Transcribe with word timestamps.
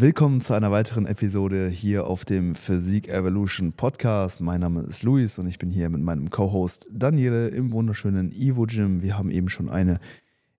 Willkommen 0.00 0.40
zu 0.40 0.54
einer 0.54 0.70
weiteren 0.70 1.06
Episode 1.06 1.68
hier 1.68 2.06
auf 2.06 2.24
dem 2.24 2.54
Physik 2.54 3.08
Evolution 3.08 3.72
Podcast. 3.72 4.40
Mein 4.40 4.60
Name 4.60 4.82
ist 4.82 5.02
Luis 5.02 5.40
und 5.40 5.48
ich 5.48 5.58
bin 5.58 5.70
hier 5.70 5.88
mit 5.88 6.00
meinem 6.00 6.30
Co-Host 6.30 6.86
Daniele 6.88 7.48
im 7.48 7.72
wunderschönen 7.72 8.30
Evo 8.30 8.66
Gym. 8.66 9.02
Wir 9.02 9.18
haben 9.18 9.32
eben 9.32 9.48
schon 9.48 9.68
eine 9.68 9.98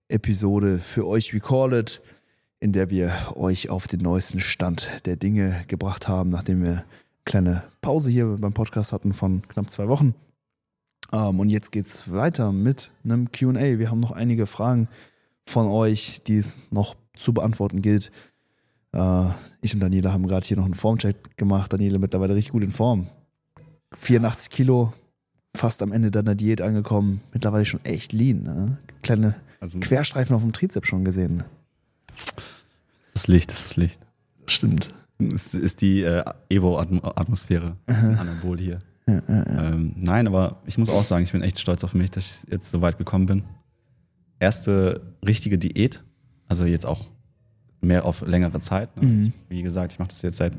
Episode 0.08 0.76
für 0.76 1.06
euch 1.06 1.32
recorded, 1.32 2.02
in 2.58 2.72
der 2.72 2.90
wir 2.90 3.14
euch 3.34 3.70
auf 3.70 3.88
den 3.88 4.00
neuesten 4.00 4.40
Stand 4.40 4.90
der 5.06 5.16
Dinge 5.16 5.64
gebracht 5.68 6.06
haben, 6.06 6.28
nachdem 6.28 6.60
wir 6.60 6.70
eine 6.70 6.84
kleine 7.24 7.62
Pause 7.80 8.10
hier 8.10 8.26
beim 8.38 8.52
Podcast 8.52 8.92
hatten 8.92 9.14
von 9.14 9.40
knapp 9.48 9.70
zwei 9.70 9.88
Wochen. 9.88 10.14
Ähm, 11.14 11.40
und 11.40 11.48
jetzt 11.48 11.72
geht's 11.72 12.12
weiter 12.12 12.52
mit 12.52 12.90
einem 13.04 13.32
QA. 13.32 13.78
Wir 13.78 13.90
haben 13.90 14.00
noch 14.00 14.12
einige 14.12 14.44
Fragen 14.46 14.88
von 15.46 15.66
euch, 15.66 16.20
die 16.26 16.36
es 16.36 16.58
noch 16.70 16.94
zu 17.14 17.32
beantworten 17.32 17.80
gilt. 17.80 18.10
Äh, 18.92 19.26
ich 19.60 19.74
und 19.74 19.80
Daniela 19.80 20.12
haben 20.12 20.26
gerade 20.26 20.46
hier 20.46 20.56
noch 20.56 20.64
einen 20.64 20.74
Formcheck 20.74 21.36
gemacht. 21.36 21.72
Daniela 21.72 21.98
mittlerweile 21.98 22.34
richtig 22.34 22.52
gut 22.52 22.62
in 22.62 22.70
Form. 22.70 23.08
84 23.94 24.50
Kilo, 24.50 24.92
fast 25.56 25.82
am 25.82 25.92
Ende 25.92 26.10
deiner 26.10 26.34
Diät 26.34 26.60
angekommen. 26.60 27.20
Mittlerweile 27.32 27.64
schon 27.64 27.84
echt 27.84 28.12
lean. 28.12 28.42
Ne? 28.42 28.78
Kleine 29.02 29.34
Also, 29.60 29.78
Querstreifen 29.80 30.34
auf 30.34 30.42
dem 30.42 30.52
Trizeps 30.52 30.88
schon 30.88 31.04
gesehen. 31.04 31.44
das 33.14 33.22
ist 33.22 33.28
Licht, 33.28 33.50
das 33.50 33.64
ist 33.66 33.76
Licht. 33.76 34.00
Stimmt. 34.46 34.94
Es 35.34 35.52
ist 35.52 35.80
die 35.82 36.02
äh, 36.02 36.24
Evo-Atmosphäre. 36.48 37.76
Das 37.86 38.02
ist 38.02 38.08
ein 38.08 38.18
Anabol 38.18 38.58
hier. 38.58 38.78
Ähm, 39.06 39.92
nein, 39.96 40.26
aber 40.26 40.62
ich 40.66 40.78
muss 40.78 40.88
auch 40.88 41.04
sagen, 41.04 41.24
ich 41.24 41.32
bin 41.32 41.42
echt 41.42 41.58
stolz 41.58 41.82
auf 41.84 41.94
mich, 41.94 42.10
dass 42.10 42.44
ich 42.44 42.50
jetzt 42.52 42.70
so 42.70 42.80
weit 42.80 42.96
gekommen 42.96 43.26
bin. 43.26 43.42
Erste 44.38 45.14
richtige 45.26 45.58
Diät, 45.58 46.02
also 46.48 46.64
jetzt 46.64 46.86
auch 46.86 47.10
mehr 47.80 48.04
auf 48.04 48.22
längere 48.22 48.60
Zeit. 48.60 48.96
Ne? 48.96 49.06
Mhm. 49.06 49.26
Ich, 49.26 49.56
wie 49.56 49.62
gesagt, 49.62 49.92
ich 49.92 49.98
mache 49.98 50.08
das 50.08 50.22
jetzt 50.22 50.36
seit 50.36 50.52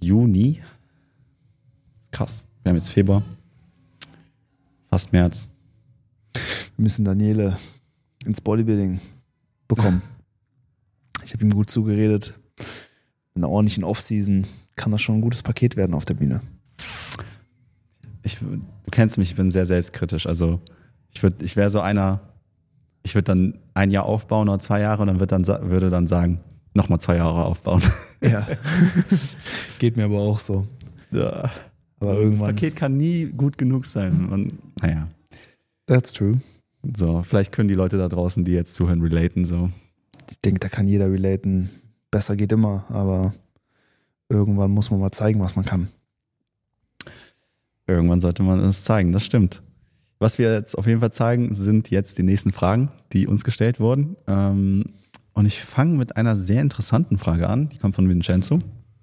Juni. 0.00 0.62
Krass. 2.10 2.44
Wir 2.62 2.70
haben 2.70 2.76
jetzt 2.76 2.90
Februar. 2.90 3.22
Fast 4.88 5.12
März. 5.12 5.50
Wir 6.32 6.82
müssen 6.82 7.04
Daniele 7.04 7.56
ins 8.24 8.40
Bodybuilding 8.40 9.00
bekommen. 9.68 10.02
Ich 11.24 11.32
habe 11.32 11.44
ihm 11.44 11.50
gut 11.50 11.70
zugeredet. 11.70 12.38
In 13.34 13.42
einer 13.42 13.50
ordentlichen 13.50 13.84
Offseason 13.84 14.46
kann 14.76 14.92
das 14.92 15.02
schon 15.02 15.16
ein 15.16 15.20
gutes 15.20 15.42
Paket 15.42 15.76
werden 15.76 15.94
auf 15.94 16.04
der 16.04 16.14
Bühne. 16.14 16.40
Ich, 18.22 18.38
du 18.38 18.90
kennst 18.90 19.18
mich, 19.18 19.30
ich 19.30 19.36
bin 19.36 19.50
sehr 19.50 19.66
selbstkritisch. 19.66 20.26
Also 20.26 20.60
ich 21.12 21.22
ich 21.22 21.56
wäre 21.56 21.70
so 21.70 21.80
einer, 21.80 22.20
ich 23.06 23.14
würde 23.14 23.26
dann 23.26 23.54
ein 23.72 23.92
Jahr 23.92 24.04
aufbauen 24.04 24.48
oder 24.48 24.58
zwei 24.58 24.80
Jahre 24.80 25.02
und 25.02 25.06
dann, 25.06 25.20
wird 25.20 25.30
dann 25.30 25.46
würde 25.46 25.90
dann 25.90 26.08
sagen, 26.08 26.40
nochmal 26.74 27.00
zwei 27.00 27.16
Jahre 27.16 27.44
aufbauen. 27.44 27.80
Ja. 28.20 28.44
Geht 29.78 29.96
mir 29.96 30.06
aber 30.06 30.18
auch 30.18 30.40
so. 30.40 30.66
Ja. 31.12 31.52
Aber 32.00 32.14
so, 32.14 32.20
irgendwann. 32.20 32.48
Das 32.48 32.56
Paket 32.56 32.74
kann 32.74 32.96
nie 32.96 33.26
gut 33.26 33.58
genug 33.58 33.86
sein. 33.86 34.28
Und 34.28 34.52
naja, 34.82 35.06
That's 35.86 36.12
true. 36.12 36.40
so, 36.96 37.22
vielleicht 37.22 37.52
können 37.52 37.68
die 37.68 37.74
Leute 37.74 37.96
da 37.96 38.08
draußen, 38.08 38.44
die 38.44 38.50
jetzt 38.50 38.74
zuhören, 38.74 39.00
relaten. 39.00 39.44
So. 39.44 39.70
Ich 40.28 40.40
denke, 40.40 40.58
da 40.58 40.68
kann 40.68 40.88
jeder 40.88 41.08
relaten. 41.08 41.70
Besser 42.10 42.34
geht 42.34 42.50
immer, 42.50 42.86
aber 42.88 43.34
irgendwann 44.28 44.72
muss 44.72 44.90
man 44.90 44.98
mal 44.98 45.12
zeigen, 45.12 45.38
was 45.38 45.54
man 45.54 45.64
kann. 45.64 45.88
Irgendwann 47.86 48.20
sollte 48.20 48.42
man 48.42 48.58
es 48.64 48.82
zeigen, 48.82 49.12
das 49.12 49.24
stimmt. 49.24 49.62
Was 50.18 50.38
wir 50.38 50.54
jetzt 50.54 50.76
auf 50.76 50.86
jeden 50.86 51.00
Fall 51.00 51.12
zeigen, 51.12 51.52
sind 51.52 51.90
jetzt 51.90 52.18
die 52.18 52.22
nächsten 52.22 52.52
Fragen, 52.52 52.90
die 53.12 53.26
uns 53.26 53.44
gestellt 53.44 53.80
wurden. 53.80 54.16
Ähm, 54.26 54.84
und 55.34 55.44
ich 55.44 55.62
fange 55.62 55.98
mit 55.98 56.16
einer 56.16 56.36
sehr 56.36 56.62
interessanten 56.62 57.18
Frage 57.18 57.48
an. 57.48 57.68
Die 57.68 57.78
kommt 57.78 57.94
von 57.94 58.08
Vincenzo. 58.08 58.58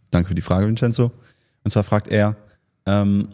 Danke 0.10 0.30
für 0.30 0.36
die 0.36 0.42
Frage, 0.42 0.68
Vincenzo. 0.68 1.12
Und 1.64 1.72
zwar 1.72 1.84
fragt 1.84 2.08
er, 2.08 2.36
ähm, 2.86 3.30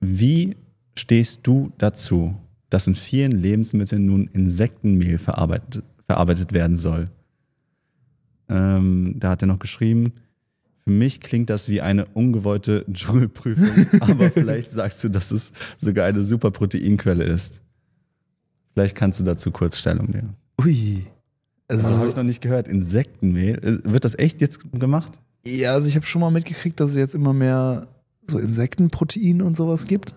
wie 0.00 0.56
stehst 0.96 1.46
du 1.46 1.72
dazu, 1.78 2.34
dass 2.70 2.86
in 2.86 2.96
vielen 2.96 3.32
Lebensmitteln 3.32 4.04
nun 4.04 4.28
Insektenmehl 4.32 5.18
verarbeitet, 5.18 5.84
verarbeitet 6.06 6.52
werden 6.52 6.76
soll? 6.76 7.08
Ähm, 8.48 9.14
da 9.16 9.30
hat 9.30 9.42
er 9.42 9.48
noch 9.48 9.58
geschrieben, 9.58 10.12
für 10.88 10.94
mich 10.94 11.20
klingt 11.20 11.50
das 11.50 11.68
wie 11.68 11.82
eine 11.82 12.06
ungewollte 12.06 12.86
Dschungelprüfung, 12.90 14.00
aber 14.00 14.30
vielleicht 14.30 14.70
sagst 14.70 15.04
du, 15.04 15.10
dass 15.10 15.30
es 15.30 15.52
sogar 15.76 16.06
eine 16.06 16.22
super 16.22 16.50
Proteinquelle 16.50 17.24
ist. 17.24 17.60
Vielleicht 18.72 18.96
kannst 18.96 19.20
du 19.20 19.24
dazu 19.24 19.50
kurz 19.50 19.76
Stellung 19.76 20.06
nehmen. 20.08 20.34
Ui. 20.64 21.04
Das 21.66 21.84
Also, 21.84 21.98
habe 21.98 22.08
ich 22.08 22.16
noch 22.16 22.22
nicht 22.24 22.40
gehört. 22.40 22.68
Insektenmehl. 22.68 23.58
Äh, 23.62 23.92
Wird 23.92 24.06
das 24.06 24.18
echt 24.18 24.40
jetzt 24.40 24.60
gemacht? 24.72 25.18
ja, 25.44 25.74
also 25.74 25.88
ich 25.88 25.96
habe 25.96 26.06
schon 26.06 26.22
mal 26.22 26.30
mitgekriegt, 26.30 26.80
dass 26.80 26.90
es 26.90 26.96
jetzt 26.96 27.14
immer 27.14 27.34
mehr 27.34 27.88
so 28.26 28.38
Insektenprotein 28.38 29.42
und 29.42 29.56
sowas 29.58 29.84
gibt. 29.86 30.12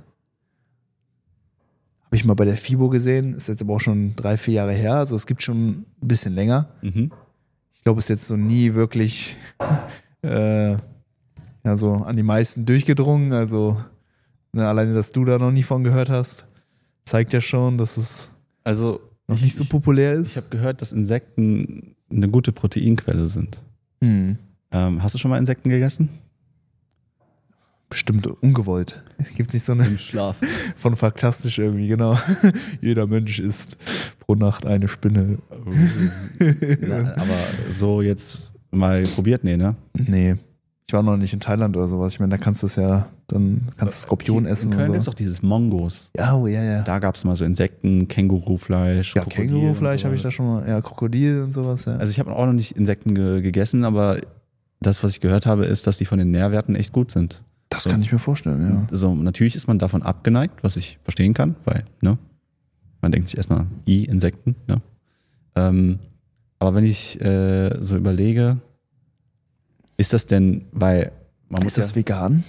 Habe 2.06 2.16
ich 2.16 2.24
mal 2.24 2.34
bei 2.34 2.46
der 2.46 2.56
FIBO 2.58 2.88
gesehen, 2.90 3.34
ist 3.34 3.48
jetzt 3.48 3.62
aber 3.62 3.74
auch 3.76 3.80
schon 3.80 4.16
drei, 4.16 4.38
vier 4.38 4.54
Jahre 4.56 4.74
her. 4.74 4.96
Also 4.96 5.16
es 5.18 5.26
gibt 5.26 5.44
schon 5.44 5.70
ein 5.70 5.86
bisschen 6.02 6.34
länger. 6.34 6.70
Mhm. 6.82 7.12
Ich 7.76 7.84
glaube, 7.84 8.00
es 8.00 8.06
ist 8.06 8.10
jetzt 8.10 8.28
so 8.28 8.38
nie 8.38 8.74
wirklich 8.74 9.36
äh, 10.24 10.72
ja, 11.64 11.76
so 11.76 11.94
an 11.94 12.16
die 12.18 12.24
meisten 12.24 12.66
durchgedrungen. 12.66 13.34
Also 13.34 13.78
ne, 14.54 14.68
alleine, 14.68 14.94
dass 14.94 15.12
du 15.12 15.26
da 15.26 15.38
noch 15.38 15.52
nie 15.52 15.64
von 15.64 15.84
gehört 15.84 16.10
hast, 16.10 16.48
zeigt 17.06 17.34
ja 17.34 17.42
schon, 17.42 17.78
dass 17.78 17.98
es 17.98 18.32
Also 18.64 19.00
noch 19.28 19.38
ich, 19.38 19.44
nicht 19.44 19.56
so 19.56 19.66
populär 19.66 20.14
Ich 20.16 20.20
ist. 20.22 20.38
habe 20.38 20.48
gehört, 20.50 20.82
dass 20.82 20.92
Insekten 20.92 21.96
eine 22.10 22.30
gute 22.30 22.52
Proteinquelle 22.52 23.26
sind. 23.26 23.62
Hm. 24.04 24.38
Ähm, 24.72 25.04
hast 25.04 25.16
du 25.16 25.20
schon 25.20 25.32
mal 25.32 25.38
Insekten 25.38 25.70
gegessen? 25.70 26.10
Bestimmt 27.90 28.26
ungewollt. 28.26 29.04
Es 29.18 29.34
gibt 29.36 29.54
nicht 29.54 29.66
so 29.66 29.74
eine 29.74 29.84
Schlaf. 29.98 30.38
von 30.78 30.96
Faktastisch 30.96 31.60
irgendwie, 31.60 31.90
genau. 31.90 32.18
Jeder 32.82 33.06
Mensch 33.06 33.40
isst 33.40 33.78
pro 34.20 34.36
Nacht 34.36 34.66
eine 34.66 34.88
Spinne. 34.88 35.40
Na, 36.82 37.14
aber 37.16 37.36
so 37.74 38.02
jetzt 38.02 38.54
mal 38.72 39.04
probiert, 39.04 39.44
nee, 39.44 39.58
ne? 39.58 39.76
Nee. 39.94 40.36
Ich 40.88 40.94
war 40.94 41.04
noch 41.04 41.16
nicht 41.16 41.32
in 41.32 41.40
Thailand 41.40 41.78
oder 41.78 41.88
sowas. 41.88 42.14
Ich 42.14 42.20
meine, 42.20 42.32
da 42.32 42.38
kannst 42.38 42.64
du 42.64 42.68
es 42.68 42.76
ja, 42.76 43.08
dann 43.28 43.62
kannst 43.78 43.98
du 44.04 44.08
Skorpion 44.08 44.46
essen 44.46 44.72
In 44.72 44.78
Köln 44.78 44.90
und 44.90 44.94
gibt 44.94 45.00
es 45.00 45.06
so. 45.06 45.12
auch 45.12 45.16
dieses 45.16 45.42
Mongos. 45.42 46.12
Ja, 46.18 46.36
oh, 46.36 46.48
ja, 46.48 46.62
ja. 46.62 46.82
Da 46.82 47.00
gab 47.00 47.16
es 47.16 47.24
mal 47.24 47.36
so 47.38 47.46
Insekten, 47.46 48.10
Kängurufleisch, 48.10 49.16
Ja, 49.16 49.22
Krokodil 49.22 49.48
Kängurufleisch 49.48 50.04
habe 50.04 50.16
ich 50.16 50.22
da 50.22 50.32
schon 50.32 50.48
mal. 50.48 50.68
Ja, 50.68 50.82
Krokodil 50.82 51.44
und 51.44 51.54
sowas, 51.54 51.86
ja. 51.86 51.96
Also 51.96 52.12
ich 52.12 52.20
habe 52.20 52.36
auch 52.36 52.46
noch 52.46 52.52
nicht 52.54 52.74
Insekten 52.78 53.16
ge 53.16 53.42
gegessen, 53.42 53.86
aber 53.86 54.18
das, 54.82 55.02
was 55.02 55.12
ich 55.12 55.22
gehört 55.22 55.46
habe, 55.46 55.64
ist, 55.66 55.88
dass 55.88 55.98
die 55.98 56.06
von 56.06 56.20
den 56.20 56.32
Nährwerten 56.32 56.76
echt 56.76 56.92
gut 56.92 57.12
sind. 57.12 57.44
das 57.70 57.86
kann 57.86 58.02
ich 58.02 58.12
mir 58.12 58.20
vorstellen, 58.20 58.62
ja. 58.70 58.88
Also 58.92 59.16
natürlich 59.16 59.56
ist 59.56 59.68
man 59.68 59.80
davon 59.80 60.02
abgeneigt, 60.04 60.62
was 60.62 60.76
ich 60.76 61.00
verstehen 61.04 61.34
kann, 61.34 61.56
weil, 61.64 61.86
ne? 62.02 62.18
Man 63.00 63.14
denkt 63.14 63.30
sich 63.30 63.38
erstmal, 63.38 63.66
i, 63.88 64.04
Insekten, 64.04 64.56
ne? 64.68 64.82
Ähm, 65.56 66.00
aber 66.62 66.76
wenn 66.76 66.84
ich 66.84 67.20
äh, 67.20 67.76
so 67.80 67.98
überlege, 67.98 68.60
ist 69.98 70.14
das 70.14 70.28
denn, 70.28 70.66
weil 70.72 71.12
man 71.50 71.64
Ist 71.64 71.78
das 71.80 71.90
ja, 71.90 71.96
vegan? 71.96 72.44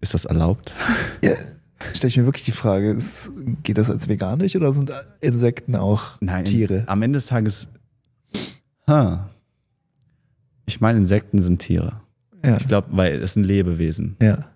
ist 0.00 0.14
das 0.14 0.24
erlaubt? 0.24 0.74
Ja, 1.22 1.34
stelle 1.92 2.08
ich 2.08 2.16
mir 2.16 2.24
wirklich 2.24 2.44
die 2.46 2.52
Frage, 2.52 2.92
ist, 2.92 3.30
geht 3.62 3.76
das 3.76 3.90
als 3.90 4.08
veganisch 4.08 4.56
oder 4.56 4.72
sind 4.72 4.90
Insekten 5.20 5.76
auch 5.76 6.16
Nein, 6.20 6.46
Tiere? 6.46 6.84
Am 6.86 7.02
Ende 7.02 7.18
des 7.18 7.26
Tages, 7.26 7.68
ha, 8.86 9.28
ich 10.64 10.80
meine, 10.80 10.98
Insekten 10.98 11.42
sind 11.42 11.58
Tiere. 11.58 12.00
Ja. 12.42 12.56
Ich 12.56 12.68
glaube, 12.68 12.88
weil 12.92 13.22
es 13.22 13.34
sind 13.34 13.44
Lebewesen. 13.44 14.16
ja. 14.20 14.46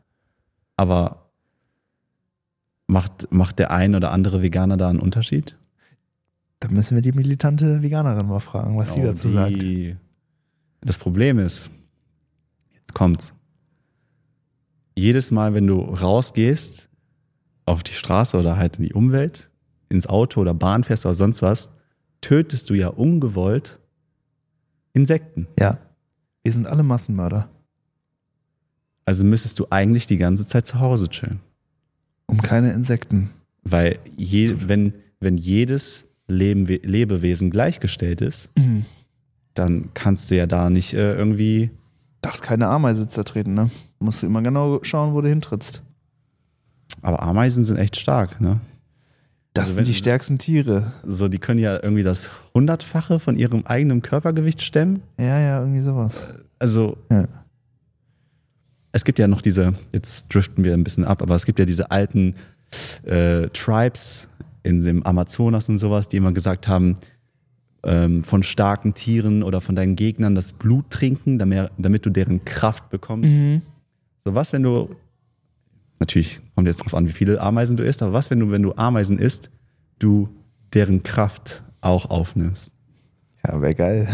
Aber 0.76 1.32
macht, 2.86 3.30
macht 3.30 3.58
der 3.58 3.72
ein 3.72 3.94
oder 3.94 4.12
andere 4.12 4.40
Veganer 4.42 4.76
da 4.78 4.88
einen 4.88 5.00
Unterschied? 5.00 5.56
Da 6.60 6.68
müssen 6.68 6.96
wir 6.96 7.02
die 7.02 7.12
militante 7.12 7.82
Veganerin 7.82 8.26
mal 8.26 8.40
fragen, 8.40 8.76
was 8.76 8.92
sie 8.94 9.00
Oh, 9.00 9.04
dazu 9.04 9.28
sagt. 9.28 9.52
die- 9.62 9.96
Das 10.80 10.98
Problem 10.98 11.38
ist, 11.38 11.70
jetzt 12.72 12.94
kommt's. 12.94 13.34
Jedes 14.96 15.30
Mal, 15.30 15.54
wenn 15.54 15.66
du 15.66 15.78
rausgehst 15.80 16.88
auf 17.66 17.82
die 17.82 17.92
Straße 17.92 18.36
oder 18.38 18.56
halt 18.56 18.76
in 18.76 18.84
die 18.84 18.92
Umwelt, 18.92 19.50
ins 19.88 20.06
Auto 20.06 20.40
oder 20.40 20.54
Bahn 20.54 20.84
fährst 20.84 21.06
oder 21.06 21.14
sonst 21.14 21.42
was, 21.42 21.70
tötest 22.20 22.70
du 22.70 22.74
ja 22.74 22.88
ungewollt 22.88 23.78
Insekten. 24.92 25.46
Ja. 25.58 25.78
Wir 26.42 26.52
sind 26.52 26.66
alle 26.66 26.82
Massenmörder. 26.82 27.48
Also 29.04 29.24
müsstest 29.24 29.58
du 29.60 29.66
eigentlich 29.70 30.06
die 30.06 30.16
ganze 30.16 30.46
Zeit 30.46 30.66
zu 30.66 30.80
Hause 30.80 31.08
chillen. 31.08 31.40
Um 32.26 32.42
keine 32.42 32.72
Insekten. 32.72 33.30
Weil 33.62 33.98
je, 34.16 34.68
wenn, 34.68 34.92
wenn 35.20 35.36
jedes 35.36 36.04
Leben, 36.28 36.66
Lebewesen 36.66 37.50
gleichgestellt 37.50 38.20
ist, 38.20 38.50
Mhm. 38.56 38.84
dann 39.54 39.88
kannst 39.94 40.30
du 40.30 40.36
ja 40.36 40.46
da 40.46 40.70
nicht 40.70 40.94
äh, 40.94 41.14
irgendwie. 41.16 41.70
Darfst 42.20 42.42
keine 42.42 42.68
Ameise 42.68 43.08
zertreten, 43.08 43.54
ne? 43.54 43.70
Musst 43.98 44.22
du 44.22 44.26
immer 44.26 44.42
genau 44.42 44.78
schauen, 44.82 45.14
wo 45.14 45.20
du 45.20 45.28
hintrittst. 45.28 45.82
Aber 47.02 47.22
Ameisen 47.22 47.64
sind 47.64 47.76
echt 47.76 47.96
stark, 47.96 48.40
ne? 48.40 48.60
Das 49.54 49.66
Also 49.66 49.74
sind 49.76 49.86
die 49.88 49.94
stärksten 49.94 50.38
Tiere. 50.38 50.92
So, 51.04 51.28
die 51.28 51.38
können 51.38 51.58
ja 51.60 51.82
irgendwie 51.82 52.02
das 52.02 52.28
Hundertfache 52.54 53.18
von 53.20 53.36
ihrem 53.36 53.64
eigenen 53.66 54.02
Körpergewicht 54.02 54.62
stemmen. 54.62 55.02
Ja, 55.18 55.38
ja, 55.40 55.60
irgendwie 55.60 55.80
sowas. 55.80 56.28
Also, 56.58 56.98
Ja. 57.10 57.26
es 58.92 59.04
gibt 59.04 59.18
ja 59.18 59.28
noch 59.28 59.40
diese, 59.40 59.72
jetzt 59.92 60.26
driften 60.32 60.64
wir 60.64 60.74
ein 60.74 60.84
bisschen 60.84 61.04
ab, 61.04 61.22
aber 61.22 61.34
es 61.36 61.46
gibt 61.46 61.58
ja 61.58 61.64
diese 61.64 61.90
alten 61.90 62.34
äh, 63.04 63.48
Tribes 63.48 64.28
in 64.68 64.84
dem 64.84 65.02
Amazonas 65.02 65.68
und 65.68 65.78
sowas, 65.78 66.08
die 66.08 66.18
immer 66.18 66.32
gesagt 66.32 66.68
haben, 66.68 66.96
ähm, 67.84 68.22
von 68.24 68.42
starken 68.42 68.92
Tieren 68.94 69.42
oder 69.42 69.60
von 69.60 69.74
deinen 69.76 69.96
Gegnern 69.96 70.34
das 70.34 70.52
Blut 70.52 70.90
trinken, 70.90 71.38
damit, 71.38 71.70
damit 71.78 72.04
du 72.04 72.10
deren 72.10 72.44
Kraft 72.44 72.90
bekommst. 72.90 73.32
Mhm. 73.32 73.62
So 74.24 74.34
was, 74.34 74.52
wenn 74.52 74.62
du, 74.62 74.90
natürlich 76.00 76.40
kommt 76.54 76.66
jetzt 76.68 76.78
drauf 76.82 76.94
an, 76.94 77.06
wie 77.08 77.12
viele 77.12 77.40
Ameisen 77.40 77.76
du 77.76 77.84
isst, 77.84 78.02
aber 78.02 78.12
was, 78.12 78.30
wenn 78.30 78.40
du, 78.40 78.50
wenn 78.50 78.62
du 78.62 78.74
Ameisen 78.76 79.18
isst, 79.18 79.50
du 79.98 80.28
deren 80.74 81.02
Kraft 81.02 81.62
auch 81.80 82.10
aufnimmst? 82.10 82.74
Ja, 83.46 83.60
wäre 83.62 83.74
geil. 83.74 84.08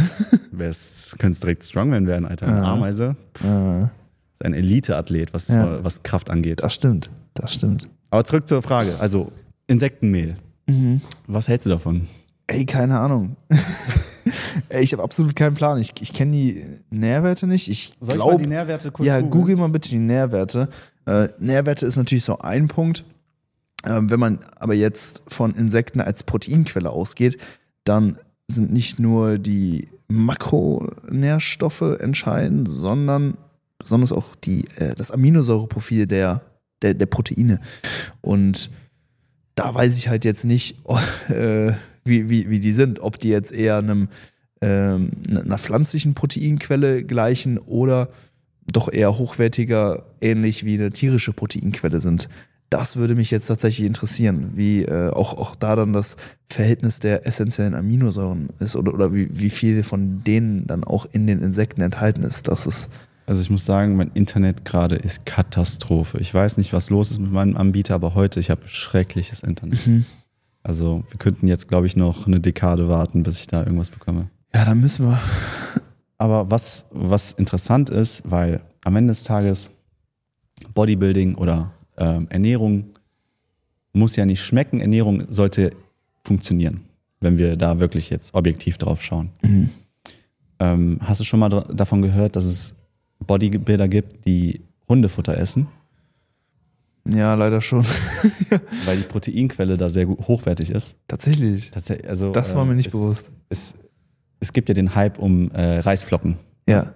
Wärst, 0.52 1.18
könntest 1.18 1.42
direkt 1.42 1.64
Strongman 1.64 2.06
werden, 2.06 2.26
Alter. 2.26 2.46
Eine 2.46 2.58
Ja. 2.58 2.72
Ameise 2.74 3.16
Äh, 3.42 3.82
ist 3.84 4.44
ein 4.44 4.54
Elite-Athlet, 4.54 5.32
was, 5.34 5.48
Ja. 5.48 5.82
was 5.82 6.02
Kraft 6.02 6.30
angeht. 6.30 6.62
das 6.62 6.74
stimmt. 6.74 7.10
Das 7.32 7.52
stimmt. 7.54 7.88
Aber 8.10 8.24
zurück 8.24 8.46
zur 8.46 8.62
Frage. 8.62 9.00
Also, 9.00 9.32
Insektenmehl. 9.66 10.36
Mhm. 10.66 11.00
Was 11.26 11.48
hältst 11.48 11.66
du 11.66 11.70
davon? 11.70 12.08
Ey, 12.46 12.66
keine 12.66 12.98
Ahnung. 12.98 13.36
Ey, 14.68 14.82
ich 14.84 14.92
habe 14.92 15.02
absolut 15.02 15.34
keinen 15.34 15.54
Plan. 15.54 15.78
Ich, 15.78 15.92
ich 16.00 16.12
kenne 16.12 16.32
die 16.32 16.64
Nährwerte 16.90 17.46
nicht. 17.46 17.68
Ich 17.68 17.94
glaube, 18.00 18.46
Nährwerte 18.46 18.90
kurz 18.90 19.06
ja, 19.06 19.20
google 19.20 19.56
mal 19.56 19.68
bitte 19.68 19.88
die 19.88 19.98
Nährwerte. 19.98 20.68
Äh, 21.06 21.28
Nährwerte 21.38 21.86
ist 21.86 21.96
natürlich 21.96 22.24
so 22.24 22.38
ein 22.38 22.68
Punkt. 22.68 23.04
Ähm, 23.86 24.10
wenn 24.10 24.20
man 24.20 24.38
aber 24.56 24.74
jetzt 24.74 25.22
von 25.28 25.54
Insekten 25.54 26.00
als 26.00 26.22
Proteinquelle 26.22 26.90
ausgeht, 26.90 27.38
dann 27.84 28.18
sind 28.48 28.72
nicht 28.72 28.98
nur 28.98 29.38
die 29.38 29.88
Makronährstoffe 30.08 31.98
entscheidend, 31.98 32.68
sondern 32.68 33.36
besonders 33.78 34.12
auch 34.12 34.36
die, 34.36 34.66
äh, 34.76 34.94
das 34.94 35.10
Aminosäureprofil 35.10 36.06
der, 36.06 36.42
der, 36.82 36.94
der 36.94 37.06
Proteine. 37.06 37.60
Und 38.20 38.70
da 39.54 39.74
weiß 39.74 39.96
ich 39.96 40.08
halt 40.08 40.24
jetzt 40.24 40.44
nicht, 40.44 40.76
äh, 41.28 41.72
wie, 42.04 42.28
wie, 42.28 42.50
wie 42.50 42.60
die 42.60 42.72
sind, 42.72 43.00
ob 43.00 43.18
die 43.18 43.30
jetzt 43.30 43.52
eher 43.52 43.78
einem, 43.78 44.08
ähm, 44.60 45.10
einer 45.28 45.58
pflanzlichen 45.58 46.14
Proteinquelle 46.14 47.04
gleichen 47.04 47.58
oder 47.58 48.08
doch 48.66 48.90
eher 48.92 49.18
hochwertiger, 49.18 50.06
ähnlich 50.20 50.64
wie 50.64 50.74
eine 50.74 50.90
tierische 50.90 51.32
Proteinquelle 51.32 52.00
sind. 52.00 52.28
Das 52.70 52.96
würde 52.96 53.14
mich 53.14 53.30
jetzt 53.30 53.46
tatsächlich 53.46 53.86
interessieren, 53.86 54.52
wie 54.54 54.82
äh, 54.82 55.10
auch, 55.10 55.34
auch 55.34 55.54
da 55.54 55.76
dann 55.76 55.92
das 55.92 56.16
Verhältnis 56.50 56.98
der 56.98 57.26
essentiellen 57.26 57.74
Aminosäuren 57.74 58.48
ist 58.58 58.74
oder, 58.74 58.92
oder 58.92 59.14
wie, 59.14 59.28
wie 59.30 59.50
viel 59.50 59.84
von 59.84 60.24
denen 60.24 60.66
dann 60.66 60.82
auch 60.82 61.06
in 61.12 61.26
den 61.26 61.40
Insekten 61.40 61.82
enthalten 61.82 62.22
ist. 62.22 62.48
Das 62.48 62.66
ist, 62.66 62.90
Also 63.26 63.40
ich 63.40 63.48
muss 63.50 63.64
sagen, 63.64 63.96
mein 63.96 64.10
Internet 64.14 64.64
gerade 64.64 64.96
ist 64.96 65.24
Katastrophe. 65.24 66.18
Ich 66.18 66.32
weiß 66.32 66.58
nicht, 66.58 66.72
was 66.72 66.90
los 66.90 67.10
ist 67.10 67.20
mit 67.20 67.32
meinem 67.32 67.56
Anbieter, 67.56 67.94
aber 67.94 68.14
heute, 68.14 68.38
ich 68.38 68.50
habe 68.50 68.68
schreckliches 68.68 69.42
Internet. 69.42 69.78
Also 70.62 71.04
wir 71.10 71.18
könnten 71.18 71.46
jetzt, 71.46 71.68
glaube 71.68 71.86
ich, 71.86 71.94
noch 71.94 72.26
eine 72.26 72.40
Dekade 72.40 72.88
warten, 72.88 73.22
bis 73.22 73.38
ich 73.38 73.46
da 73.46 73.60
irgendwas 73.62 73.90
bekomme. 73.90 74.28
ja, 74.54 74.64
dann 74.64 74.80
müssen 74.80 75.06
wir. 75.06 75.18
Aber 76.16 76.50
was, 76.50 76.86
was 76.90 77.32
interessant 77.32 77.90
ist, 77.90 78.22
weil 78.30 78.62
am 78.84 78.96
Ende 78.96 79.10
des 79.10 79.24
Tages 79.24 79.70
Bodybuilding 80.72 81.34
oder 81.34 81.72
ähm, 81.98 82.28
Ernährung 82.30 82.86
muss 83.92 84.16
ja 84.16 84.24
nicht 84.24 84.40
schmecken. 84.42 84.80
Ernährung 84.80 85.24
sollte 85.28 85.70
funktionieren, 86.22 86.80
wenn 87.20 87.36
wir 87.36 87.56
da 87.56 87.78
wirklich 87.78 88.10
jetzt 88.10 88.34
objektiv 88.34 88.78
drauf 88.78 89.02
schauen. 89.02 89.30
Ähm, 90.60 90.98
hast 91.02 91.20
du 91.20 91.24
schon 91.24 91.40
mal 91.40 91.50
davon 91.50 92.00
gehört, 92.00 92.36
dass 92.36 92.44
es 92.44 92.74
Bodybuilder 93.26 93.88
gibt, 93.88 94.24
die 94.26 94.62
Hundefutter 94.88 95.36
essen, 95.38 95.68
Ja, 97.08 97.34
leider 97.34 97.60
schon. 97.60 97.84
weil 98.84 98.96
die 98.98 99.02
Proteinquelle 99.04 99.76
da 99.76 99.90
sehr 99.90 100.08
hochwertig 100.08 100.70
ist? 100.70 100.96
Tatsächlich. 101.06 101.70
Tatsächlich, 101.70 102.08
also, 102.08 102.32
Das 102.32 102.54
war 102.54 102.64
äh, 102.64 102.66
mir 102.66 102.74
nicht 102.74 102.86
es, 102.86 102.92
bewusst. 102.92 103.32
Es, 103.48 103.74
es 104.40 104.52
gibt 104.52 104.68
ja 104.68 104.74
den 104.74 104.94
Hype 104.94 105.18
um 105.18 105.50
äh, 105.50 105.78
Reisflocken. 105.80 106.36
Ja. 106.68 106.94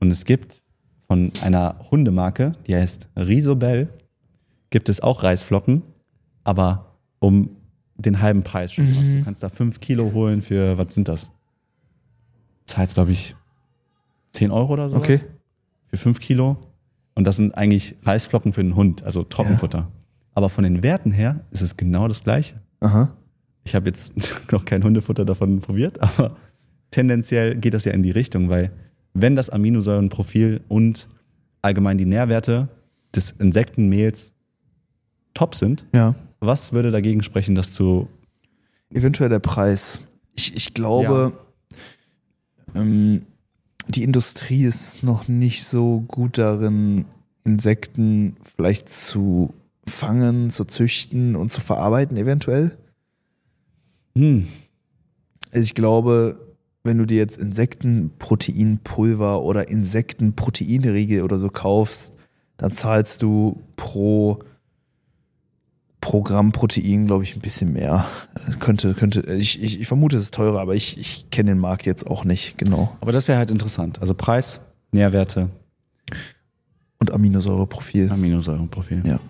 Und 0.00 0.10
es 0.10 0.24
gibt 0.24 0.62
von 1.06 1.32
einer 1.42 1.76
Hundemarke, 1.90 2.52
die 2.66 2.74
heißt 2.74 3.08
Risobel, 3.16 3.88
gibt 4.70 4.88
es 4.88 5.00
auch 5.00 5.22
Reisflocken, 5.22 5.82
aber 6.44 6.96
um 7.18 7.50
den 7.96 8.20
halben 8.20 8.42
Preis 8.42 8.72
schon. 8.72 8.86
Mhm. 8.86 9.18
Du 9.18 9.24
kannst 9.24 9.42
da 9.42 9.48
fünf 9.48 9.80
Kilo 9.80 10.12
holen 10.12 10.42
für, 10.42 10.78
was 10.78 10.94
sind 10.94 11.08
das? 11.08 11.32
Zahlst, 12.66 12.94
glaube 12.94 13.12
ich, 13.12 13.34
10 14.30 14.50
Euro 14.50 14.72
oder 14.72 14.88
so. 14.88 14.96
Okay. 14.96 15.20
Für 15.90 15.96
fünf 15.96 16.20
Kilo. 16.20 16.56
Und 17.14 17.26
das 17.26 17.36
sind 17.36 17.54
eigentlich 17.56 17.96
Reisflocken 18.02 18.52
für 18.52 18.62
den 18.62 18.76
Hund, 18.76 19.02
also 19.02 19.24
Trockenfutter. 19.24 19.90
Aber 20.34 20.48
von 20.48 20.64
den 20.64 20.82
Werten 20.82 21.10
her 21.12 21.40
ist 21.50 21.60
es 21.60 21.76
genau 21.76 22.08
das 22.08 22.22
Gleiche. 22.24 22.60
Aha. 22.80 23.14
Ich 23.64 23.74
habe 23.74 23.86
jetzt 23.86 24.14
noch 24.52 24.64
kein 24.64 24.82
Hundefutter 24.84 25.24
davon 25.24 25.60
probiert, 25.60 26.00
aber 26.02 26.36
tendenziell 26.90 27.56
geht 27.56 27.74
das 27.74 27.84
ja 27.84 27.92
in 27.92 28.02
die 28.02 28.10
Richtung, 28.12 28.48
weil 28.48 28.70
wenn 29.12 29.36
das 29.36 29.50
Aminosäurenprofil 29.50 30.60
und 30.68 31.08
allgemein 31.62 31.98
die 31.98 32.06
Nährwerte 32.06 32.68
des 33.14 33.32
Insektenmehls 33.32 34.32
top 35.34 35.54
sind, 35.56 35.84
Ja. 35.92 36.14
was 36.38 36.72
würde 36.72 36.90
dagegen 36.92 37.22
sprechen, 37.22 37.54
das 37.54 37.72
zu 37.72 38.08
Eventuell 38.92 39.28
der 39.28 39.38
Preis. 39.40 40.00
Ich, 40.34 40.56
ich 40.56 40.74
glaube, 40.74 41.32
ähm, 42.74 43.22
die 43.90 44.04
Industrie 44.04 44.64
ist 44.64 45.02
noch 45.02 45.28
nicht 45.28 45.64
so 45.64 46.04
gut 46.08 46.38
darin, 46.38 47.04
Insekten 47.44 48.36
vielleicht 48.42 48.88
zu 48.88 49.52
fangen, 49.86 50.48
zu 50.50 50.64
züchten 50.64 51.36
und 51.36 51.50
zu 51.50 51.60
verarbeiten, 51.60 52.16
eventuell. 52.16 52.76
hm, 54.16 54.46
Also 55.52 55.64
ich 55.64 55.74
glaube, 55.74 56.38
wenn 56.84 56.98
du 56.98 57.06
dir 57.06 57.18
jetzt 57.18 57.38
Insektenproteinpulver 57.38 59.42
oder 59.42 59.68
Insektenproteinriegel 59.68 61.22
oder 61.22 61.38
so 61.38 61.48
kaufst, 61.48 62.16
dann 62.56 62.72
zahlst 62.72 63.22
du 63.22 63.60
pro 63.76 64.38
Programm 66.00 66.52
Protein, 66.52 67.06
glaube 67.06 67.24
ich, 67.24 67.36
ein 67.36 67.40
bisschen 67.40 67.72
mehr. 67.72 68.06
Könnte, 68.58 68.94
könnte, 68.94 69.20
ich, 69.34 69.62
ich, 69.62 69.80
ich 69.80 69.86
vermute, 69.86 70.16
es 70.16 70.24
ist 70.24 70.34
teurer, 70.34 70.60
aber 70.60 70.74
ich, 70.74 70.98
ich 70.98 71.28
kenne 71.30 71.50
den 71.52 71.58
Markt 71.58 71.86
jetzt 71.86 72.06
auch 72.06 72.24
nicht 72.24 72.56
genau. 72.58 72.96
aber 73.00 73.12
das 73.12 73.28
wäre 73.28 73.38
halt 73.38 73.50
interessant. 73.50 74.00
Also 74.00 74.14
Preis, 74.14 74.60
Nährwerte, 74.92 75.50
Und 76.98 77.10
Aminosäureprofil. 77.10 78.10
Aminosäurenprofil. 78.10 79.02
Ja. 79.06 79.20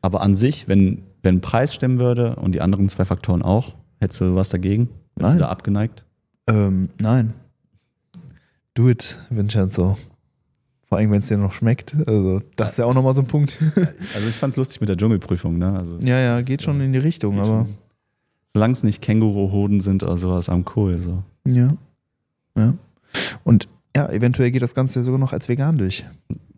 Aber 0.00 0.22
an 0.22 0.34
sich, 0.34 0.68
wenn, 0.68 1.02
wenn 1.22 1.40
Preis 1.40 1.74
stimmen 1.74 1.98
würde 2.00 2.36
und 2.36 2.52
die 2.52 2.60
anderen 2.60 2.88
zwei 2.88 3.04
Faktoren 3.04 3.42
auch, 3.42 3.74
hättest 4.00 4.20
du 4.20 4.34
was 4.34 4.48
dagegen? 4.48 4.86
Bist 5.14 5.28
Nein. 5.28 5.34
du 5.34 5.40
da 5.40 5.48
abgeneigt? 5.48 6.04
Ähm, 6.48 6.88
nein. 6.98 7.34
Do 8.74 8.88
it, 8.88 9.18
Vincenzo. 9.30 9.96
Vor 10.92 10.98
allem, 10.98 11.10
wenn 11.10 11.20
es 11.20 11.28
dir 11.28 11.38
noch 11.38 11.54
schmeckt. 11.54 11.96
Also, 12.06 12.42
das 12.54 12.72
ist 12.72 12.76
ja 12.76 12.84
auch 12.84 12.92
nochmal 12.92 13.14
so 13.14 13.22
ein 13.22 13.26
Punkt. 13.26 13.56
Also 14.14 14.28
ich 14.28 14.34
fand's 14.34 14.58
lustig 14.58 14.82
mit 14.82 14.90
der 14.90 14.98
Dschungelprüfung, 14.98 15.56
ne? 15.56 15.72
Also 15.72 15.96
ja, 16.00 16.18
ja, 16.18 16.42
geht 16.42 16.60
schon 16.60 16.82
in 16.82 16.92
die 16.92 16.98
Richtung, 16.98 17.38
aber. 17.38 17.64
schon. 17.64 17.74
Solange 18.52 18.72
es 18.72 18.82
nicht 18.82 19.00
Känguruhoden 19.00 19.80
sind 19.80 20.02
oder 20.02 20.18
sowas 20.18 20.50
am 20.50 20.66
cool. 20.76 20.98
So. 20.98 21.24
Ja. 21.46 21.68
Ja. 22.58 22.74
Und 23.42 23.70
ja, 23.96 24.06
eventuell 24.10 24.50
geht 24.50 24.60
das 24.60 24.74
Ganze 24.74 25.02
sogar 25.02 25.18
noch 25.18 25.32
als 25.32 25.48
vegan 25.48 25.78
durch. 25.78 26.04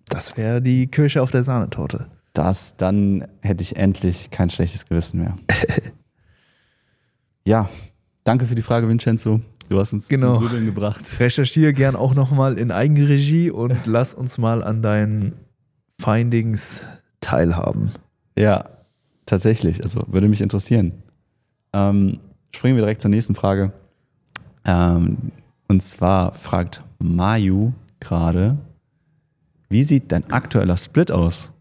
Das 0.07 0.37
wäre 0.37 0.61
die 0.61 0.89
Kirsche 0.89 1.23
auf 1.23 1.31
der 1.31 1.45
Sahnetorte. 1.45 2.09
Das, 2.33 2.77
dann 2.77 3.29
hätte 3.41 3.63
ich 3.63 3.77
endlich 3.77 4.33
kein 4.33 4.51
schlechtes 4.51 4.87
Gewissen 4.87 5.21
mehr. 5.21 5.37
ja, 7.47 7.69
danke 8.25 8.47
für 8.49 8.57
die 8.57 8.63
Frage, 8.63 8.89
Vincenzo. 8.89 9.43
Du 9.69 9.79
hast 9.81 9.93
uns 9.93 10.09
Genau. 10.09 10.35
zum 10.39 10.47
Grübeln 10.47 10.67
gebracht. 10.67 11.03
Recherchiere 11.21 11.73
gern 11.73 11.97
auch 11.97 12.15
nochmal 12.15 12.59
in 12.59 12.71
Eigenregie 12.71 13.51
und 13.51 13.77
lass 13.87 14.15
uns 14.15 14.39
mal 14.39 14.63
an 14.63 14.83
deinen 14.83 15.33
Findings 15.99 16.87
teilhaben. 17.21 17.91
Ja, 18.37 18.65
tatsächlich. 19.27 19.83
Also 19.83 20.03
würde 20.09 20.29
mich 20.29 20.41
interessieren. 20.41 20.93
Ähm, 21.73 22.19
springen 22.55 22.77
wir 22.77 22.83
direkt 22.83 23.01
zur 23.03 23.11
nächsten 23.11 23.35
Frage. 23.35 23.73
Ähm, 24.65 25.17
und 25.69 25.83
zwar 25.83 26.35
fragt 26.35 26.83
Mayu 26.99 27.73
gerade, 28.01 28.59
wie 29.71 29.83
sieht 29.83 30.13
dein 30.13 30.31
aktueller 30.31 30.77
Split 30.77 31.11
aus? 31.11 31.53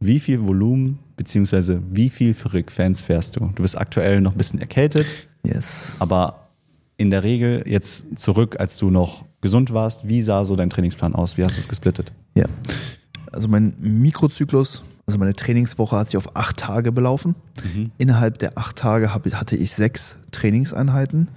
Wie 0.00 0.20
viel 0.20 0.42
Volumen 0.44 0.98
beziehungsweise 1.16 1.82
wie 1.90 2.08
viel 2.10 2.34
Frequenz 2.34 3.02
fährst 3.02 3.36
du? 3.36 3.40
Du 3.54 3.62
bist 3.62 3.78
aktuell 3.78 4.20
noch 4.20 4.32
ein 4.32 4.38
bisschen 4.38 4.60
erkältet, 4.60 5.06
Yes. 5.44 5.96
aber 6.00 6.47
in 6.98 7.10
der 7.10 7.22
Regel 7.22 7.64
jetzt 7.66 8.06
zurück, 8.16 8.56
als 8.58 8.76
du 8.76 8.90
noch 8.90 9.24
gesund 9.40 9.72
warst. 9.72 10.06
Wie 10.06 10.20
sah 10.20 10.44
so 10.44 10.56
dein 10.56 10.68
Trainingsplan 10.68 11.14
aus? 11.14 11.38
Wie 11.38 11.44
hast 11.44 11.56
du 11.56 11.60
es 11.60 11.68
gesplittet? 11.68 12.12
Ja. 12.34 12.44
Also 13.32 13.48
mein 13.48 13.74
Mikrozyklus, 13.78 14.82
also 15.06 15.18
meine 15.18 15.34
Trainingswoche 15.34 15.96
hat 15.96 16.08
sich 16.08 16.16
auf 16.16 16.36
acht 16.36 16.56
Tage 16.58 16.92
belaufen. 16.92 17.36
Mhm. 17.62 17.92
Innerhalb 17.98 18.38
der 18.38 18.58
acht 18.58 18.76
Tage 18.76 19.14
hatte 19.14 19.56
ich 19.56 19.72
sechs 19.72 20.18
Trainingseinheiten. 20.32 21.28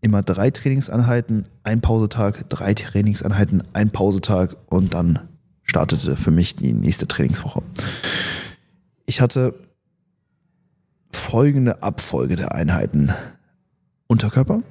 Immer 0.00 0.22
drei 0.22 0.50
Trainingseinheiten, 0.50 1.46
ein 1.62 1.80
Pausetag, 1.80 2.48
drei 2.48 2.74
Trainingseinheiten, 2.74 3.62
ein 3.72 3.90
Pausetag 3.90 4.56
und 4.66 4.94
dann 4.94 5.20
startete 5.62 6.16
für 6.16 6.30
mich 6.30 6.56
die 6.56 6.72
nächste 6.72 7.06
Trainingswoche. 7.06 7.62
Ich 9.06 9.20
hatte 9.20 9.54
folgende 11.12 11.82
Abfolge 11.82 12.34
der 12.34 12.54
Einheiten. 12.54 13.12
Unterkörper, 14.08 14.62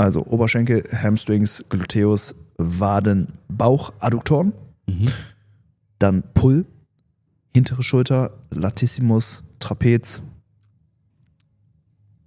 also 0.00 0.24
Oberschenkel, 0.24 0.82
Hamstrings, 0.90 1.64
Gluteus, 1.68 2.34
Waden, 2.56 3.28
Bauch, 3.48 3.92
Adduktoren. 3.98 4.54
Mhm. 4.86 5.12
Dann 5.98 6.22
Pull, 6.32 6.64
hintere 7.54 7.82
Schulter, 7.82 8.32
Latissimus, 8.50 9.44
Trapez, 9.58 10.22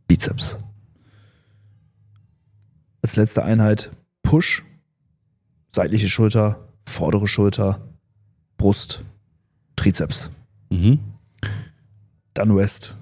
Bizeps. 0.08 0.60
Als 3.02 3.16
letzte 3.16 3.44
Einheit 3.44 3.92
Push, 4.22 4.64
seitliche 5.70 6.10
Schulter, 6.10 6.68
vordere 6.88 7.28
Schulter, 7.28 7.82
Brust, 8.58 9.04
Trizeps. 9.76 10.30
Mhm. 10.70 11.00
Dann 12.36 12.52
Rest, 12.52 12.96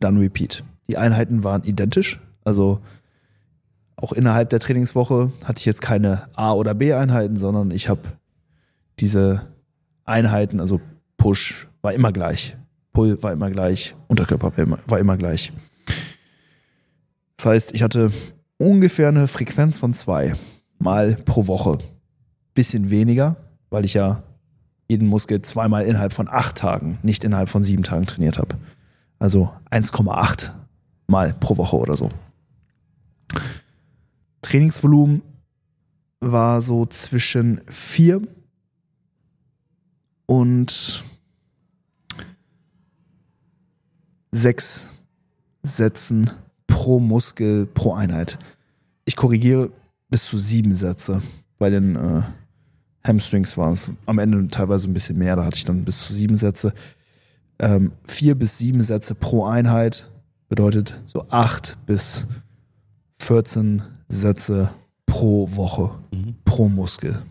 dann 0.00 0.18
Repeat. 0.18 0.64
Die 0.88 0.98
Einheiten 0.98 1.44
waren 1.44 1.64
identisch, 1.64 2.20
also 2.44 2.82
auch 3.96 4.12
innerhalb 4.12 4.50
der 4.50 4.60
Trainingswoche 4.60 5.32
hatte 5.44 5.58
ich 5.58 5.64
jetzt 5.64 5.80
keine 5.80 6.28
A- 6.34 6.52
oder 6.52 6.74
B-Einheiten, 6.74 7.36
sondern 7.36 7.70
ich 7.70 7.88
habe 7.88 8.00
diese 9.00 9.46
Einheiten, 10.04 10.60
also 10.60 10.80
Push 11.16 11.66
war 11.82 11.92
immer 11.92 12.12
gleich, 12.12 12.56
Pull 12.92 13.22
war 13.22 13.32
immer 13.32 13.50
gleich, 13.50 13.94
Unterkörper 14.08 14.52
war 14.86 14.98
immer, 14.98 15.16
gleich. 15.16 15.52
Das 17.36 17.46
heißt, 17.46 17.74
ich 17.74 17.82
hatte 17.82 18.10
ungefähr 18.58 19.08
eine 19.08 19.28
Frequenz 19.28 19.78
von 19.78 19.92
zwei 19.92 20.34
Mal 20.78 21.16
pro 21.16 21.46
Woche. 21.46 21.78
Bisschen 22.54 22.90
weniger, 22.90 23.36
weil 23.70 23.84
ich 23.84 23.94
ja 23.94 24.22
jeden 24.88 25.08
Muskel 25.08 25.42
zweimal 25.42 25.84
innerhalb 25.84 26.12
von 26.12 26.28
acht 26.28 26.56
Tagen, 26.56 26.98
nicht 27.02 27.24
innerhalb 27.24 27.48
von 27.48 27.64
sieben 27.64 27.82
Tagen 27.82 28.06
trainiert 28.06 28.38
habe. 28.38 28.56
Also 29.18 29.50
1,8 29.70 30.50
Mal 31.06 31.34
pro 31.34 31.56
Woche 31.56 31.76
oder 31.76 31.96
so. 31.96 32.10
Trainingsvolumen 34.46 35.22
war 36.20 36.62
so 36.62 36.86
zwischen 36.86 37.62
vier 37.66 38.22
und 40.26 41.02
sechs 44.30 44.88
Sätzen 45.64 46.30
pro 46.68 47.00
Muskel 47.00 47.66
pro 47.66 47.94
Einheit. 47.94 48.38
Ich 49.04 49.16
korrigiere 49.16 49.72
bis 50.10 50.24
zu 50.26 50.38
sieben 50.38 50.76
Sätze. 50.76 51.22
Bei 51.58 51.68
den 51.68 51.96
äh, 51.96 52.22
Hamstrings 53.04 53.56
waren 53.56 53.72
es 53.72 53.90
am 54.04 54.20
Ende 54.20 54.46
teilweise 54.46 54.88
ein 54.88 54.94
bisschen 54.94 55.18
mehr, 55.18 55.34
da 55.34 55.44
hatte 55.44 55.56
ich 55.56 55.64
dann 55.64 55.84
bis 55.84 56.06
zu 56.06 56.12
sieben 56.12 56.36
Sätze. 56.36 56.72
Ähm, 57.58 57.90
vier 58.06 58.36
bis 58.36 58.58
sieben 58.58 58.82
Sätze 58.82 59.16
pro 59.16 59.44
Einheit 59.44 60.08
bedeutet 60.48 61.00
so 61.04 61.26
acht 61.30 61.76
bis 61.86 62.26
14 63.18 63.82
Sätze 64.08 64.70
pro 65.06 65.48
Woche, 65.54 65.90
Mhm. 66.12 66.34
pro 66.44 66.68
Muskel. 66.68 67.22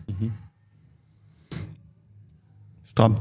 Stramm. 2.84 3.16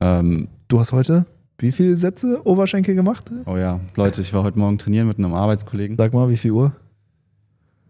Ähm, 0.00 0.48
Du 0.68 0.78
hast 0.78 0.92
heute 0.92 1.24
wie 1.60 1.72
viele 1.72 1.96
Sätze 1.96 2.40
Oberschenkel 2.46 2.94
gemacht? 2.94 3.30
oh 3.46 3.56
ja, 3.56 3.80
Leute, 3.96 4.20
ich 4.20 4.32
war 4.32 4.42
heute 4.44 4.58
Morgen 4.58 4.78
trainieren 4.78 5.08
mit 5.08 5.18
einem 5.18 5.34
Arbeitskollegen. 5.34 5.96
Sag 5.96 6.12
mal, 6.12 6.28
wie 6.28 6.36
viel 6.36 6.52
Uhr? 6.52 6.72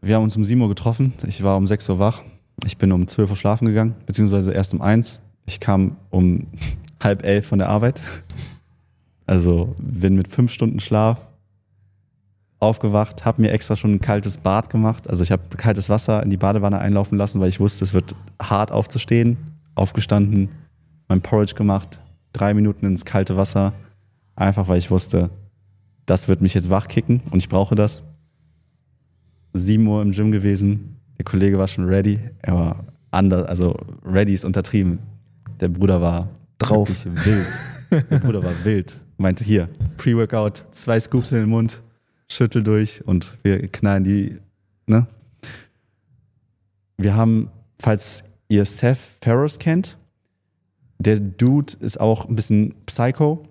Wir 0.00 0.14
haben 0.16 0.22
uns 0.24 0.36
um 0.36 0.44
7 0.44 0.60
Uhr 0.62 0.68
getroffen. 0.68 1.12
Ich 1.26 1.42
war 1.42 1.56
um 1.56 1.66
6 1.66 1.88
Uhr 1.90 1.98
wach. 1.98 2.22
Ich 2.64 2.78
bin 2.78 2.92
um 2.92 3.06
12 3.06 3.30
Uhr 3.30 3.36
schlafen 3.36 3.66
gegangen, 3.66 3.94
beziehungsweise 4.06 4.52
erst 4.52 4.72
um 4.74 4.80
1. 4.80 5.20
Ich 5.46 5.60
kam 5.60 5.96
um 6.10 6.46
halb 7.02 7.24
elf 7.24 7.46
von 7.48 7.58
der 7.58 7.68
Arbeit. 7.68 8.00
Also 9.26 9.74
bin 9.82 10.14
mit 10.16 10.28
fünf 10.28 10.50
Stunden 10.52 10.80
Schlaf 10.80 11.20
aufgewacht, 12.60 13.24
habe 13.24 13.42
mir 13.42 13.52
extra 13.52 13.76
schon 13.76 13.94
ein 13.94 14.00
kaltes 14.00 14.38
Bad 14.38 14.70
gemacht. 14.70 15.08
Also 15.08 15.22
ich 15.22 15.30
habe 15.30 15.42
kaltes 15.56 15.88
Wasser 15.88 16.22
in 16.22 16.30
die 16.30 16.36
Badewanne 16.36 16.78
einlaufen 16.78 17.16
lassen, 17.16 17.40
weil 17.40 17.48
ich 17.48 17.60
wusste, 17.60 17.84
es 17.84 17.94
wird 17.94 18.16
hart 18.40 18.72
aufzustehen. 18.72 19.36
Aufgestanden, 19.74 20.48
mein 21.06 21.20
Porridge 21.22 21.54
gemacht, 21.54 22.00
drei 22.32 22.52
Minuten 22.54 22.86
ins 22.86 23.04
kalte 23.04 23.36
Wasser. 23.36 23.72
Einfach 24.34 24.68
weil 24.68 24.78
ich 24.78 24.90
wusste, 24.90 25.30
das 26.06 26.26
wird 26.28 26.40
mich 26.40 26.54
jetzt 26.54 26.70
wachkicken 26.70 27.22
und 27.30 27.38
ich 27.38 27.48
brauche 27.48 27.74
das. 27.74 28.02
7 29.52 29.86
Uhr 29.86 30.02
im 30.02 30.12
Gym 30.12 30.32
gewesen. 30.32 30.96
Der 31.16 31.24
Kollege 31.24 31.58
war 31.58 31.68
schon 31.68 31.84
ready. 31.84 32.18
Er 32.42 32.54
war 32.54 32.84
anders, 33.10 33.44
also 33.44 33.76
ready 34.04 34.34
ist 34.34 34.44
untertrieben. 34.44 34.98
Der 35.60 35.68
Bruder 35.68 36.00
war 36.00 36.28
Drauf. 36.58 37.04
wild. 37.04 37.46
Der 38.10 38.18
Bruder 38.18 38.42
war 38.42 38.52
wild. 38.64 39.00
Meinte 39.16 39.44
hier, 39.44 39.68
Pre-Workout, 39.96 40.66
zwei 40.70 41.00
Scoops 41.00 41.32
in 41.32 41.38
den 41.38 41.48
Mund, 41.48 41.82
schüttel 42.30 42.62
durch 42.62 43.06
und 43.06 43.38
wir 43.42 43.68
knallen 43.68 44.04
die, 44.04 44.38
ne? 44.86 45.06
Wir 46.96 47.14
haben, 47.14 47.50
falls 47.78 48.24
ihr 48.48 48.64
Seth 48.64 48.98
Ferris 49.20 49.58
kennt, 49.58 49.98
der 50.98 51.20
Dude 51.20 51.74
ist 51.80 52.00
auch 52.00 52.28
ein 52.28 52.34
bisschen 52.34 52.74
Psycho. 52.86 53.44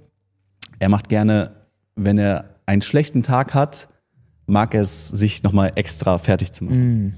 Er 0.80 0.90
macht 0.90 1.08
gerne, 1.08 1.52
wenn 1.96 2.18
er 2.18 2.56
einen 2.66 2.82
schlechten 2.82 3.24
Tag 3.24 3.54
hat, 3.54 3.88
mag 4.48 4.74
er 4.74 4.82
es, 4.82 5.08
sich 5.08 5.44
nochmal 5.44 5.72
extra 5.76 6.18
fertig 6.18 6.52
zu 6.52 6.66
machen. 6.66 7.16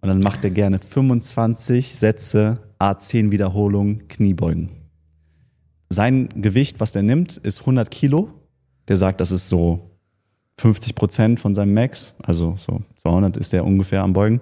Und 0.00 0.08
dann 0.08 0.20
macht 0.20 0.42
er 0.44 0.50
gerne 0.50 0.78
25 0.80 1.94
Sätze, 1.94 2.60
A10 2.78 3.30
Wiederholungen, 3.30 4.08
Kniebeugen. 4.08 4.70
Sein 5.88 6.28
Gewicht, 6.40 6.80
was 6.80 6.92
der 6.92 7.02
nimmt, 7.02 7.36
ist 7.36 7.60
100 7.60 7.90
Kilo. 7.90 8.30
Der 8.88 8.96
sagt, 8.96 9.20
das 9.20 9.30
ist 9.30 9.48
so 9.48 9.89
50 10.60 10.94
Prozent 10.94 11.40
von 11.40 11.54
seinem 11.54 11.74
Max. 11.74 12.14
Also 12.22 12.54
so 12.58 12.82
200 12.96 13.36
ist 13.36 13.52
der 13.52 13.64
ungefähr 13.64 14.02
am 14.02 14.12
Beugen. 14.12 14.40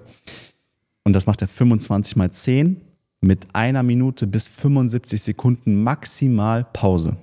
Und 1.05 1.13
das 1.13 1.27
macht 1.27 1.41
er 1.43 1.49
25 1.49 2.17
mal 2.17 2.31
10 2.31 2.81
mit 3.21 3.47
einer 3.55 3.83
Minute 3.83 4.27
bis 4.27 4.49
75 4.49 5.23
Sekunden 5.23 5.83
maximal 5.83 6.65
Pause. 6.65 7.17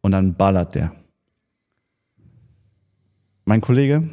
Und 0.00 0.12
dann 0.12 0.34
ballert 0.34 0.74
der. 0.74 0.92
Mein 3.44 3.60
Kollege, 3.60 4.08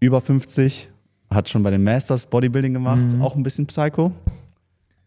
über 0.00 0.20
50, 0.20 0.88
hat 1.30 1.48
schon 1.48 1.62
bei 1.62 1.70
den 1.70 1.82
Masters 1.84 2.26
Bodybuilding 2.26 2.72
gemacht, 2.72 3.02
auch 3.20 3.36
ein 3.36 3.42
bisschen 3.42 3.66
Psycho, 3.66 4.12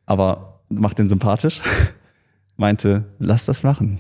aber 0.06 0.62
macht 0.70 1.00
den 1.00 1.10
sympathisch. 1.10 1.62
Meinte, 2.58 3.06
lass 3.18 3.46
das 3.46 3.63
machen. 3.63 4.00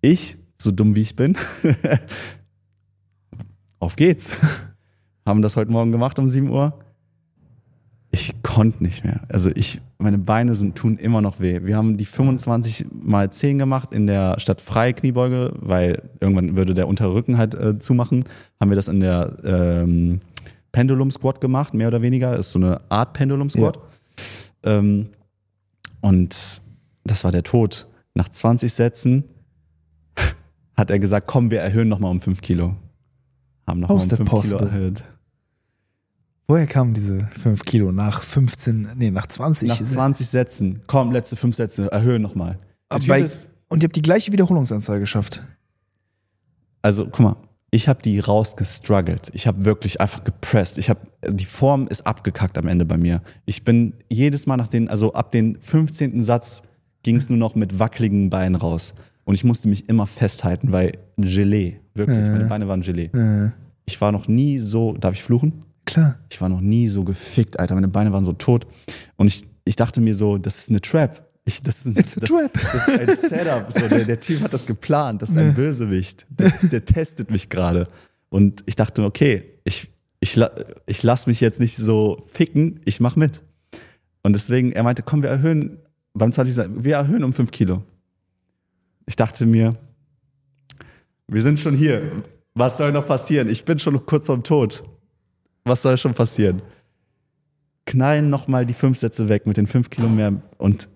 Ich, 0.00 0.36
so 0.58 0.70
dumm 0.70 0.94
wie 0.94 1.02
ich 1.02 1.16
bin, 1.16 1.36
auf 3.78 3.96
geht's. 3.96 4.36
Haben 5.26 5.42
das 5.42 5.56
heute 5.56 5.70
Morgen 5.70 5.92
gemacht 5.92 6.18
um 6.18 6.28
7 6.28 6.50
Uhr. 6.50 6.78
Ich 8.10 8.32
konnte 8.42 8.84
nicht 8.84 9.04
mehr. 9.04 9.22
Also 9.28 9.50
ich, 9.52 9.80
meine 9.98 10.18
Beine 10.18 10.54
sind, 10.54 10.76
tun 10.76 10.98
immer 10.98 11.20
noch 11.20 11.40
weh. 11.40 11.62
Wir 11.64 11.76
haben 11.76 11.96
die 11.96 12.04
25 12.04 12.86
mal 12.92 13.32
10 13.32 13.58
gemacht 13.58 13.92
in 13.92 14.06
der 14.06 14.38
statt 14.38 14.60
freie 14.60 14.94
Kniebeuge, 14.94 15.52
weil 15.56 16.00
irgendwann 16.20 16.56
würde 16.56 16.74
der 16.74 16.86
untere 16.86 17.12
Rücken 17.12 17.38
halt 17.38 17.54
äh, 17.54 17.78
zumachen. 17.80 18.24
Haben 18.60 18.70
wir 18.70 18.76
das 18.76 18.86
in 18.86 19.00
der 19.00 19.36
ähm, 19.42 20.20
Pendulum 20.70 21.10
Squat 21.10 21.40
gemacht, 21.40 21.74
mehr 21.74 21.88
oder 21.88 22.02
weniger. 22.02 22.36
Ist 22.36 22.52
so 22.52 22.60
eine 22.60 22.80
Art 22.88 23.14
Pendulum 23.14 23.50
Squat. 23.50 23.80
Ähm, 24.62 25.08
und 26.00 26.62
das 27.04 27.24
war 27.24 27.32
der 27.32 27.42
Tod. 27.42 27.88
Nach 28.14 28.28
20 28.28 28.72
Sätzen 28.72 29.24
hat 30.76 30.90
er 30.90 30.98
gesagt, 30.98 31.26
komm, 31.26 31.50
wir 31.50 31.60
erhöhen 31.60 31.88
nochmal 31.88 32.10
um 32.10 32.20
5 32.20 32.42
Kilo. 32.42 32.76
Haben 33.66 33.80
nochmal 33.80 33.98
um 33.98 34.08
that 34.08 34.18
5 34.18 34.30
Kilo 34.42 34.56
erhöht. 34.58 35.04
Woher 36.46 36.66
kamen 36.66 36.92
diese 36.92 37.26
5 37.42 37.64
Kilo? 37.64 37.90
Nach 37.90 38.22
15, 38.22 38.90
nee, 38.96 39.10
nach 39.10 39.26
20. 39.26 39.68
Nach 39.68 39.82
20 39.82 40.28
Sätzen. 40.28 40.82
Komm, 40.86 41.12
letzte 41.12 41.36
5 41.36 41.56
Sätze, 41.56 41.90
erhöhen 41.90 42.20
nochmal. 42.20 42.58
Ist- 43.24 43.48
und 43.68 43.82
ihr 43.82 43.86
habt 43.86 43.96
die 43.96 44.02
gleiche 44.02 44.30
Wiederholungsanzahl 44.30 45.00
geschafft. 45.00 45.44
Also, 46.82 47.06
guck 47.06 47.20
mal, 47.20 47.36
ich 47.70 47.88
habe 47.88 48.02
die 48.02 48.20
rausgestruggelt. 48.20 49.30
Ich 49.32 49.46
habe 49.46 49.64
wirklich 49.64 50.00
einfach 50.00 50.22
gepresst. 50.22 50.78
Ich 50.78 50.90
habe 50.90 51.00
die 51.28 51.46
Form 51.46 51.88
ist 51.88 52.06
abgekackt 52.06 52.56
am 52.58 52.68
Ende 52.68 52.84
bei 52.84 52.98
mir. 52.98 53.22
Ich 53.46 53.64
bin 53.64 53.94
jedes 54.08 54.46
Mal 54.46 54.56
nach 54.58 54.68
den, 54.68 54.88
also 54.88 55.14
ab 55.14 55.32
den 55.32 55.60
15. 55.60 56.22
Satz 56.22 56.62
ging 57.02 57.16
es 57.16 57.28
nur 57.28 57.38
noch 57.38 57.54
mit 57.54 57.78
wackeligen 57.78 58.30
Beinen 58.30 58.54
raus. 58.54 58.94
Und 59.24 59.34
ich 59.34 59.44
musste 59.44 59.68
mich 59.68 59.88
immer 59.88 60.06
festhalten, 60.06 60.72
weil 60.72 60.92
Gelee, 61.16 61.80
wirklich, 61.94 62.18
meine 62.18 62.44
Beine 62.44 62.68
waren 62.68 62.82
Gelee. 62.82 63.10
Äh, 63.14 63.50
Ich 63.86 64.00
war 64.00 64.12
noch 64.12 64.28
nie 64.28 64.58
so, 64.58 64.94
darf 64.94 65.14
ich 65.14 65.22
fluchen? 65.22 65.62
klar. 65.86 66.18
Ich 66.30 66.40
war 66.40 66.48
noch 66.48 66.60
nie 66.62 66.88
so 66.88 67.04
gefickt, 67.04 67.60
Alter. 67.60 67.74
Meine 67.74 67.88
Beine 67.88 68.10
waren 68.12 68.24
so 68.24 68.32
tot. 68.32 68.66
Und 69.16 69.26
ich, 69.26 69.44
ich 69.66 69.76
dachte 69.76 70.00
mir 70.00 70.14
so, 70.14 70.38
das 70.38 70.58
ist 70.58 70.70
eine 70.70 70.80
Trap. 70.80 71.22
Ich, 71.44 71.60
das, 71.60 71.84
ist 71.84 71.98
das, 71.98 72.28
trap. 72.30 72.52
das 72.54 72.88
ist 72.88 73.00
ein 73.00 73.16
Setup. 73.28 73.66
So, 73.70 73.86
der, 73.88 74.04
der 74.06 74.18
Typ 74.18 74.40
hat 74.40 74.54
das 74.54 74.64
geplant. 74.64 75.20
Das 75.20 75.28
ist 75.30 75.36
ein 75.36 75.52
Bösewicht. 75.54 76.24
Der, 76.30 76.50
der 76.70 76.84
testet 76.86 77.30
mich 77.30 77.50
gerade. 77.50 77.86
Und 78.30 78.62
ich 78.64 78.76
dachte, 78.76 79.04
okay, 79.04 79.44
ich, 79.64 79.88
ich, 80.20 80.40
ich 80.86 81.02
lasse 81.02 81.28
mich 81.28 81.40
jetzt 81.42 81.60
nicht 81.60 81.76
so 81.76 82.24
ficken, 82.32 82.80
ich 82.86 82.98
mach 83.00 83.14
mit. 83.16 83.42
Und 84.22 84.32
deswegen, 84.32 84.72
er 84.72 84.82
meinte, 84.84 85.02
komm, 85.02 85.22
wir 85.22 85.28
erhöhen, 85.28 85.76
beim 86.14 86.32
20. 86.32 86.54
Sa- 86.54 86.66
wir 86.74 86.96
erhöhen 86.96 87.22
um 87.24 87.34
5 87.34 87.50
Kilo. 87.50 87.82
Ich 89.06 89.16
dachte 89.16 89.46
mir, 89.46 89.74
wir 91.28 91.42
sind 91.42 91.58
schon 91.58 91.76
hier. 91.76 92.22
Was 92.54 92.78
soll 92.78 92.92
noch 92.92 93.06
passieren? 93.06 93.48
Ich 93.48 93.64
bin 93.64 93.78
schon 93.78 94.04
kurz 94.06 94.26
vorm 94.26 94.42
Tod. 94.42 94.84
Was 95.64 95.82
soll 95.82 95.96
schon 95.96 96.14
passieren? 96.14 96.62
Knallen 97.86 98.30
nochmal 98.30 98.64
die 98.66 98.74
fünf 98.74 98.98
Sätze 98.98 99.28
weg 99.28 99.46
mit 99.46 99.56
den 99.56 99.66
fünf 99.66 99.90
Kilo 99.90 100.08
mehr 100.08 100.40
und 100.58 100.88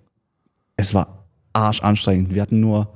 es 0.77 0.95
war 0.95 1.27
arschanstrengend. 1.53 2.35
Wir 2.35 2.43
hatten 2.43 2.61
nur 2.61 2.93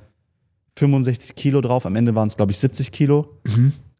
65 0.77 1.35
Kilo 1.35 1.61
drauf, 1.61 1.85
am 1.85 1.97
Ende 1.97 2.15
waren 2.15 2.29
es, 2.29 2.37
glaube 2.37 2.53
ich, 2.53 2.59
70 2.59 2.93
Kilo. 2.93 3.39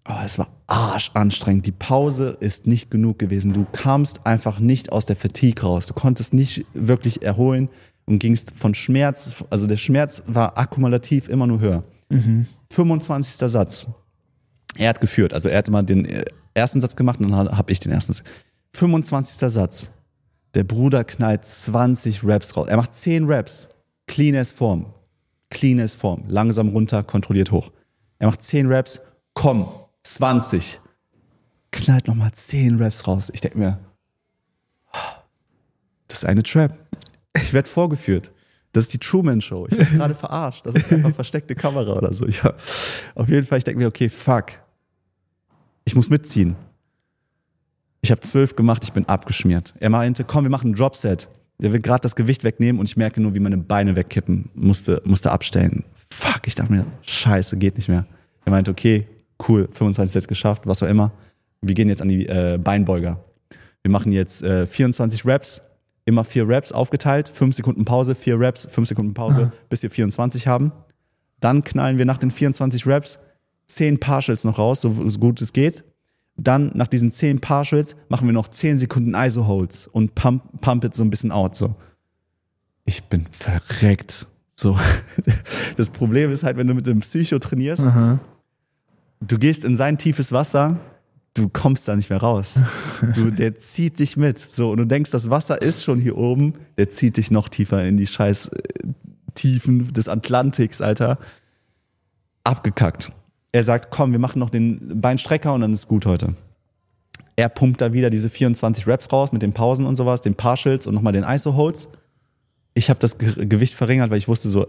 Aber 0.05 0.25
es 0.25 0.39
war 0.39 0.49
arschanstrengend. 0.67 1.67
Die 1.67 1.73
Pause 1.73 2.37
ist 2.41 2.67
nicht 2.67 2.91
genug 2.91 3.19
gewesen. 3.19 3.53
Du 3.53 3.67
kamst 3.71 4.27
einfach 4.27 4.59
nicht 4.59 4.91
aus 4.91 5.07
der 5.07 5.17
Fatigue 5.17 5.63
raus. 5.63 5.87
Du 5.87 5.95
konntest 5.95 6.35
nicht 6.35 6.65
wirklich 6.75 7.23
erholen 7.23 7.69
und 8.07 8.19
gingst 8.19 8.53
von 8.53 8.75
Schmerz, 8.75 9.45
also 9.51 9.67
der 9.67 9.77
Schmerz 9.77 10.23
war 10.27 10.59
akkumulativ 10.59 11.29
immer 11.29 11.47
nur 11.47 11.61
höher. 11.61 11.85
25. 12.71 13.51
Satz. 13.51 13.89
Er 14.77 14.91
hat 14.91 15.01
geführt. 15.01 15.35
Also 15.35 15.49
er 15.49 15.59
hat 15.59 15.69
immer 15.69 15.83
den 15.83 16.05
äh, 16.05 16.25
ersten 16.55 16.81
Satz 16.81 16.97
gemacht 16.97 17.21
und 17.21 17.31
dann 17.31 17.57
habe 17.57 17.73
ich 17.73 17.81
den 17.81 17.93
ersten. 17.93 18.13
Satz. 18.13 18.27
25. 18.75 19.51
Satz. 19.53 19.93
Der 20.55 20.65
Bruder 20.65 21.05
knallt 21.05 21.45
20 21.45 22.25
Raps 22.25 22.57
raus. 22.57 22.69
Er 22.69 22.77
macht 22.77 22.95
10 22.95 23.25
Raps. 23.31 23.69
Clean 24.07 24.37
as 24.37 24.53
Form. 24.53 24.87
Clean 25.51 25.81
as 25.81 25.95
Form. 25.95 26.25
Langsam 26.29 26.69
runter, 26.69 27.03
kontrolliert 27.03 27.51
hoch. 27.51 27.71
Er 28.19 28.27
macht 28.29 28.43
10 28.43 28.71
Raps. 28.71 29.01
Komm, 29.35 29.69
20. 30.03 30.81
Knallt 31.71 32.07
nochmal 32.07 32.33
10 32.33 32.83
Raps 32.83 33.07
raus. 33.07 33.31
Ich 33.33 33.41
denke 33.41 33.59
mir, 33.59 33.79
das 36.09 36.19
ist 36.19 36.25
eine 36.27 36.43
Trap. 36.43 36.75
Ich 37.37 37.53
werde 37.53 37.69
vorgeführt. 37.69 38.33
Das 38.73 38.85
ist 38.85 38.95
die 38.95 38.99
Truman 38.99 39.41
Show. 39.41 39.67
Ich 39.71 39.79
werde 39.79 39.91
gerade 39.97 40.15
verarscht. 40.15 40.65
Das 40.67 40.75
ist 40.75 40.93
einfach 40.93 41.15
versteckte 41.15 41.55
Kamera 41.55 41.93
oder 41.93 42.13
so. 42.13 42.27
Hab, 42.27 42.59
auf 43.15 43.29
jeden 43.29 43.47
Fall, 43.47 43.59
ich 43.59 43.65
denke 43.65 43.79
mir, 43.79 43.89
okay, 43.89 44.09
fuck. 44.09 44.47
Ich 45.85 45.95
muss 45.95 46.09
mitziehen. 46.09 46.57
Ich 48.01 48.11
habe 48.11 48.21
zwölf 48.21 48.57
gemacht, 48.57 48.83
ich 48.85 48.93
bin 48.93 49.09
abgeschmiert. 49.09 49.75
Er 49.79 49.91
meinte, 49.91 50.25
komm, 50.25 50.45
wir 50.45 50.51
machen 50.51 50.71
ein 50.71 50.75
Dropset. 50.75 51.29
Der 51.61 51.73
will 51.73 51.81
gerade 51.81 52.01
das 52.01 52.17
Gewicht 52.17 52.43
wegnehmen 52.43 52.81
und 52.81 52.87
ich 52.87 52.97
merke 52.97 53.21
nur, 53.21 53.35
wie 53.35 53.41
meine 53.41 53.59
Beine 53.59 53.95
wegkippen. 53.95 54.51
Musste, 54.55 55.01
musste 55.05 55.31
abstellen. 55.31 55.85
Fuck, 56.11 56.47
ich 56.47 56.55
dachte 56.57 56.73
mir, 56.73 56.87
scheiße, 57.03 57.57
geht 57.59 57.77
nicht 57.77 57.89
mehr. 57.89 58.07
Er 58.45 58.51
meinte, 58.51 58.71
okay, 58.71 59.07
cool, 59.49 59.69
25 59.71 60.13
Sets 60.13 60.29
geschafft, 60.29 60.67
was 60.67 60.83
auch 60.83 60.89
immer. 60.89 61.13
Wir 61.61 61.75
gehen 61.75 61.89
jetzt 61.89 62.03
an 62.03 62.09
die 62.09 62.27
äh, 62.27 62.59
Beinbeuger. 62.59 63.23
Wir 63.83 63.91
machen 63.91 64.11
jetzt 64.13 64.43
äh, 64.43 64.67
24 64.67 65.25
Reps, 65.25 65.63
immer 66.05 66.25
vier 66.25 66.49
Reps 66.49 66.73
aufgeteilt, 66.73 67.29
fünf 67.29 67.55
Sekunden 67.55 67.85
Pause, 67.85 68.15
vier 68.15 68.39
Reps, 68.39 68.67
fünf 68.71 68.89
Sekunden 68.89 69.15
Pause, 69.15 69.53
bis 69.69 69.83
wir 69.83 69.91
24 69.91 70.47
haben. 70.47 70.73
Dann 71.41 71.65
knallen 71.65 71.99
wir 71.99 72.05
nach 72.05 72.19
den 72.19 72.31
24 72.31 72.87
Reps 72.87 73.19
10 73.67 73.99
Partials 73.99 74.45
noch 74.45 74.59
raus, 74.59 74.81
so, 74.81 75.09
so 75.09 75.19
gut 75.19 75.41
es 75.41 75.53
geht. 75.53 75.85
Dann 76.37 76.71
nach 76.75 76.89
diesen 76.89 77.13
10 77.13 77.41
Partials 77.41 77.97
machen 78.09 78.27
wir 78.27 78.33
noch 78.33 78.49
10 78.49 78.79
Sekunden 78.79 79.15
ISO-Holds 79.15 79.87
und 79.89 80.15
pump, 80.15 80.43
pump 80.61 80.85
it 80.85 80.95
so 80.95 81.05
ein 81.05 81.11
bisschen 81.11 81.31
out. 81.31 81.57
So. 81.57 81.75
Ich 82.85 83.05
bin 83.05 83.27
verreckt. 83.27 84.27
So. 84.55 84.79
Das 85.77 85.89
Problem 85.89 86.31
ist 86.31 86.43
halt, 86.43 86.59
wenn 86.59 86.67
du 86.67 86.75
mit 86.75 86.87
dem 86.87 87.01
Psycho 87.01 87.39
trainierst, 87.39 87.83
du 89.21 89.39
gehst 89.39 89.65
in 89.65 89.77
sein 89.77 89.97
tiefes 89.97 90.31
Wasser, 90.31 90.79
du 91.35 91.49
kommst 91.49 91.89
da 91.89 91.97
nicht 91.97 92.11
mehr 92.11 92.21
raus. 92.21 92.55
Du, 93.15 93.31
der 93.31 93.59
zieht 93.59 93.99
dich 93.99 94.17
mit. 94.17 94.39
So, 94.39 94.71
und 94.71 94.79
du 94.79 94.87
denkst, 94.87 95.11
das 95.11 95.29
Wasser 95.29 95.61
ist 95.61 95.83
schon 95.83 95.99
hier 95.99 96.17
oben, 96.17 96.55
der 96.79 96.89
zieht 96.89 97.17
dich 97.17 97.31
noch 97.31 97.49
tiefer 97.49 97.85
in 97.85 97.97
die 97.97 98.07
scheiß 98.07 98.49
äh, 98.49 98.63
Tiefen 99.35 99.93
des 99.93 100.09
Atlantiks, 100.09 100.81
Alter. 100.81 101.19
Abgekackt. 102.45 103.11
Er 103.51 103.63
sagt, 103.63 103.91
komm, 103.91 104.13
wir 104.13 104.19
machen 104.19 104.39
noch 104.39 104.51
den 104.51 105.01
Beinstrecker 105.01 105.53
und 105.53 105.63
dann 105.63 105.73
ist 105.73 105.89
gut 105.89 106.07
heute. 106.07 106.35
Er 107.37 107.49
pumpt 107.49 107.81
da 107.81 107.93
wieder 107.93 108.11
diese 108.11 108.31
24 108.31 108.87
Reps 108.87 109.13
raus 109.13 109.33
mit 109.33 109.43
den 109.43 109.53
Pausen 109.53 109.87
und 109.87 109.97
sowas, 109.97 110.21
den 110.21 110.35
Partials 110.35 110.87
und 110.87 110.95
nochmal 110.95 111.13
den 111.13 111.25
ISO-Holds. 111.25 111.89
Ich 112.75 112.89
habe 112.89 113.01
das 113.01 113.19
Ge 113.19 113.47
Gewicht 113.47 113.75
verringert, 113.75 114.11
weil 114.11 114.19
ich 114.19 114.29
wusste 114.29 114.49
so, 114.49 114.67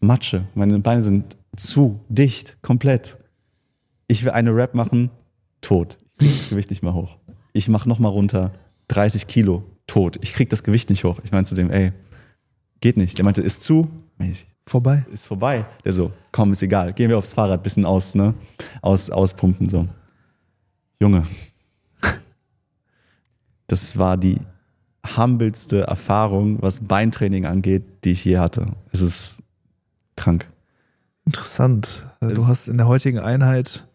Matsche, 0.00 0.46
meine 0.54 0.78
Beine 0.78 1.02
sind 1.02 1.36
zu 1.56 2.00
dicht, 2.08 2.58
komplett. 2.62 3.18
Ich 4.08 4.24
will 4.24 4.32
eine 4.32 4.54
Rap 4.54 4.74
machen, 4.74 5.10
tot. 5.66 5.98
Ich 6.18 6.28
krieg 6.28 6.38
das 6.38 6.48
Gewicht 6.50 6.70
nicht 6.70 6.82
mehr 6.82 6.94
hoch. 6.94 7.18
Ich 7.52 7.68
mach 7.68 7.86
nochmal 7.86 8.12
runter, 8.12 8.52
30 8.88 9.26
Kilo, 9.26 9.64
tot. 9.86 10.16
Ich 10.22 10.32
krieg 10.32 10.48
das 10.48 10.62
Gewicht 10.62 10.90
nicht 10.90 11.04
hoch. 11.04 11.18
Ich 11.24 11.32
meinte 11.32 11.48
zu 11.48 11.54
dem, 11.56 11.70
ey, 11.70 11.92
geht 12.80 12.96
nicht. 12.96 13.18
Der 13.18 13.24
meinte, 13.24 13.42
ist 13.42 13.62
zu. 13.62 13.90
Ich, 14.18 14.46
Vorbei. 14.66 15.04
ist 15.12 15.26
vorbei. 15.26 15.66
Der 15.84 15.92
so, 15.92 16.12
komm, 16.30 16.52
ist 16.52 16.62
egal. 16.62 16.92
Gehen 16.92 17.10
wir 17.10 17.18
aufs 17.18 17.34
Fahrrad, 17.34 17.62
bisschen 17.62 17.84
aus, 17.84 18.14
ne? 18.14 18.34
Aus, 18.80 19.10
auspumpen, 19.10 19.68
so. 19.68 19.88
Junge. 21.00 21.24
Das 23.66 23.98
war 23.98 24.16
die 24.16 24.38
humbelste 25.16 25.80
Erfahrung, 25.82 26.62
was 26.62 26.78
Beintraining 26.80 27.44
angeht, 27.44 27.82
die 28.04 28.12
ich 28.12 28.24
je 28.24 28.38
hatte. 28.38 28.66
Es 28.92 29.02
ist 29.02 29.42
krank. 30.14 30.46
Interessant. 31.24 32.06
Du 32.20 32.46
hast 32.46 32.68
in 32.68 32.78
der 32.78 32.86
heutigen 32.86 33.18
Einheit 33.18 33.85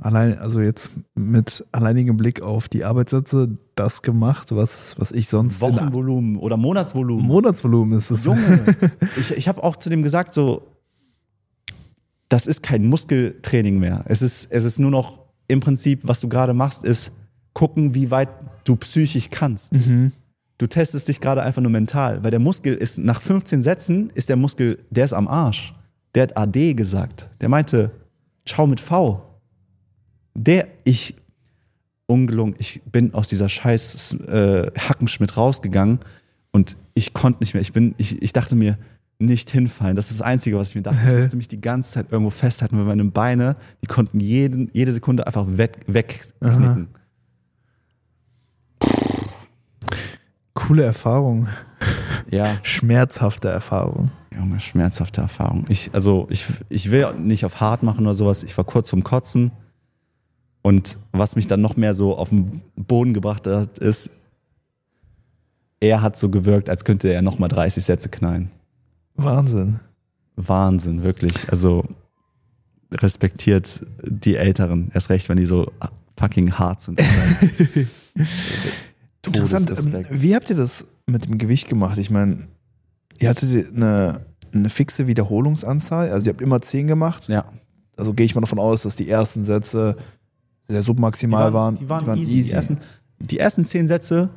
allein, 0.00 0.38
also 0.38 0.60
jetzt 0.60 0.90
mit 1.14 1.64
alleinigem 1.72 2.16
Blick 2.16 2.42
auf 2.42 2.68
die 2.68 2.84
Arbeitssätze, 2.84 3.58
das 3.74 4.02
gemacht, 4.02 4.54
was, 4.54 4.98
was 4.98 5.12
ich 5.12 5.28
sonst 5.28 5.60
Wochenvolumen 5.60 6.36
oder 6.36 6.56
Monatsvolumen. 6.56 7.24
Monatsvolumen 7.26 7.98
ist 7.98 8.10
es. 8.10 8.24
Junge, 8.24 8.76
ich, 9.18 9.32
ich 9.32 9.48
habe 9.48 9.62
auch 9.62 9.76
zu 9.76 9.90
dem 9.90 10.02
gesagt, 10.02 10.34
so, 10.34 10.66
das 12.28 12.46
ist 12.46 12.62
kein 12.62 12.86
Muskeltraining 12.86 13.78
mehr. 13.78 14.04
Es 14.06 14.22
ist, 14.22 14.50
es 14.50 14.64
ist 14.64 14.78
nur 14.78 14.90
noch 14.90 15.20
im 15.48 15.60
Prinzip, 15.60 16.00
was 16.04 16.20
du 16.20 16.28
gerade 16.28 16.54
machst, 16.54 16.84
ist 16.84 17.12
gucken, 17.52 17.94
wie 17.94 18.10
weit 18.10 18.28
du 18.64 18.76
psychisch 18.76 19.30
kannst. 19.30 19.72
Du 20.58 20.66
testest 20.66 21.08
dich 21.08 21.20
gerade 21.20 21.42
einfach 21.42 21.62
nur 21.62 21.70
mental, 21.70 22.22
weil 22.22 22.30
der 22.30 22.38
Muskel 22.38 22.74
ist, 22.74 22.98
nach 22.98 23.20
15 23.20 23.62
Sätzen 23.62 24.10
ist 24.14 24.28
der 24.28 24.36
Muskel, 24.36 24.78
der 24.90 25.06
ist 25.06 25.12
am 25.12 25.26
Arsch. 25.26 25.74
Der 26.14 26.24
hat 26.24 26.36
AD 26.36 26.74
gesagt. 26.74 27.30
Der 27.40 27.48
meinte, 27.48 27.90
ciao 28.46 28.66
mit 28.66 28.80
V. 28.80 29.29
Der, 30.34 30.68
ich, 30.84 31.16
ungelungen, 32.06 32.54
ich 32.58 32.82
bin 32.84 33.14
aus 33.14 33.28
dieser 33.28 33.48
scheiß 33.48 34.14
äh, 34.26 34.70
Hackenschmidt 34.78 35.36
rausgegangen 35.36 36.00
und 36.52 36.76
ich 36.94 37.12
konnte 37.14 37.40
nicht 37.40 37.54
mehr. 37.54 37.60
Ich 37.62 37.72
bin, 37.72 37.94
ich, 37.98 38.22
ich 38.22 38.32
dachte 38.32 38.54
mir, 38.54 38.78
nicht 39.20 39.50
hinfallen. 39.50 39.96
Das 39.96 40.10
ist 40.10 40.20
das 40.20 40.26
Einzige, 40.26 40.56
was 40.56 40.70
ich 40.70 40.74
mir 40.74 40.82
dachte. 40.82 40.98
Ich 41.02 41.16
musste 41.18 41.36
mich 41.36 41.48
die 41.48 41.60
ganze 41.60 41.92
Zeit 41.92 42.06
irgendwo 42.10 42.30
festhalten, 42.30 42.78
weil 42.78 42.84
meine 42.84 43.04
Beine, 43.04 43.56
die 43.82 43.86
konnten 43.86 44.18
jeden, 44.18 44.70
jede 44.72 44.92
Sekunde 44.92 45.26
einfach 45.26 45.46
weg, 45.46 45.80
wegknicken. 45.86 46.88
Coole 50.54 50.84
Erfahrung. 50.84 51.48
Ja, 52.30 52.58
Schmerzhafte 52.62 53.48
Erfahrung. 53.48 54.10
Junge, 54.34 54.60
schmerzhafte 54.60 55.20
Erfahrung. 55.20 55.66
Ich, 55.68 55.90
also, 55.92 56.26
ich, 56.30 56.46
ich 56.68 56.90
will 56.90 57.12
nicht 57.18 57.44
auf 57.44 57.60
hart 57.60 57.82
machen 57.82 58.06
oder 58.06 58.14
sowas. 58.14 58.42
Ich 58.42 58.56
war 58.56 58.64
kurz 58.64 58.90
vorm 58.90 59.04
Kotzen. 59.04 59.50
Und 60.62 60.98
was 61.12 61.36
mich 61.36 61.46
dann 61.46 61.60
noch 61.60 61.76
mehr 61.76 61.94
so 61.94 62.16
auf 62.16 62.28
den 62.28 62.60
Boden 62.76 63.14
gebracht 63.14 63.46
hat, 63.46 63.78
ist, 63.78 64.10
er 65.80 66.02
hat 66.02 66.16
so 66.16 66.28
gewirkt, 66.28 66.68
als 66.68 66.84
könnte 66.84 67.08
er 67.08 67.22
nochmal 67.22 67.48
30 67.48 67.82
Sätze 67.84 68.08
knallen. 68.10 68.50
Wahnsinn. 69.14 69.80
Wahnsinn, 70.36 71.02
wirklich. 71.02 71.50
Also 71.50 71.84
respektiert 72.92 73.80
die 74.04 74.36
Älteren, 74.36 74.90
erst 74.92 75.10
recht, 75.10 75.28
wenn 75.28 75.36
die 75.38 75.46
so 75.46 75.70
fucking 76.18 76.52
hart 76.58 76.82
sind. 76.82 77.00
Interessant. 79.24 79.70
Ähm, 79.70 80.06
wie 80.10 80.34
habt 80.34 80.50
ihr 80.50 80.56
das 80.56 80.86
mit 81.06 81.24
dem 81.26 81.38
Gewicht 81.38 81.68
gemacht? 81.68 81.98
Ich 81.98 82.10
meine, 82.10 82.48
ihr 83.18 83.28
hattet 83.28 83.74
eine, 83.74 84.26
eine 84.52 84.68
fixe 84.68 85.06
Wiederholungsanzahl, 85.06 86.10
also 86.10 86.28
ihr 86.28 86.32
habt 86.32 86.42
immer 86.42 86.60
10 86.60 86.86
gemacht. 86.86 87.28
Ja, 87.28 87.44
Also 87.96 88.12
gehe 88.12 88.26
ich 88.26 88.34
mal 88.34 88.40
davon 88.40 88.58
aus, 88.58 88.82
dass 88.82 88.96
die 88.96 89.08
ersten 89.08 89.44
Sätze 89.44 89.96
sehr 90.70 90.82
submaximal 90.82 91.52
waren. 91.52 91.74
Die 91.76 91.88
waren, 91.88 92.16
easy. 92.16 92.42
Die, 92.42 92.50
ersten, 92.52 92.78
die 93.18 93.38
ersten 93.38 93.64
zehn 93.64 93.86
Sätze 93.88 94.30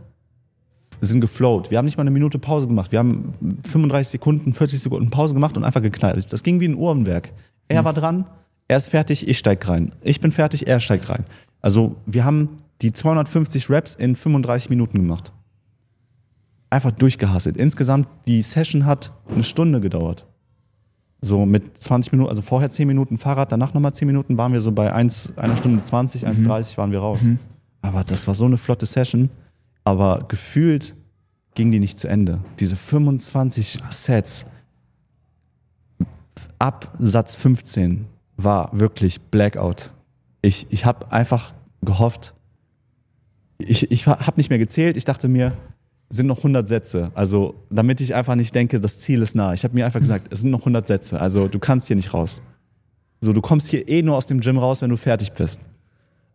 sind 1.01 1.21
geflowt. 1.21 1.71
Wir 1.71 1.77
haben 1.77 1.85
nicht 1.85 1.97
mal 1.97 2.01
eine 2.01 2.11
Minute 2.11 2.39
Pause 2.39 2.67
gemacht. 2.67 2.91
Wir 2.91 2.99
haben 2.99 3.33
35 3.69 4.07
Sekunden, 4.09 4.53
40 4.53 4.81
Sekunden 4.81 5.09
Pause 5.09 5.33
gemacht 5.33 5.57
und 5.57 5.63
einfach 5.63 5.81
geknallt. 5.81 6.31
Das 6.31 6.43
ging 6.43 6.59
wie 6.59 6.67
ein 6.67 6.75
Uhrenwerk. 6.75 7.31
Er 7.67 7.79
Hm. 7.79 7.85
war 7.85 7.93
dran, 7.93 8.25
er 8.67 8.77
ist 8.77 8.89
fertig, 8.89 9.27
ich 9.27 9.37
steig 9.37 9.67
rein. 9.67 9.91
Ich 10.01 10.19
bin 10.19 10.31
fertig, 10.31 10.67
er 10.67 10.79
steigt 10.79 11.09
rein. 11.09 11.25
Also 11.61 11.97
wir 12.05 12.23
haben 12.25 12.49
die 12.81 12.93
250 12.93 13.69
Reps 13.69 13.95
in 13.95 14.15
35 14.15 14.69
Minuten 14.69 14.97
gemacht. 14.99 15.31
einfach 16.69 16.91
durchgehasselt. 16.91 17.55
Insgesamt, 17.55 18.07
die 18.25 18.41
Session 18.41 18.87
hat 18.87 19.11
eine 19.29 19.43
Stunde 19.43 19.79
gedauert. 19.79 20.25
So 21.23 21.45
mit 21.45 21.81
20 21.81 22.11
Minuten, 22.11 22.29
also 22.29 22.41
vorher 22.41 22.69
10 22.69 22.85
Minuten 22.85 23.17
Fahrrad, 23.17 23.49
danach 23.49 23.73
nochmal 23.73 23.93
10 23.93 24.05
Minuten, 24.05 24.37
waren 24.37 24.51
wir 24.51 24.59
so 24.59 24.73
bei 24.73 24.91
1, 24.91 25.37
einer 25.37 25.55
Stunde 25.55 25.81
20, 25.81 26.27
1,30 26.27 26.77
waren 26.77 26.91
wir 26.91 26.99
raus. 26.99 27.19
Aber 27.81 28.03
das 28.03 28.27
war 28.27 28.35
so 28.35 28.43
eine 28.43 28.57
flotte 28.57 28.85
Session. 28.85 29.29
Aber 29.85 30.25
gefühlt 30.27 30.95
ging 31.55 31.71
die 31.71 31.79
nicht 31.79 31.97
zu 31.97 32.09
Ende. 32.09 32.39
Diese 32.59 32.75
25 32.75 33.77
Sets 33.89 34.47
ab 36.59 36.93
Satz 36.99 37.35
15 37.35 38.05
war 38.35 38.69
wirklich 38.73 39.21
Blackout. 39.21 39.93
Ich, 40.41 40.67
ich 40.71 40.83
habe 40.83 41.09
einfach 41.13 41.53
gehofft, 41.81 42.33
ich, 43.59 43.91
ich 43.91 44.07
habe 44.07 44.33
nicht 44.35 44.49
mehr 44.49 44.59
gezählt. 44.59 44.97
Ich 44.97 45.05
dachte 45.05 45.29
mir, 45.29 45.53
sind 46.13 46.27
noch 46.27 46.37
100 46.37 46.67
Sätze. 46.67 47.11
Also, 47.15 47.55
damit 47.69 47.99
ich 48.01 48.13
einfach 48.13 48.35
nicht 48.35 48.53
denke, 48.53 48.79
das 48.79 48.99
Ziel 48.99 49.21
ist 49.21 49.35
nah. 49.35 49.53
Ich 49.53 49.63
habe 49.63 49.73
mir 49.73 49.85
einfach 49.85 49.99
gesagt, 49.99 50.31
es 50.31 50.41
sind 50.41 50.51
noch 50.51 50.59
100 50.59 50.85
Sätze. 50.87 51.19
Also, 51.19 51.47
du 51.47 51.57
kannst 51.59 51.87
hier 51.87 51.95
nicht 51.95 52.13
raus. 52.13 52.41
So, 53.19 53.33
du 53.33 53.41
kommst 53.41 53.69
hier 53.69 53.87
eh 53.89 54.01
nur 54.03 54.15
aus 54.17 54.27
dem 54.27 54.39
Gym 54.41 54.57
raus, 54.57 54.81
wenn 54.81 54.89
du 54.89 54.97
fertig 54.97 55.31
bist. 55.31 55.61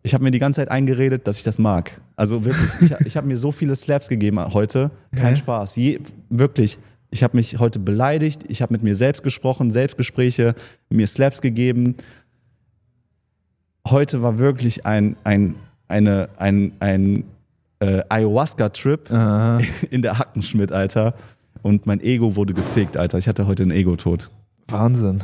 Ich 0.02 0.14
habe 0.14 0.24
mir 0.24 0.30
die 0.30 0.38
ganze 0.38 0.60
Zeit 0.60 0.70
eingeredet, 0.70 1.26
dass 1.26 1.36
ich 1.38 1.42
das 1.44 1.58
mag. 1.58 2.00
Also 2.16 2.44
wirklich, 2.44 2.70
ich, 2.80 3.06
ich 3.06 3.16
habe 3.16 3.26
mir 3.26 3.36
so 3.36 3.52
viele 3.52 3.76
Slaps 3.76 4.08
gegeben 4.08 4.38
heute. 4.54 4.90
Kein 5.14 5.34
Ja. 5.34 5.36
Spaß. 5.36 5.76
Je, 5.76 6.00
wirklich. 6.30 6.78
Ich 7.10 7.22
habe 7.22 7.36
mich 7.36 7.58
heute 7.58 7.78
beleidigt, 7.78 8.42
ich 8.48 8.62
habe 8.62 8.72
mit 8.72 8.82
mir 8.82 8.94
selbst 8.94 9.22
gesprochen, 9.22 9.70
Selbstgespräche, 9.70 10.54
mir 10.90 11.06
Slaps 11.06 11.40
gegeben. 11.40 11.94
Heute 13.88 14.22
war 14.22 14.38
wirklich 14.38 14.84
ein, 14.86 15.16
ein, 15.24 15.56
eine, 15.88 16.28
ein, 16.36 16.72
ein 16.80 17.24
äh, 17.80 18.02
Ayahuasca-Trip 18.08 19.10
in 19.90 20.02
der 20.02 20.18
Hackenschmidt, 20.18 20.72
Alter. 20.72 21.14
Und 21.62 21.86
mein 21.86 22.00
Ego 22.00 22.36
wurde 22.36 22.54
gefickt, 22.54 22.96
Alter. 22.96 23.18
Ich 23.18 23.28
hatte 23.28 23.46
heute 23.46 23.64
einen 23.64 23.72
Ego-Tod. 23.72 24.30
Wahnsinn. 24.68 25.22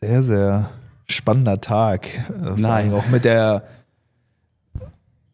Sehr, 0.00 0.22
sehr 0.22 0.70
spannender 1.08 1.60
Tag. 1.60 2.06
Vor 2.26 2.56
Nein. 2.56 2.92
Auch 2.92 3.08
mit 3.08 3.24
der, 3.24 3.64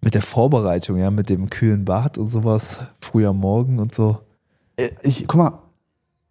mit 0.01 0.15
der 0.15 0.23
Vorbereitung, 0.23 0.99
ja, 0.99 1.11
mit 1.11 1.29
dem 1.29 1.51
kühlen 1.51 1.85
Bad 1.85 2.19
und 2.19 2.27
sowas, 2.27 2.81
früh 3.01 3.27
am 3.27 3.39
Morgen 3.39 3.79
und 3.79 3.95
so. 3.95 4.21
Äh, 4.77 4.91
Ich, 5.03 5.27
guck 5.27 5.39
mal, 5.39 5.59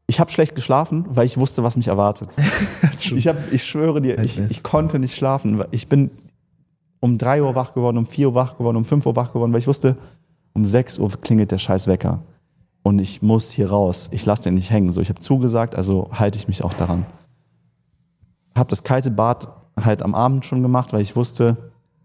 ich 0.07 0.19
habe 0.19 0.31
schlecht 0.31 0.55
geschlafen, 0.55 1.05
weil 1.09 1.25
ich 1.25 1.37
wusste, 1.37 1.63
was 1.63 1.77
mich 1.77 1.87
erwartet. 1.87 2.29
Ich, 3.15 3.27
hab, 3.27 3.51
ich 3.51 3.63
schwöre 3.63 3.99
dir, 3.99 4.19
ich, 4.19 4.37
ich 4.37 4.61
konnte 4.61 4.99
nicht 4.99 5.15
schlafen. 5.15 5.63
Ich 5.71 5.87
bin 5.87 6.11
um 7.01 7.17
3 7.17 7.43
Uhr 7.43 7.55
wach 7.55 7.73
geworden, 7.73 7.97
um 7.97 8.05
4 8.05 8.29
Uhr 8.29 8.35
wach 8.35 8.57
geworden, 8.57 8.77
um 8.77 8.85
5 8.85 9.05
Uhr 9.05 9.15
wach 9.17 9.33
geworden, 9.33 9.51
weil 9.51 9.59
ich 9.59 9.67
wusste, 9.67 9.97
um 10.53 10.65
6 10.65 10.99
Uhr 10.99 11.09
klingelt 11.19 11.51
der 11.51 11.57
scheiß 11.57 11.87
Wecker. 11.87 12.21
Und 12.83 12.99
ich 12.99 13.21
muss 13.21 13.51
hier 13.51 13.69
raus. 13.69 14.07
Ich 14.11 14.25
lasse 14.25 14.43
den 14.43 14.55
nicht 14.55 14.71
hängen. 14.71 14.91
So, 14.91 15.01
ich 15.01 15.09
habe 15.09 15.19
zugesagt, 15.19 15.75
also 15.75 16.09
halte 16.11 16.37
ich 16.37 16.47
mich 16.47 16.63
auch 16.63 16.73
daran. 16.73 17.05
Habe 18.55 18.69
das 18.69 18.83
kalte 18.83 19.11
Bad 19.11 19.49
halt 19.79 20.01
am 20.03 20.15
Abend 20.15 20.45
schon 20.45 20.61
gemacht, 20.61 20.93
weil 20.93 21.01
ich 21.01 21.15
wusste, 21.15 21.57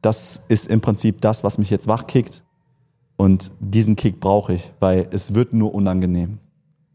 das 0.02 0.42
ist 0.48 0.68
im 0.68 0.80
Prinzip 0.80 1.20
das, 1.20 1.44
was 1.44 1.58
mich 1.58 1.70
jetzt 1.70 1.88
wachkickt. 1.88 2.42
Und 3.16 3.52
diesen 3.60 3.96
Kick 3.96 4.20
brauche 4.20 4.54
ich, 4.54 4.72
weil 4.80 5.08
es 5.12 5.34
wird 5.34 5.52
nur 5.52 5.74
unangenehm. 5.74 6.38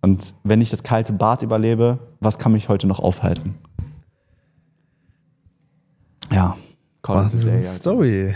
Und 0.02 0.34
wenn 0.44 0.62
ich 0.62 0.70
das 0.70 0.84
kalte 0.84 1.14
Bad 1.14 1.42
überlebe, 1.42 2.00
was 2.20 2.38
kann 2.38 2.52
mich 2.52 2.70
heute 2.70 2.88
noch 2.88 3.00
aufhalten? 3.00 3.56
Ja. 6.32 6.56
Wahnsinn. 7.04 7.64
Story. 7.64 8.34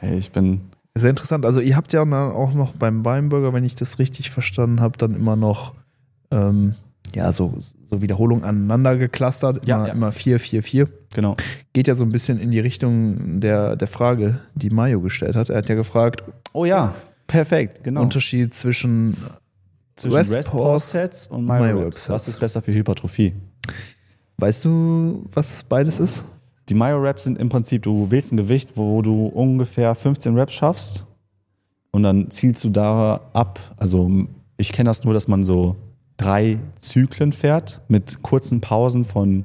Hey, 0.00 0.18
ich 0.18 0.32
bin. 0.32 0.62
Sehr 0.94 1.10
interessant. 1.10 1.44
Also 1.44 1.60
ihr 1.60 1.76
habt 1.76 1.92
ja 1.92 2.04
dann 2.04 2.12
auch 2.12 2.54
noch 2.54 2.72
beim 2.72 3.04
Weinburger, 3.04 3.52
wenn 3.52 3.64
ich 3.64 3.74
das 3.74 3.98
richtig 3.98 4.30
verstanden 4.30 4.80
habe, 4.80 4.96
dann 4.96 5.14
immer 5.14 5.36
noch 5.36 5.74
ähm, 6.30 6.74
ja, 7.14 7.32
so, 7.32 7.54
so 7.90 8.02
Wiederholungen 8.02 8.44
aneinander 8.44 8.96
geklustert. 8.96 9.66
Ja, 9.66 9.76
immer, 9.76 9.86
ja. 9.88 9.92
immer 9.92 10.12
vier, 10.12 10.40
vier, 10.40 10.62
vier. 10.62 10.88
Genau. 11.14 11.36
Geht 11.72 11.86
ja 11.86 11.94
so 11.94 12.04
ein 12.04 12.10
bisschen 12.10 12.38
in 12.40 12.50
die 12.50 12.60
Richtung 12.60 13.40
der, 13.40 13.76
der 13.76 13.88
Frage, 13.88 14.38
die 14.54 14.70
Mayo 14.70 15.00
gestellt 15.00 15.36
hat. 15.36 15.50
Er 15.50 15.58
hat 15.58 15.68
ja 15.68 15.74
gefragt, 15.74 16.24
Oh 16.52 16.64
ja, 16.64 16.94
perfekt, 17.26 17.84
genau. 17.84 18.02
Unterschied 18.02 18.54
zwischen 18.54 19.16
Zwischen 19.96 20.14
Rest 20.14 20.50
Pause 20.50 20.86
Sets 20.86 21.28
und 21.28 21.50
Rep 21.50 21.76
Reps. 21.76 22.04
Sets. 22.04 22.10
Was 22.10 22.28
ist 22.28 22.40
besser 22.40 22.60
für 22.60 22.72
Hypertrophie? 22.72 23.34
Weißt 24.36 24.64
du, 24.64 25.24
was 25.32 25.64
beides 25.64 25.98
ist? 25.98 26.24
Die 26.68 26.74
Myo 26.74 26.98
Reps 26.98 27.24
sind 27.24 27.38
im 27.38 27.48
Prinzip, 27.48 27.82
du 27.82 28.10
wählst 28.10 28.32
ein 28.32 28.36
Gewicht, 28.36 28.72
wo 28.74 29.00
du 29.02 29.26
ungefähr 29.26 29.94
15 29.94 30.36
Reps 30.36 30.54
schaffst 30.54 31.06
und 31.92 32.02
dann 32.02 32.30
zielst 32.30 32.64
du 32.64 32.70
da 32.70 33.20
ab. 33.32 33.60
Also 33.76 34.10
ich 34.56 34.72
kenne 34.72 34.90
das 34.90 35.04
nur, 35.04 35.14
dass 35.14 35.28
man 35.28 35.44
so 35.44 35.76
drei 36.16 36.58
Zyklen 36.80 37.32
fährt 37.32 37.82
mit 37.88 38.22
kurzen 38.22 38.60
Pausen 38.60 39.04
von 39.04 39.44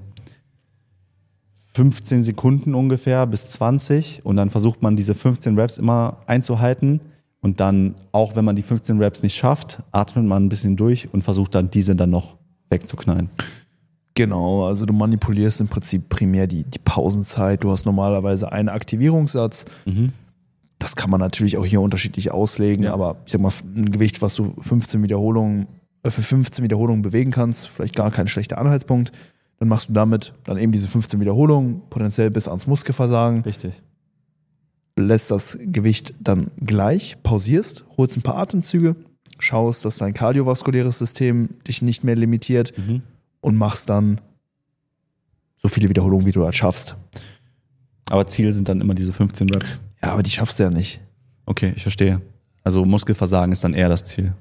15 1.73 2.23
Sekunden 2.23 2.73
ungefähr 2.73 3.27
bis 3.27 3.47
20 3.49 4.25
und 4.25 4.36
dann 4.36 4.49
versucht 4.49 4.81
man 4.81 4.95
diese 4.95 5.15
15 5.15 5.57
Reps 5.57 5.77
immer 5.77 6.17
einzuhalten 6.27 7.01
und 7.39 7.60
dann, 7.60 7.95
auch 8.12 8.36
wenn 8.36 8.45
man 8.45 8.55
die 8.55 8.62
15 8.62 8.97
Reps 8.97 9.23
nicht 9.23 9.36
schafft, 9.36 9.81
atmet 9.91 10.25
man 10.25 10.45
ein 10.45 10.49
bisschen 10.49 10.75
durch 10.75 11.13
und 11.13 11.23
versucht 11.23 11.55
dann 11.55 11.69
diese 11.69 11.95
dann 11.95 12.10
noch 12.10 12.38
wegzuknallen. 12.69 13.29
Genau, 14.13 14.65
also 14.65 14.86
du 14.86 14.93
manipulierst 14.93 15.62
im 15.62 15.67
Prinzip 15.67 16.10
primär 16.10 16.45
die, 16.47 16.63
die 16.65 16.80
Pausenzeit. 16.80 17.63
Du 17.63 17.71
hast 17.71 17.86
normalerweise 17.86 18.52
einen 18.52 18.69
Aktivierungssatz. 18.69 19.65
Das 20.80 20.95
kann 20.95 21.10
man 21.10 21.19
natürlich 21.19 21.58
auch 21.58 21.65
hier 21.65 21.80
unterschiedlich 21.82 22.32
auslegen, 22.32 22.84
Ja. 22.86 22.93
aber 22.93 23.17
ich 23.26 23.32
sag 23.32 23.39
mal, 23.41 23.52
ein 23.76 23.91
Gewicht, 23.91 24.21
was 24.21 24.36
du 24.36 24.54
15 24.60 25.02
Wiederholungen, 25.04 25.67
äh, 26.04 26.10
für 26.10 26.24
15 26.24 26.63
Wiederholungen 26.63 27.02
bewegen 27.04 27.32
kannst, 27.32 27.69
vielleicht 27.69 27.95
gar 27.95 28.12
kein 28.12 28.28
schlechter 28.28 28.58
Anhaltspunkt. 28.58 29.12
Dann 29.60 29.67
machst 29.69 29.89
du 29.89 29.93
damit 29.93 30.34
dann 30.43 30.58
eben 30.58 30.71
diese 30.71 30.88
15 30.88 31.19
Wiederholungen, 31.19 31.82
potenziell 31.89 32.32
bis 32.32 32.47
ans 32.47 32.65
Muskelversagen, 32.67 33.41
Richtig. 33.43 33.82
lässt 34.97 35.32
das 35.32 35.58
Gewicht 35.62 36.13
dann 36.19 36.52
gleich, 36.60 37.17
pausierst, 37.24 37.86
holst 37.97 38.17
ein 38.17 38.24
paar 38.24 38.38
Atemzüge, 38.38 38.95
schaust, 39.39 39.86
dass 39.86 39.97
dein 39.97 40.13
kardiovaskuläres 40.13 40.97
System 41.00 41.50
dich 41.67 41.82
nicht 41.82 42.04
mehr 42.04 42.15
limitiert 42.15 42.74
Mhm. 42.78 43.04
Und 43.41 43.56
machst 43.56 43.89
dann 43.89 44.21
so 45.58 45.67
viele 45.67 45.89
Wiederholungen, 45.89 46.25
wie 46.25 46.32
du 46.32 46.43
halt 46.43 46.56
schaffst. 46.56 46.95
Aber 48.10 48.25
Ziel 48.27 48.51
sind 48.51 48.67
dann 48.67 48.82
immer 48.82 48.93
diese 48.93 49.13
15 49.13 49.49
Reps. 49.49 49.80
Ja, 50.01 50.13
aber 50.13 50.23
die 50.23 50.30
schaffst 50.30 50.60
du 50.60 50.63
ja 50.63 50.69
nicht. 50.69 50.99
Okay, 51.45 51.73
ich 51.75 51.84
verstehe. 51.84 52.21
Also 52.63 52.86
Muskelversagen 52.86 53.51
ist 53.51 53.63
dann 53.63 53.73
eher 53.73 53.89
das 53.89 54.04
Ziel. 54.04 54.34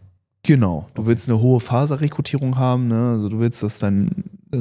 Genau. 0.43 0.89
Du 0.95 1.07
willst 1.07 1.29
eine 1.29 1.41
hohe 1.41 1.61
Faserrekrutierung 1.61 2.57
haben, 2.57 2.89
ne? 2.89 3.13
Also 3.13 3.29
du 3.29 3.39
willst, 3.39 3.63
dass 3.63 3.79
dein, 3.79 4.25
äh, 4.53 4.59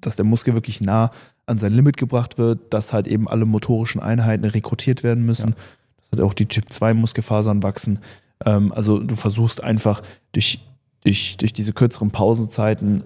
dass 0.00 0.16
der 0.16 0.24
Muskel 0.24 0.54
wirklich 0.54 0.80
nah 0.80 1.10
an 1.46 1.58
sein 1.58 1.72
Limit 1.72 1.96
gebracht 1.96 2.38
wird, 2.38 2.72
dass 2.72 2.92
halt 2.92 3.06
eben 3.06 3.28
alle 3.28 3.44
motorischen 3.44 4.00
Einheiten 4.00 4.44
rekrutiert 4.44 5.02
werden 5.02 5.26
müssen. 5.26 5.54
Dass 5.98 6.10
halt 6.12 6.22
auch 6.22 6.34
die 6.34 6.46
Typ 6.46 6.72
2 6.72 6.94
Muskelfasern 6.94 7.62
wachsen. 7.62 7.98
Ähm, 8.44 8.72
also 8.72 8.98
du 8.98 9.14
versuchst 9.14 9.62
einfach 9.62 10.02
durch, 10.32 10.60
durch, 11.04 11.36
durch 11.36 11.52
diese 11.52 11.72
kürzeren 11.72 12.10
Pausenzeiten 12.10 13.04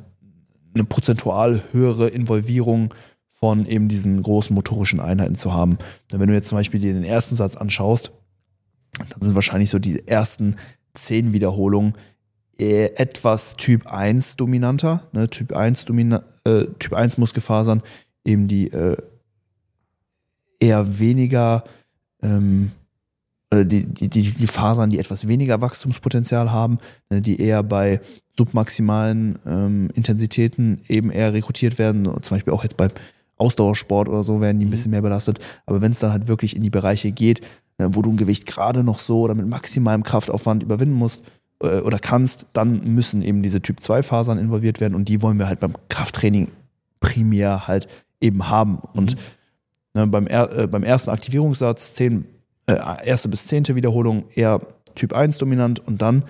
eine 0.75 0.85
prozentual 0.85 1.63
höhere 1.73 2.09
Involvierung 2.09 2.93
von 3.29 3.67
eben 3.67 3.89
diesen 3.89 4.23
großen 4.23 4.55
motorischen 4.55 5.01
Einheiten 5.01 5.35
zu 5.35 5.53
haben. 5.53 5.79
Denn 6.11 6.21
wenn 6.21 6.29
du 6.29 6.35
jetzt 6.35 6.49
zum 6.49 6.59
Beispiel 6.59 6.81
dir 6.81 6.93
den 6.93 7.05
ersten 7.05 7.37
Satz 7.37 7.57
anschaust, 7.57 8.13
dann 8.99 9.21
sind 9.21 9.35
wahrscheinlich 9.35 9.71
so 9.71 9.79
die 9.79 10.07
ersten 10.07 10.57
zehn 10.95 11.33
Wiederholungen 11.33 11.95
äh, 12.59 12.87
etwas 12.95 13.57
Typ 13.57 13.87
1 13.87 14.37
dominanter, 14.37 15.09
ne? 15.13 15.29
Typ 15.29 15.53
1 15.53 15.85
Domina 15.87 16.23
äh, 16.45 16.67
Typ 16.79 16.93
1 16.93 17.19
Muskelfasern, 17.19 17.83
eben 18.25 18.47
die 18.47 18.71
äh, 18.73 18.97
eher 20.61 20.99
weniger 20.99 21.65
ähm, 22.23 22.71
oder 23.51 23.65
die, 23.65 23.87
die, 23.87 24.09
die, 24.09 24.23
die 24.23 24.47
Fasern, 24.47 24.91
die 24.91 24.99
etwas 24.99 25.29
weniger 25.29 25.61
Wachstumspotenzial 25.61 26.51
haben, 26.51 26.79
ne? 27.11 27.21
die 27.21 27.41
eher 27.41 27.63
bei 27.63 28.01
submaximalen 28.37 29.39
ähm, 29.47 29.91
Intensitäten 29.95 30.81
eben 30.89 31.11
eher 31.11 31.33
rekrutiert 31.33 31.79
werden, 31.79 32.05
zum 32.23 32.37
Beispiel 32.37 32.53
auch 32.53 32.63
jetzt 32.63 32.77
beim 32.77 32.91
Ausdauersport 33.37 34.09
oder 34.09 34.23
so 34.23 34.41
werden 34.41 34.61
die 34.61 34.67
ein 34.67 34.71
bisschen 34.71 34.91
mehr 34.91 35.03
belastet. 35.03 35.39
Aber 35.67 35.81
wenn 35.81 35.93
es 35.93 35.99
dann 35.99 36.13
halt 36.13 36.29
wirklich 36.29 36.57
in 36.57 36.63
die 36.63 36.71
Bereiche 36.71 37.13
geht, 37.13 37.41
äh, 37.79 37.89
wo 37.91 38.03
du 38.03 38.11
ein 38.11 38.17
Gewicht 38.17 38.47
gerade 38.47 38.85
noch 38.85 38.99
so 38.99 39.21
oder 39.21 39.35
mit 39.35 39.47
maximalem 39.47 40.03
Kraftaufwand 40.03 40.63
überwinden 40.63 40.95
musst 40.95 41.25
äh, 41.61 41.81
oder 41.81 41.99
kannst, 41.99 42.47
dann 42.53 42.83
müssen 42.95 43.23
eben 43.23 43.43
diese 43.43 43.61
Typ 43.61 43.81
2 43.81 44.03
Fasern 44.03 44.39
involviert 44.39 44.81
werden 44.81 44.95
und 44.95 45.09
die 45.09 45.23
wollen 45.23 45.39
wir 45.39 45.49
halt 45.49 45.61
beim 45.61 45.75
Krafttraining 45.89 46.49
primär 47.01 47.67
halt 47.67 47.89
eben 48.21 48.49
haben. 48.49 48.79
Und 48.95 49.17
ne, 49.95 50.07
beim, 50.07 50.27
äh, 50.27 50.67
beim 50.69 50.85
ersten 50.85 51.11
Aktivierungssatz, 51.11 51.95
10, 51.95 52.25
äh, 52.67 52.77
erste 53.05 53.29
bis 53.29 53.47
zehnte 53.47 53.75
Wiederholung 53.75 54.25
eher 54.35 54.61
Typ 54.95 55.13
1 55.13 55.39
dominant 55.39 55.81
und 55.81 56.01
dann 56.01 56.25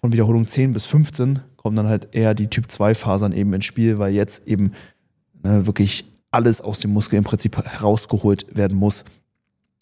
von 0.00 0.12
Wiederholung 0.12 0.46
10 0.46 0.72
bis 0.72 0.86
15 0.86 1.40
kommen 1.56 1.76
dann 1.76 1.88
halt 1.88 2.08
eher 2.12 2.34
die 2.34 2.48
Typ 2.48 2.70
2 2.70 2.94
Fasern 2.94 3.32
eben 3.32 3.52
ins 3.52 3.64
Spiel, 3.64 3.98
weil 3.98 4.14
jetzt 4.14 4.46
eben 4.46 4.72
ne, 5.42 5.66
wirklich 5.66 6.04
alles 6.30 6.60
aus 6.60 6.80
dem 6.80 6.92
Muskel 6.92 7.16
im 7.16 7.24
Prinzip 7.24 7.56
herausgeholt 7.56 8.46
werden 8.56 8.78
muss. 8.78 9.04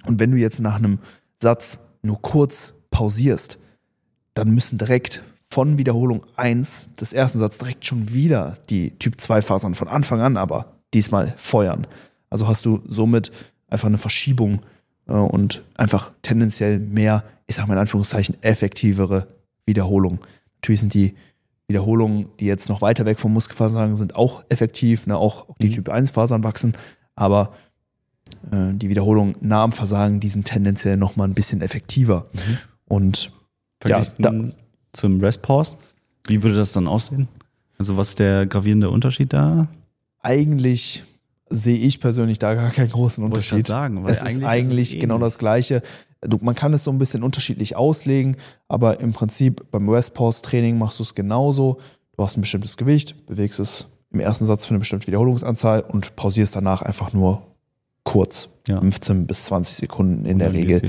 Und 0.07 0.20
wenn 0.20 0.31
du 0.31 0.37
jetzt 0.37 0.61
nach 0.61 0.76
einem 0.76 1.00
Satz 1.38 1.79
nur 2.02 2.20
kurz 2.22 2.72
pausierst, 2.90 3.59
dann 4.35 4.50
müssen 4.50 4.79
direkt 4.79 5.22
von 5.48 5.79
Wiederholung 5.79 6.24
1 6.37 6.92
des 6.96 7.12
ersten 7.12 7.38
Satzes 7.38 7.59
direkt 7.59 7.85
schon 7.85 8.12
wieder 8.12 8.59
die 8.68 8.90
Typ 8.98 9.20
2 9.20 9.42
Fasern 9.42 9.74
von 9.74 9.88
Anfang 9.88 10.20
an 10.20 10.37
aber 10.37 10.72
diesmal 10.94 11.35
feuern. 11.37 11.87
Also 12.31 12.48
hast 12.48 12.64
du 12.64 12.83
somit 12.88 13.31
einfach 13.68 13.88
eine 13.88 13.98
Verschiebung 13.98 14.62
äh, 15.07 15.12
und 15.12 15.62
einfach 15.74 16.12
tendenziell 16.22 16.79
mehr, 16.79 17.24
ich 17.46 17.57
sag 17.57 17.66
mal 17.66 17.74
in 17.74 17.81
Anführungszeichen, 17.81 18.42
effektivere 18.42 19.29
Wiederholungen. 19.66 20.20
Natürlich 20.57 20.81
sind 20.81 20.94
die 20.94 21.14
Wiederholungen, 21.68 22.29
die 22.38 22.46
jetzt 22.46 22.68
noch 22.68 22.81
weiter 22.81 23.05
weg 23.05 23.18
vom 23.18 23.33
Muskelfasern 23.33 23.96
sind, 23.96 24.16
auch 24.16 24.44
effektiv, 24.48 25.07
ne? 25.07 25.16
auch, 25.16 25.46
die 25.61 25.68
Mhm. 25.68 25.72
Typ 25.72 25.88
1 25.88 26.12
Fasern 26.12 26.44
wachsen, 26.44 26.76
aber 27.16 27.52
äh, 28.52 28.72
die 28.74 28.88
Wiederholungen 28.88 29.35
nah 29.40 29.64
am 29.64 29.72
Versagen, 29.72 30.20
die 30.20 30.29
sind 30.29 30.46
tendenziell 30.46 30.96
noch 30.96 31.16
mal 31.16 31.24
ein 31.24 31.35
bisschen 31.35 31.61
effektiver. 31.62 32.31
Und 32.87 33.33
ja, 33.87 34.02
Verglichen 34.02 34.55
zum 34.92 35.20
Rest 35.20 35.42
Pause, 35.42 35.76
wie 36.26 36.42
würde 36.42 36.57
das 36.57 36.72
dann 36.72 36.87
aussehen? 36.87 37.29
Also 37.79 37.96
was 37.96 38.11
ist 38.11 38.20
der 38.20 38.46
gravierende 38.46 38.88
Unterschied 38.88 39.33
da? 39.33 39.68
eigentlich 40.26 41.05
sehe 41.48 41.79
ich 41.79 42.00
persönlich 42.00 42.40
da 42.40 42.55
gar 42.55 42.70
keinen 42.70 42.90
großen 42.90 43.22
ich 43.22 43.31
Unterschied. 43.31 43.59
grad 43.59 43.66
sagen, 43.66 44.02
weil 44.05 44.12
es 44.12 44.18
ist 44.18 44.24
eigentlich 44.24 44.38
ist 44.42 44.44
eigentlich 44.48 44.94
es 44.94 45.00
genau 45.00 45.18
das 45.18 45.38
Gleiche. 45.38 45.83
Man 46.40 46.55
kann 46.55 46.72
es 46.74 46.85
so 46.85 46.90
ein 46.90 46.98
bisschen 46.98 47.22
unterschiedlich 47.22 47.76
auslegen, 47.76 48.37
aber 48.68 49.00
im 49.00 49.12
Prinzip 49.12 49.70
beim 49.70 49.88
Rest 49.88 50.14
Pause 50.14 50.42
Training 50.42 50.79
machst 50.79 50.98
du 50.98 51.02
es 51.02 51.14
genauso. 51.14 51.79
Du 52.16 52.22
hast 52.22 52.37
ein 52.37 52.40
bestimmtes 52.40 52.76
Gewicht, 52.76 53.26
bewegst 53.26 53.61
es 53.61 53.88
im 54.11 54.20
ersten 54.20 54.46
Satz 54.46 54.64
für 54.64 54.70
eine 54.70 54.79
bestimmte 54.79 55.07
Wiederholungsanzahl 55.07 55.83
und 55.83 56.16
pausierst 56.16 56.57
danach 56.57 56.83
einfach 56.83 57.12
nur 57.12 57.42
kurz, 58.05 58.48
Ja. 58.66 58.81
15 58.81 59.26
bis 59.26 59.44
20 59.46 59.76
Sekunden 59.76 60.24
in 60.24 60.38
der 60.38 60.52
Regel. 60.52 60.81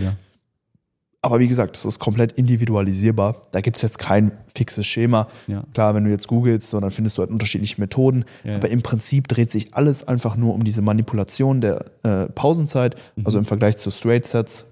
Aber 1.22 1.40
wie 1.40 1.48
gesagt, 1.48 1.76
das 1.76 1.84
ist 1.84 2.00
komplett 2.00 2.34
individualisierbar. 2.34 3.42
Da 3.52 3.60
gibt 3.60 3.76
es 3.78 3.82
jetzt 3.82 3.98
kein 4.00 4.32
fixes 4.56 4.86
Schema. 4.86 5.28
Ja. 5.48 5.64
Klar, 5.74 5.96
wenn 5.96 6.06
du 6.06 6.12
jetzt 6.12 6.28
googelst, 6.28 6.70
so, 6.70 6.80
dann 6.80 6.92
findest 6.92 7.18
du 7.18 7.22
halt 7.22 7.32
unterschiedliche 7.32 7.82
Methoden. 7.82 8.24
Ja. 8.44 8.56
Aber 8.56 8.70
im 8.70 8.82
Prinzip 8.82 9.28
dreht 9.28 9.52
sich 9.52 9.74
alles 9.74 10.08
einfach 10.08 10.38
nur 10.38 10.54
um 10.54 10.64
diese 10.64 10.82
Manipulation 10.82 11.60
der 11.60 11.86
äh, 12.04 12.28
Pausenzeit. 12.28 12.96
Mhm. 13.16 13.26
Also 13.26 13.40
im 13.40 13.46
Vergleich 13.46 13.78
zu 13.78 13.92
Straight 13.92 14.26
Sets 14.26 14.66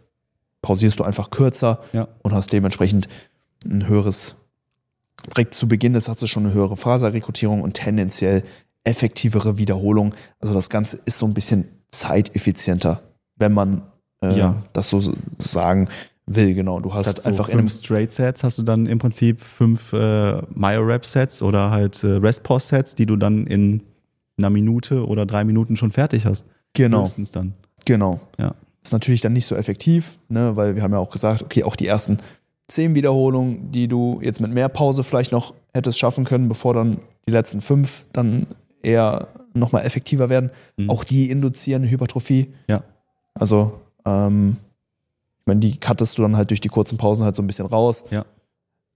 pausierst 0.66 1.00
du 1.00 1.04
einfach 1.04 1.30
kürzer 1.30 1.80
Ja. 1.94 2.08
und 2.24 2.34
hast 2.34 2.52
dementsprechend 2.52 3.08
ein 3.64 3.88
höheres, 3.88 4.36
direkt 5.30 5.54
zu 5.54 5.68
Beginn 5.68 5.94
des 5.94 6.06
Satzes 6.06 6.28
schon 6.30 6.46
eine 6.46 6.54
höhere 6.56 6.76
Faserrekrutierung 6.76 7.62
und 7.62 7.74
tendenziell 7.76 8.42
effektivere 8.84 9.58
Wiederholung. 9.60 10.14
Also 10.40 10.54
das 10.54 10.70
Ganze 10.70 11.00
ist 11.06 11.20
so 11.20 11.26
ein 11.28 11.34
bisschen 11.36 11.66
zeiteffizienter, 11.90 13.02
wenn 13.36 13.54
man 13.54 13.84
äh, 14.22 14.38
Ja. 14.38 14.64
das 14.74 14.90
so 14.90 15.02
sagen 15.40 15.88
will. 16.26 16.54
Genau, 16.56 16.80
du 16.80 16.94
hast 16.94 17.06
Statt 17.12 17.22
so 17.24 17.30
einfach 17.30 17.50
in 17.50 17.60
einem 17.60 17.68
fünf 17.70 17.80
Straight 17.84 18.12
Sets 18.12 18.44
hast 18.44 18.58
du 18.58 18.64
dann 18.64 18.86
im 18.88 18.98
Prinzip 18.98 19.42
fünf 19.42 19.94
äh, 19.94 20.42
Myo-Rap 20.56 21.06
Sets 21.06 21.42
oder 21.44 21.70
halt 21.72 22.04
äh, 22.04 22.08
Rest 22.18 22.44
Pause 22.44 22.68
Sets, 22.68 22.96
die 22.96 23.06
du 23.06 23.16
dann 23.16 23.46
in 23.48 23.84
einer 24.38 24.50
Minute 24.50 25.06
oder 25.08 25.26
drei 25.26 25.44
Minuten 25.44 25.78
schon 25.78 25.92
fertig 25.92 26.26
hast. 26.26 26.46
genau, 26.74 27.04
Höchstens 27.04 27.32
dann. 27.32 27.54
genau. 27.86 28.20
Ja. 28.40 28.54
Ist 28.86 28.92
natürlich 28.92 29.22
dann 29.22 29.34
nicht 29.34 29.48
so 29.48 29.56
effektiv, 29.56 30.20
ne, 30.30 30.56
weil 30.56 30.76
wir 30.76 30.84
haben 30.84 30.92
ja 30.94 31.00
auch 31.00 31.10
gesagt, 31.10 31.42
okay, 31.42 31.64
auch 31.64 31.76
die 31.76 31.88
ersten 31.88 32.20
zehn 32.68 32.94
Wiederholungen, 32.94 33.72
die 33.72 33.88
du 33.88 34.20
jetzt 34.22 34.40
mit 34.42 34.52
mehr 34.52 34.70
Pause 34.70 35.04
vielleicht 35.04 35.32
noch 35.32 35.56
hättest 35.74 35.98
schaffen 35.98 36.24
können, 36.24 36.48
bevor 36.48 36.76
dann 36.76 37.00
die 37.28 37.32
letzten 37.32 37.62
fünf 37.62 38.06
dann 38.14 38.46
eher 38.84 39.28
nochmal 39.56 39.86
effektiver 39.86 40.30
werden, 40.30 40.52
Mhm. 40.78 40.92
auch 40.92 41.04
die 41.04 41.32
induzieren 41.32 41.84
Hypertrophie. 41.84 42.54
Ja. 42.70 42.84
Also, 43.34 43.80
ähm, 44.06 44.58
ich 45.40 45.48
meine, 45.48 45.62
die 45.62 45.78
cuttest 45.80 46.18
du 46.20 46.22
dann 46.22 46.38
halt 46.38 46.52
durch 46.52 46.62
die 46.62 46.70
kurzen 46.70 46.98
Pausen 47.00 47.24
halt 47.26 47.36
so 47.36 47.42
ein 47.42 47.48
bisschen 47.48 47.66
raus. 47.66 48.04
Ja. 48.12 48.24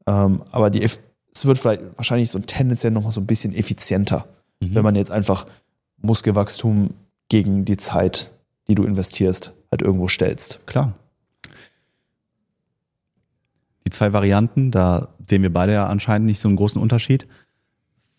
Ähm, 0.05 0.43
aber 0.51 0.69
die, 0.69 0.83
es 0.83 0.99
wird 1.43 1.57
vielleicht 1.57 1.81
wahrscheinlich 1.95 2.29
so 2.29 2.37
tendenziell 2.39 2.91
nochmal 2.91 3.11
so 3.11 3.21
ein 3.21 3.25
bisschen 3.27 3.55
effizienter, 3.55 4.27
Mhm. 4.61 4.75
wenn 4.75 4.83
man 4.83 4.95
jetzt 4.95 5.09
einfach 5.11 5.47
Muskelwachstum 6.01 6.91
gegen 7.29 7.65
die 7.65 7.77
Zeit, 7.77 8.31
die 8.69 8.75
du 8.75 8.83
investierst, 8.83 9.53
halt 9.71 9.81
irgendwo 9.81 10.07
stellst. 10.07 10.65
Klar. 10.67 10.93
Die 13.85 13.89
zwei 13.89 14.13
Varianten, 14.13 14.69
da 14.71 15.09
sehen 15.27 15.41
wir 15.41 15.51
beide 15.51 15.73
ja 15.73 15.87
anscheinend 15.87 16.27
nicht 16.27 16.39
so 16.39 16.47
einen 16.47 16.57
großen 16.57 16.81
Unterschied. 16.81 17.27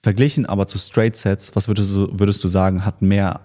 Verglichen 0.02 0.46
aber 0.46 0.66
zu 0.66 0.78
Straight 0.78 1.16
Sets, 1.16 1.54
was 1.54 1.68
würdest 1.68 1.94
du, 1.94 2.18
würdest 2.18 2.42
du 2.42 2.48
sagen, 2.48 2.84
hat 2.84 3.00
mehr 3.00 3.40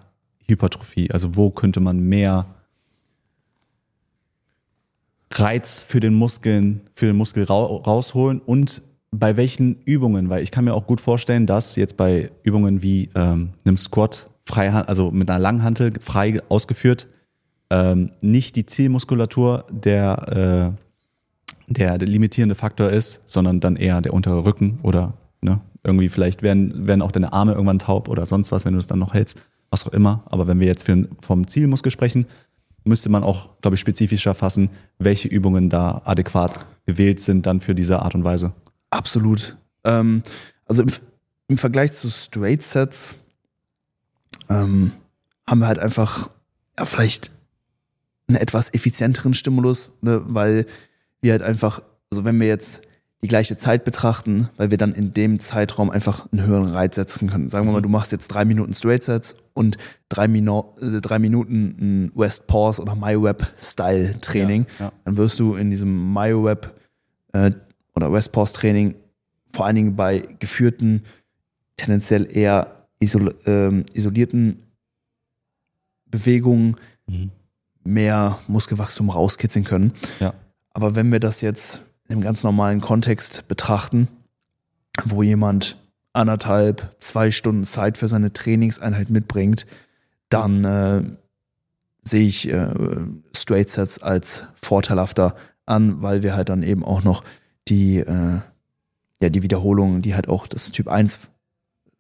Hypertrophie? 0.48 1.12
Also 1.12 1.36
wo 1.36 1.52
könnte 1.52 1.80
man 1.80 2.00
mehr 2.00 2.48
Reiz 5.32 5.84
für 5.88 6.00
den 6.00 6.15
Muskeln, 6.15 6.82
für 6.96 7.08
den 7.08 7.18
Muskel 7.18 7.44
rau 7.44 7.78
rausholen 7.78 8.39
und 8.39 8.82
bei 9.12 9.38
welchen 9.38 9.82
Übungen? 9.84 10.30
Weil 10.30 10.44
ich 10.44 10.52
kann 10.52 10.65
mir 10.65 10.74
auch 10.74 10.88
gut 10.88 11.02
vorstellen, 11.02 11.46
dass 11.46 11.76
jetzt 11.76 11.98
bei 11.98 12.32
Übungen 12.44 12.82
wie 12.82 13.10
ähm, 13.15 13.54
einem 13.65 13.78
Squat 13.78 14.30
frei, 14.47 14.69
also 14.71 15.12
mit 15.12 15.29
einer 15.29 15.39
Langhantel 15.39 15.93
frei 15.99 16.39
ausgeführt, 16.49 17.08
ähm, 17.69 18.12
nicht 18.21 18.55
die 18.55 18.65
Zielmuskulatur 18.65 19.65
der, 19.71 20.75
äh, 21.67 21.73
der, 21.73 21.97
der 21.97 22.08
limitierende 22.08 22.55
Faktor 22.55 22.89
ist, 22.89 23.21
sondern 23.25 23.60
dann 23.60 23.75
eher 23.75 24.01
der 24.01 24.13
untere 24.13 24.45
Rücken 24.45 24.79
oder 24.84 25.13
ne, 25.41 25.62
irgendwie 25.84 26.10
vielleicht 26.10 26.43
werden, 26.43 26.88
werden 26.88 27.01
auch 27.01 27.12
deine 27.12 27.34
Arme 27.34 27.53
irgendwann 27.53 27.79
taub 27.79 28.08
oder 28.08 28.25
sonst 28.25 28.51
was, 28.51 28.65
wenn 28.65 28.73
du 28.73 28.79
es 28.79 28.88
dann 28.88 28.99
noch 28.99 29.13
hältst, 29.13 29.38
was 29.69 29.86
auch 29.86 29.93
immer. 29.93 30.23
Aber 30.25 30.47
wenn 30.47 30.60
wir 30.60 30.67
jetzt 30.67 30.86
für, 30.86 31.08
vom 31.21 31.47
Zielmuskel 31.47 31.91
sprechen, 31.91 32.27
müsste 32.84 33.10
man 33.10 33.23
auch, 33.23 33.49
glaube 33.62 33.75
ich, 33.75 33.81
spezifischer 33.81 34.36
fassen, 34.36 34.69
welche 34.99 35.27
Übungen 35.27 35.69
da 35.69 36.01
adäquat 36.05 36.67
gewählt 36.86 37.19
sind 37.19 37.47
dann 37.47 37.62
für 37.62 37.73
diese 37.73 38.01
Art 38.01 38.13
und 38.13 38.23
Weise. 38.23 38.53
Absolut. 38.91 39.58
Ähm, 39.84 40.21
also 40.65 40.84
im, 40.84 40.89
im 41.47 41.58
Vergleich 41.58 41.93
zu 41.93 42.12
Straight 42.12 42.62
Sets 42.62 43.17
ähm, 44.49 44.91
haben 45.47 45.60
wir 45.60 45.67
halt 45.67 45.79
einfach 45.79 46.29
ja, 46.77 46.86
vielleicht 46.86 47.31
einen 48.27 48.38
etwas 48.38 48.73
effizienteren 48.73 49.34
Stimulus, 49.34 49.91
ne, 50.01 50.21
weil 50.25 50.65
wir 51.21 51.34
halt 51.34 51.41
einfach, 51.41 51.81
also 52.10 52.25
wenn 52.25 52.39
wir 52.39 52.47
jetzt 52.47 52.81
die 53.21 53.27
gleiche 53.27 53.58
Zeit 53.58 53.84
betrachten, 53.86 54.49
weil 54.58 54.69
wir 54.69 54.77
dann 54.77 54.93
in 54.93 55.13
dem 55.13 55.39
Zeitraum 55.39 55.89
einfach 55.89 56.31
einen 56.31 56.45
höheren 56.45 56.69
Reiz 56.69 56.95
setzen 56.95 57.27
können. 57.27 57.49
Sagen 57.49 57.65
wir 57.65 57.71
mal, 57.71 57.81
du 57.81 57.89
machst 57.89 58.12
jetzt 58.12 58.27
drei 58.27 58.45
Minuten 58.45 58.73
Straight 58.73 59.03
Sets 59.03 59.36
und 59.53 59.77
drei, 60.10 60.27
Mino 60.27 60.75
äh, 60.79 61.01
drei 61.01 61.17
Minuten 61.17 61.75
ein 61.79 62.12
West 62.13 62.45
Pause 62.45 62.81
oder 62.84 62.93
MyWeb-Style 62.93 64.21
Training. 64.21 64.67
Ja, 64.77 64.86
ja. 64.86 64.91
Dann 65.05 65.17
wirst 65.17 65.39
du 65.39 65.55
in 65.55 65.71
diesem 65.71 66.13
MyWeb 66.13 66.71
äh, 67.34 67.51
oder 67.95 68.12
West 68.13 68.31
Pause 68.31 68.53
Training 68.53 68.95
vor 69.51 69.65
allen 69.65 69.75
Dingen 69.75 69.95
bei 69.95 70.19
geführten, 70.39 71.03
tendenziell 71.77 72.27
eher 72.31 72.74
isol 72.99 73.36
ähm, 73.45 73.86
isolierten 73.93 74.63
Bewegungen 76.05 76.77
Mhm. 77.08 77.29
mehr 77.84 78.39
Muskelwachstum 78.47 79.10
rauskitzeln 79.10 79.63
können. 79.63 79.93
Ja. 80.19 80.34
Aber 80.71 80.95
wenn 80.95 81.12
wir 81.12 81.19
das 81.19 81.41
jetzt 81.41 81.84
im 82.08 82.21
ganz 82.21 82.43
normalen 82.43 82.81
Kontext 82.81 83.47
betrachten, 83.47 84.08
wo 85.03 85.21
jemand 85.21 85.77
anderthalb, 86.13 86.95
zwei 86.99 87.31
Stunden 87.31 87.63
Zeit 87.63 87.97
für 87.97 88.08
seine 88.08 88.34
Trainingseinheit 88.34 89.10
mitbringt, 89.10 89.65
dann 90.29 90.63
äh, 90.63 91.03
sehe 92.03 92.27
ich 92.27 92.49
äh, 92.49 92.73
Straight 93.36 93.69
Sets 93.69 94.01
als 94.01 94.47
vorteilhafter 94.62 95.36
an, 95.65 96.01
weil 96.01 96.23
wir 96.23 96.36
halt 96.36 96.49
dann 96.49 96.63
eben 96.63 96.84
auch 96.84 97.03
noch 97.03 97.23
die, 97.67 97.97
äh, 97.97 98.39
ja, 99.21 99.29
die 99.29 99.43
Wiederholungen, 99.43 100.01
die 100.01 100.15
halt 100.15 100.27
auch 100.27 100.47
das 100.47 100.71
Typ 100.71 100.88
1 100.88 101.19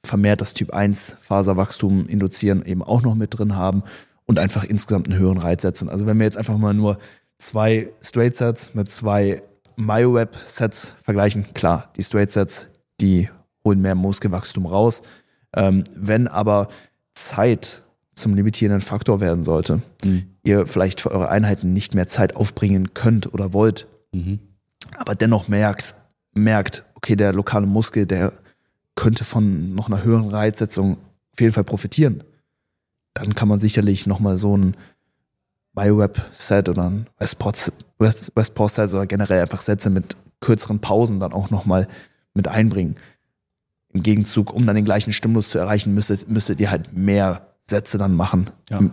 vermehrt 0.05 0.41
das 0.41 0.53
Typ 0.53 0.71
1 0.73 1.17
Faserwachstum 1.21 2.07
induzieren, 2.07 2.63
eben 2.65 2.81
auch 2.83 3.01
noch 3.01 3.15
mit 3.15 3.37
drin 3.37 3.55
haben 3.55 3.83
und 4.25 4.39
einfach 4.39 4.63
insgesamt 4.63 5.09
einen 5.09 5.19
höheren 5.19 5.37
Reiz 5.37 5.61
setzen. 5.61 5.89
Also 5.89 6.05
wenn 6.05 6.17
wir 6.17 6.25
jetzt 6.25 6.37
einfach 6.37 6.57
mal 6.57 6.73
nur 6.73 6.97
zwei 7.37 7.89
Straight 8.01 8.35
Sets 8.35 8.73
mit 8.73 8.89
zwei 8.89 9.41
MyoWeb 9.75 10.35
Sets 10.45 10.93
vergleichen, 11.01 11.45
klar, 11.53 11.89
die 11.97 12.03
Straight 12.03 12.31
Sets, 12.31 12.67
die 13.01 13.29
holen 13.65 13.81
mehr 13.81 13.95
Muskelwachstum 13.95 14.65
raus. 14.65 15.01
Ähm, 15.53 15.83
wenn 15.95 16.27
aber 16.27 16.69
Zeit 17.13 17.83
zum 18.13 18.35
limitierenden 18.35 18.81
Faktor 18.81 19.19
werden 19.19 19.43
sollte, 19.43 19.81
Mhm. 20.03 20.23
ihr 20.43 20.67
vielleicht 20.67 21.01
für 21.01 21.11
eure 21.11 21.29
Einheiten 21.29 21.73
nicht 21.73 21.93
mehr 21.95 22.07
Zeit 22.07 22.35
aufbringen 22.35 22.93
könnt 22.93 23.33
oder 23.33 23.53
wollt, 23.53 23.87
Mhm. 24.13 24.39
aber 24.97 25.15
dennoch 25.15 25.47
merkt, 25.49 25.95
merkt, 26.33 26.85
okay, 26.95 27.15
der 27.15 27.33
lokale 27.33 27.65
Muskel, 27.65 28.05
der 28.05 28.31
könnte 28.95 29.23
von 29.23 29.75
noch 29.75 29.87
einer 29.87 30.03
höheren 30.03 30.29
Reizsetzung 30.29 30.97
auf 31.33 31.41
jeden 31.41 31.53
Fall 31.53 31.63
profitieren, 31.65 32.23
dann 33.13 33.35
kann 33.35 33.47
man 33.47 33.59
sicherlich 33.59 34.07
nochmal 34.07 34.37
so 34.37 34.55
ein 34.57 34.75
MyWeb-Set 35.75 36.69
oder 36.69 36.89
ein 36.89 37.07
Westport- 37.19 37.71
West- 37.99 38.31
Westport-Set 38.35 38.93
oder 38.93 39.05
generell 39.05 39.41
einfach 39.41 39.61
Sätze 39.61 39.89
mit 39.89 40.15
kürzeren 40.39 40.79
Pausen 40.79 41.19
dann 41.19 41.33
auch 41.33 41.49
nochmal 41.49 41.87
mit 42.33 42.47
einbringen. 42.47 42.95
Im 43.93 44.03
Gegenzug, 44.03 44.53
um 44.53 44.65
dann 44.65 44.75
den 44.75 44.85
gleichen 44.85 45.13
Stimulus 45.13 45.49
zu 45.49 45.59
erreichen, 45.59 45.93
müsstet, 45.93 46.29
müsstet 46.29 46.59
ihr 46.59 46.69
halt 46.71 46.93
mehr 46.93 47.47
Sätze 47.63 47.97
dann 47.97 48.13
machen, 48.13 48.49
Ja. 48.69 48.79
äh, 48.79 48.89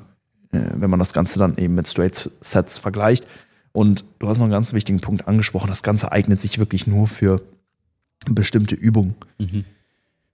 wenn 0.50 0.90
man 0.90 0.98
das 0.98 1.12
Ganze 1.12 1.38
dann 1.38 1.56
eben 1.58 1.74
mit 1.74 1.88
Straight 1.88 2.30
Sets 2.40 2.78
vergleicht. 2.78 3.26
Und 3.72 4.04
du 4.18 4.28
hast 4.28 4.38
noch 4.38 4.44
einen 4.44 4.52
ganz 4.52 4.72
wichtigen 4.72 5.00
Punkt 5.00 5.26
angesprochen. 5.28 5.68
Das 5.68 5.82
Ganze 5.82 6.12
eignet 6.12 6.40
sich 6.40 6.58
wirklich 6.58 6.86
nur 6.86 7.06
für 7.06 7.42
bestimmte 8.26 8.74
Übungen. 8.74 9.14
Mhm. 9.38 9.64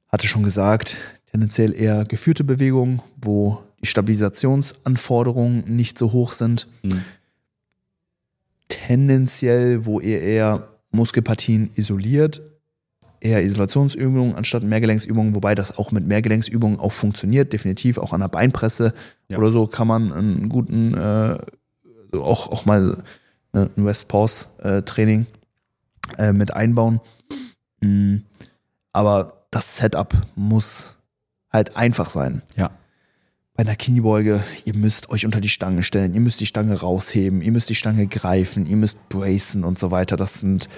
Hatte 0.09 0.29
schon 0.29 0.43
gesagt, 0.43 0.97
tendenziell 1.31 1.75
eher 1.75 2.05
geführte 2.05 2.45
Bewegungen, 2.45 3.03
wo 3.21 3.63
die 3.83 3.87
Stabilisationsanforderungen 3.87 5.65
nicht 5.67 5.99
so 5.99 6.13
hoch 6.13 6.33
sind. 6.33 6.67
Mhm. 6.83 7.03
Tendenziell, 8.69 9.87
wo 9.87 10.01
ihr 10.01 10.21
eher 10.21 10.69
Muskelpartien 10.91 11.71
isoliert, 11.75 12.43
eher 13.21 13.43
Isolationsübungen 13.43 14.35
anstatt 14.35 14.63
Mehrgelenksübungen, 14.63 15.35
wobei 15.35 15.55
das 15.55 15.77
auch 15.77 15.91
mit 15.91 16.07
Mehrgelenksübungen 16.07 16.79
auch 16.79 16.93
funktioniert, 16.93 17.53
definitiv 17.53 17.99
auch 17.99 18.13
an 18.13 18.21
der 18.21 18.29
Beinpresse 18.29 18.95
Ja. 19.29 19.39
oder 19.39 19.51
so 19.51 19.67
kann 19.67 19.89
man 19.89 20.13
einen 20.13 20.49
guten, 20.49 20.95
äh, 20.95 21.39
auch, 22.13 22.49
auch 22.49 22.65
mal 22.65 23.03
äh, 23.53 23.67
ein 23.77 23.85
West 23.85 24.09
Pause 24.09 24.47
äh, 24.63 24.83
Training 24.83 25.27
äh, 26.17 26.33
mit 26.33 26.53
einbauen. 26.55 27.01
Mm, 27.81 28.19
Aber 28.93 29.38
das 29.51 29.77
Setup 29.79 30.15
muss 30.35 30.97
halt 31.51 31.77
einfach 31.77 32.11
sein. 32.11 32.43
Ja. 32.57 32.71
Bei 33.55 33.63
einer 33.65 33.75
Kniebeuge, 33.77 34.43
ihr 34.65 34.77
müsst 34.77 35.11
euch 35.11 35.25
unter 35.25 35.41
die 35.41 35.49
Stange 35.49 35.83
stellen, 35.83 36.15
ihr 36.15 36.21
müsst 36.21 36.41
die 36.41 36.47
Stange 36.47 36.79
rausheben, 36.79 37.43
ihr 37.43 37.51
müsst 37.51 37.69
die 37.71 37.75
Stange 37.75 38.07
greifen, 38.07 38.67
ihr 38.67 38.77
müsst 38.77 39.09
bracen 39.09 39.65
und 39.65 39.79
so 39.79 39.91
weiter. 39.91 40.17
Das 40.17 40.35
sind 40.35 40.69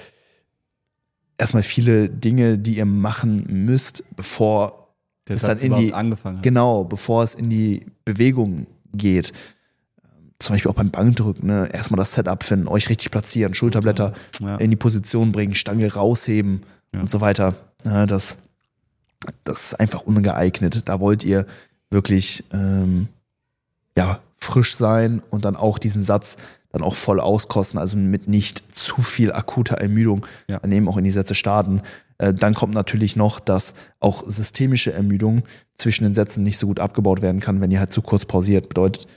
erstmal 1.38 1.62
viele 1.62 2.09
Dinge, 2.09 2.59
die 2.59 2.76
ihr 2.78 2.87
machen 2.87 3.44
müsst, 3.66 4.04
bevor 4.16 4.94
Der 5.28 5.37
Satz 5.38 5.61
dann 5.61 5.72
in 5.72 5.78
die- 5.78 5.94
angefangen 5.94 6.38
hat. 6.38 6.42
Genau, 6.42 6.85
bevor 6.85 7.22
es 7.22 7.35
in 7.35 7.50
die 7.50 7.87
Bewegung 8.04 8.66
geht. 8.92 9.33
Zum 10.38 10.54
Beispiel 10.54 10.70
auch 10.70 10.74
beim 10.76 10.90
Bankdrücken, 10.90 11.46
ne? 11.48 11.68
erstmal 11.70 11.98
das 11.98 12.12
Setup 12.14 12.42
finden, 12.42 12.66
euch 12.66 12.88
richtig 12.88 13.11
platzieren, 13.11 13.52
Schulterblätter 13.52 14.14
Ja. 14.40 14.56
in 14.56 14.70
die 14.70 14.76
Position 14.76 15.33
bringen, 15.33 15.54
Stange 15.54 15.92
rausheben 15.92 16.62
Ja. 16.94 17.00
und 17.00 17.11
so 17.11 17.20
weiter. 17.20 17.56
Ja, 17.85 18.06
das, 18.06 18.38
das 19.44 19.64
ist 19.64 19.74
einfach 19.80 20.02
ungeeignet. 20.02 20.88
Da 20.88 21.00
wollt 21.00 21.24
ihr 21.24 21.46
wirklich 21.90 22.44
ähm, 22.52 23.09
ja, 23.96 24.20
frisch 24.37 24.76
sein 24.76 25.22
und 25.30 25.44
dann 25.44 25.56
auch 25.56 25.78
diesen 25.78 26.02
Satz 26.02 26.37
dann 26.72 26.83
auch 26.83 26.94
voll 26.94 27.18
auskosten, 27.18 27.78
also 27.80 27.96
mit 27.96 28.28
nicht 28.28 28.72
zu 28.72 29.02
viel 29.02 29.33
akuter 29.33 29.76
Ermüdung 29.78 30.24
Ja. 30.48 30.61
dann 30.61 30.70
eben 30.70 30.88
auch 30.88 30.96
in 30.96 31.04
die 31.04 31.11
Sätze 31.11 31.35
starten. 31.35 31.83
Äh, 32.18 32.33
dann 32.33 32.54
kommt 32.54 32.74
natürlich 32.74 33.16
noch, 33.16 33.40
dass 33.40 33.74
auch 33.98 34.22
systemische 34.26 34.92
Ermüdung 34.92 35.42
zwischen 35.76 36.04
den 36.04 36.14
Sätzen 36.14 36.44
nicht 36.44 36.59
so 36.59 36.68
gut 36.68 36.78
abgebaut 36.78 37.22
werden 37.22 37.40
kann, 37.40 37.61
wenn 37.61 37.72
ihr 37.72 37.80
halt 37.80 37.92
zu 37.92 38.02
kurz 38.02 38.24
pausiert. 38.24 38.68
Bedeutet, 38.68 39.09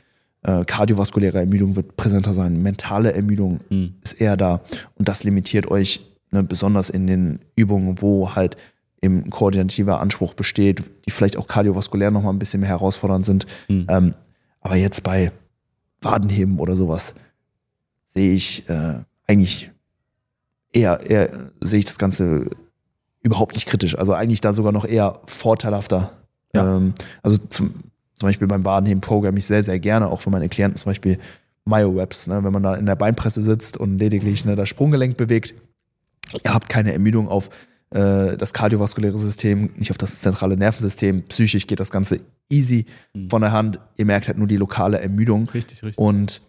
äh, 0.42 0.66
kardiovaskuläre 0.66 1.38
Ermüdung 1.40 1.76
wird 1.76 1.96
präsenter 1.96 2.34
sein, 2.34 2.62
mentale 2.62 3.14
Ermüdung 3.14 3.60
Mhm. 3.70 3.94
ist 4.04 4.14
eher 4.20 4.36
da. 4.36 4.62
Und 4.96 5.08
das 5.08 5.24
limitiert 5.24 5.70
euch 5.70 6.02
ne, 6.32 6.44
besonders 6.44 6.90
in 6.90 7.06
den 7.06 7.40
Übungen, 7.56 8.02
wo 8.02 8.34
halt 8.34 8.58
eben 9.04 9.26
ein 9.26 9.30
koordinativer 9.30 10.00
Anspruch 10.00 10.34
besteht, 10.34 10.90
die 11.06 11.12
vielleicht 11.12 11.38
auch 11.38 11.48
kardiovaskulär 11.48 12.10
nochmal 12.10 12.34
ein 12.34 12.40
bisschen 12.40 12.62
mehr 12.62 12.70
herausfordernd 12.70 13.26
sind. 13.26 13.46
Mhm. 13.68 13.86
Ähm, 13.90 14.14
aber 14.62 14.76
jetzt 14.76 15.04
bei 15.04 15.32
Wadenheben 16.02 16.60
oder 16.60 16.76
sowas 16.76 17.14
sehe 18.08 18.34
ich 18.34 18.68
äh, 18.70 19.00
eigentlich 19.28 19.72
eher, 20.72 21.02
eher 21.02 21.52
sehe 21.60 21.80
ich 21.80 21.86
das 21.86 22.00
Ganze 22.00 22.50
überhaupt 23.22 23.54
nicht 23.54 23.68
kritisch. 23.68 23.98
Also 23.98 24.14
eigentlich 24.14 24.42
da 24.42 24.54
sogar 24.54 24.72
noch 24.72 24.86
eher 24.86 25.20
vorteilhafter. 25.26 26.12
Ja. 26.54 26.78
Ähm, 26.78 26.94
also 27.22 27.38
zum, 27.38 27.74
zum 28.16 28.28
Beispiel 28.28 28.48
beim 28.48 28.64
Wadenheben 28.64 29.02
programme 29.02 29.40
ich 29.40 29.46
sehr, 29.46 29.64
sehr 29.64 29.80
gerne, 29.80 30.08
auch 30.08 30.22
für 30.22 30.30
meine 30.30 30.50
Klienten 30.50 30.78
zum 30.78 30.92
Beispiel 30.92 31.20
Myo-Webs, 31.66 32.28
ne? 32.28 32.44
wenn 32.44 32.54
man 32.54 32.64
da 32.64 32.76
in 32.76 32.86
der 32.86 32.96
Beinpresse 32.96 33.42
sitzt 33.42 33.78
und 33.78 33.98
lediglich 33.98 34.46
ne, 34.46 34.56
das 34.56 34.70
Sprunggelenk 34.70 35.18
bewegt. 35.18 35.54
Ihr 36.44 36.54
habt 36.54 36.70
keine 36.70 36.94
Ermüdung 36.94 37.28
auf 37.28 37.50
äh, 37.94 38.36
das 38.38 38.54
kardiovaskuläre 38.54 39.18
System, 39.18 39.70
nicht 39.78 39.92
auf 39.92 39.98
das 39.98 40.20
zentrale 40.22 40.58
Nervensystem. 40.58 41.24
Psychisch 41.28 41.68
geht 41.68 41.80
das 41.80 41.92
Ganze 41.92 42.20
easy 42.50 42.86
Mhm. 43.14 43.30
von 43.30 43.42
der 43.42 43.52
Hand. 43.52 43.80
Ihr 43.98 44.06
merkt 44.06 44.28
halt 44.28 44.38
nur 44.38 44.48
die 44.48 44.58
lokale 44.58 45.00
Ermüdung. 45.00 45.48
Richtig, 45.50 45.84
richtig. 45.84 45.98
Und 45.98 46.42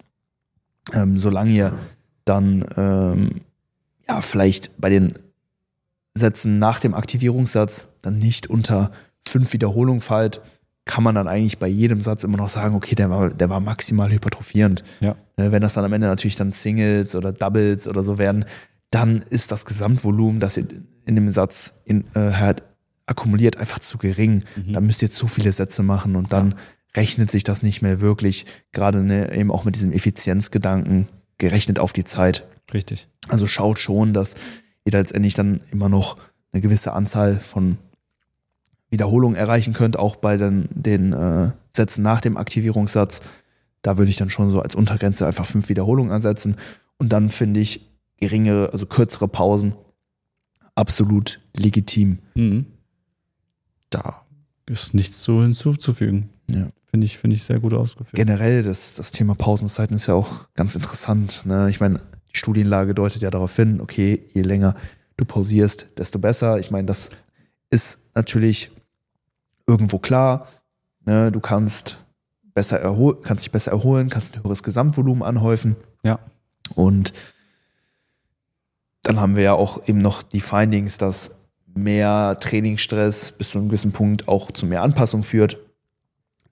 ähm, 0.92 1.18
solange 1.18 1.52
ihr 1.52 1.78
dann 2.24 2.64
ähm, 2.76 3.30
ja 4.08 4.20
vielleicht 4.22 4.72
bei 4.80 4.90
den 4.90 5.14
Sätzen 6.16 6.58
nach 6.58 6.80
dem 6.80 6.94
Aktivierungssatz 6.94 7.88
dann 8.02 8.18
nicht 8.18 8.48
unter 8.48 8.92
fünf 9.26 9.52
Wiederholungen 9.52 10.00
fallt, 10.00 10.40
kann 10.84 11.02
man 11.02 11.14
dann 11.14 11.26
eigentlich 11.28 11.58
bei 11.58 11.66
jedem 11.66 12.00
Satz 12.02 12.24
immer 12.24 12.36
noch 12.36 12.50
sagen, 12.50 12.74
okay, 12.74 12.94
der 12.94 13.08
war, 13.10 13.30
der 13.30 13.48
war 13.48 13.58
maximal 13.60 14.12
hypertrophierend. 14.12 14.84
Ja. 15.00 15.16
Ne, 15.38 15.50
Wenn 15.50 15.62
das 15.62 15.74
dann 15.74 15.84
am 15.84 15.92
Ende 15.94 16.06
natürlich 16.06 16.36
dann 16.36 16.52
Singles 16.52 17.16
oder 17.16 17.32
Doubles 17.32 17.88
oder 17.88 18.02
so 18.02 18.18
werden, 18.18 18.44
dann 18.94 19.22
ist 19.28 19.50
das 19.50 19.64
Gesamtvolumen, 19.64 20.38
das 20.38 20.56
ihr 20.56 20.66
in 21.04 21.16
dem 21.16 21.28
Satz 21.30 21.74
in, 21.84 22.04
äh, 22.14 22.32
halt 22.32 22.62
akkumuliert, 23.06 23.56
einfach 23.56 23.80
zu 23.80 23.98
gering. 23.98 24.44
Mhm. 24.54 24.72
Da 24.72 24.80
müsst 24.80 25.02
ihr 25.02 25.10
zu 25.10 25.26
viele 25.26 25.52
Sätze 25.52 25.82
machen 25.82 26.14
und 26.14 26.32
dann 26.32 26.54
rechnet 26.96 27.30
sich 27.30 27.42
das 27.42 27.62
nicht 27.62 27.82
mehr 27.82 28.00
wirklich, 28.00 28.46
gerade 28.72 29.02
ne, 29.02 29.34
eben 29.34 29.50
auch 29.50 29.64
mit 29.64 29.74
diesem 29.74 29.92
Effizienzgedanken 29.92 31.08
gerechnet 31.38 31.80
auf 31.80 31.92
die 31.92 32.04
Zeit. 32.04 32.46
Richtig. 32.72 33.08
Also 33.28 33.48
schaut 33.48 33.80
schon, 33.80 34.12
dass 34.12 34.34
ihr 34.84 34.92
da 34.92 34.98
letztendlich 34.98 35.34
dann 35.34 35.60
immer 35.72 35.88
noch 35.88 36.16
eine 36.52 36.62
gewisse 36.62 36.92
Anzahl 36.92 37.36
von 37.40 37.78
Wiederholungen 38.90 39.36
erreichen 39.36 39.74
könnt, 39.74 39.98
auch 39.98 40.14
bei 40.14 40.36
den, 40.36 40.68
den 40.70 41.12
äh, 41.12 41.50
Sätzen 41.72 42.02
nach 42.02 42.20
dem 42.20 42.36
Aktivierungssatz. 42.36 43.22
Da 43.82 43.98
würde 43.98 44.10
ich 44.10 44.16
dann 44.16 44.30
schon 44.30 44.52
so 44.52 44.60
als 44.60 44.76
Untergrenze 44.76 45.26
einfach 45.26 45.46
fünf 45.46 45.68
Wiederholungen 45.68 46.12
ansetzen. 46.12 46.56
Und 46.96 47.12
dann 47.12 47.28
finde 47.28 47.58
ich 47.58 47.90
geringere, 48.18 48.70
also 48.72 48.86
kürzere 48.86 49.28
Pausen 49.28 49.74
absolut 50.74 51.40
legitim. 51.54 52.18
Mhm. 52.34 52.66
Da 53.90 54.22
ist 54.66 54.94
nichts 54.94 55.22
zu 55.22 55.42
hinzuzufügen. 55.42 56.30
Ja. 56.50 56.68
Finde 56.86 57.06
ich, 57.06 57.18
finde 57.18 57.36
ich 57.36 57.44
sehr 57.44 57.60
gut 57.60 57.74
ausgeführt. 57.74 58.14
Generell, 58.14 58.62
das, 58.62 58.94
das 58.94 59.10
Thema 59.10 59.34
Pausenzeiten 59.34 59.96
ist 59.96 60.06
ja 60.06 60.14
auch 60.14 60.48
ganz 60.54 60.74
interessant. 60.74 61.42
Ne? 61.44 61.68
Ich 61.68 61.80
meine, 61.80 61.98
die 62.32 62.38
Studienlage 62.38 62.94
deutet 62.94 63.22
ja 63.22 63.30
darauf 63.30 63.54
hin, 63.56 63.80
okay, 63.80 64.22
je 64.32 64.42
länger 64.42 64.76
du 65.16 65.24
pausierst, 65.24 65.86
desto 65.98 66.18
besser. 66.18 66.58
Ich 66.58 66.70
meine, 66.70 66.86
das 66.86 67.10
ist 67.70 67.98
natürlich 68.14 68.70
irgendwo 69.66 69.98
klar. 69.98 70.48
Ne? 71.04 71.32
Du 71.32 71.40
kannst 71.40 71.98
besser 72.54 72.78
erhol 72.80 73.20
kannst 73.20 73.44
dich 73.44 73.50
besser 73.50 73.72
erholen, 73.72 74.08
kannst 74.08 74.34
ein 74.34 74.42
höheres 74.42 74.62
Gesamtvolumen 74.62 75.22
anhäufen. 75.22 75.76
Ja. 76.04 76.20
Und 76.74 77.12
dann 79.04 79.20
haben 79.20 79.36
wir 79.36 79.42
ja 79.42 79.52
auch 79.52 79.86
eben 79.86 79.98
noch 79.98 80.22
die 80.22 80.40
Findings, 80.40 80.98
dass 80.98 81.36
mehr 81.74 82.36
Trainingsstress 82.40 83.32
bis 83.32 83.50
zu 83.50 83.58
einem 83.58 83.68
gewissen 83.68 83.92
Punkt 83.92 84.26
auch 84.28 84.50
zu 84.50 84.66
mehr 84.66 84.82
Anpassung 84.82 85.22
führt. 85.22 85.58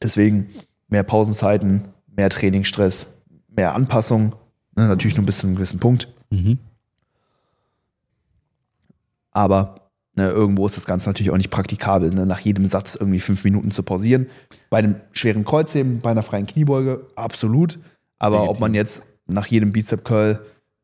Deswegen 0.02 0.50
mehr 0.88 1.02
Pausenzeiten, 1.02 1.88
mehr 2.14 2.28
Trainingsstress, 2.28 3.14
mehr 3.48 3.74
Anpassung. 3.74 4.34
Ne, 4.76 4.86
natürlich 4.88 5.16
nur 5.16 5.26
bis 5.26 5.38
zu 5.38 5.46
einem 5.46 5.56
gewissen 5.56 5.80
Punkt. 5.80 6.08
Mhm. 6.30 6.58
Aber 9.30 9.90
ne, 10.14 10.28
irgendwo 10.28 10.66
ist 10.66 10.76
das 10.76 10.84
Ganze 10.84 11.08
natürlich 11.08 11.30
auch 11.30 11.36
nicht 11.36 11.50
praktikabel, 11.50 12.10
ne, 12.10 12.26
nach 12.26 12.40
jedem 12.40 12.66
Satz 12.66 12.94
irgendwie 12.94 13.20
fünf 13.20 13.44
Minuten 13.44 13.70
zu 13.70 13.82
pausieren. 13.82 14.28
Bei 14.68 14.78
einem 14.78 14.96
schweren 15.12 15.44
Kreuzheben, 15.44 16.00
bei 16.00 16.10
einer 16.10 16.22
freien 16.22 16.46
Kniebeuge, 16.46 17.06
absolut. 17.14 17.78
Aber 18.18 18.36
Legitim. 18.36 18.56
ob 18.56 18.60
man 18.60 18.74
jetzt 18.74 19.06
nach 19.26 19.46
jedem 19.46 19.72
Bizep 19.72 20.04
Curl 20.04 20.40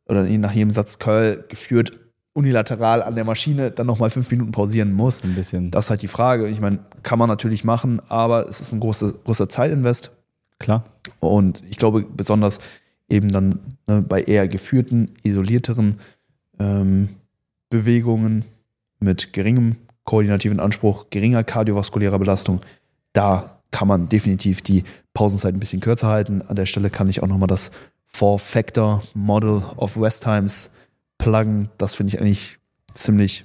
oder 0.09 0.23
nach 0.25 0.53
jedem 0.53 0.71
Satz 0.71 0.99
Curl 0.99 1.45
geführt 1.49 1.93
unilateral 2.33 3.03
an 3.03 3.17
der 3.17 3.25
Maschine 3.25 3.71
dann 3.73 3.87
nochmal 3.87 4.11
fünf 4.11 4.31
Minuten 4.31 4.53
pausieren 4.53 4.93
muss, 4.93 5.25
Ein 5.25 5.35
bisschen. 5.35 5.71
das 5.73 5.87
ist 5.87 5.91
halt 5.91 6.03
die 6.03 6.09
Frage. 6.09 6.47
Ich 6.47 6.61
meine, 6.61 6.79
kann 7.03 7.19
man 7.19 7.29
natürlich 7.29 7.65
machen, 7.65 8.01
aber 8.09 8.49
es 8.49 8.61
ist 8.61 8.73
ein 8.73 8.81
großer, 8.81 9.13
großer 9.13 9.49
Zeitinvest. 9.49 10.13
Klar. 10.61 10.85
Und 11.19 11.65
ich 11.69 11.77
glaube, 11.79 12.03
besonders 12.03 12.59
eben 13.09 13.29
dann 13.29 13.59
ne, 13.89 14.03
bei 14.03 14.23
eher 14.23 14.47
geführten, 14.47 15.15
isolierteren 15.25 15.99
ähm, 16.61 17.09
Bewegungen 17.71 18.45
mit 19.01 19.33
geringem 19.33 19.77
koordinativen 20.05 20.61
Anspruch, 20.61 21.07
geringer 21.11 21.45
kardiovaskulärer 21.45 22.19
Belastung, 22.19 22.61
da 23.13 23.61
kann 23.71 23.89
man 23.89 24.09
definitiv 24.09 24.63
die 24.63 24.85
Pausenzeit 25.13 25.55
ein 25.55 25.61
bisschen 25.61 25.81
kürzer 25.81 26.09
halten. 26.09 26.43
An 26.43 26.57
der 26.57 26.67
Stelle 26.67 26.89
kann 26.89 27.09
ich 27.09 27.23
auch 27.23 27.27
nochmal 27.27 27.49
das 27.49 27.71
Four-Factor 28.09 29.03
Model 29.15 29.63
of 29.77 29.99
West 29.99 30.25
Times 30.25 30.71
pluggen. 31.19 31.69
Das 31.79 31.95
finde 31.95 32.15
ich 32.15 32.21
eigentlich 32.21 32.59
ziemlich 32.95 33.45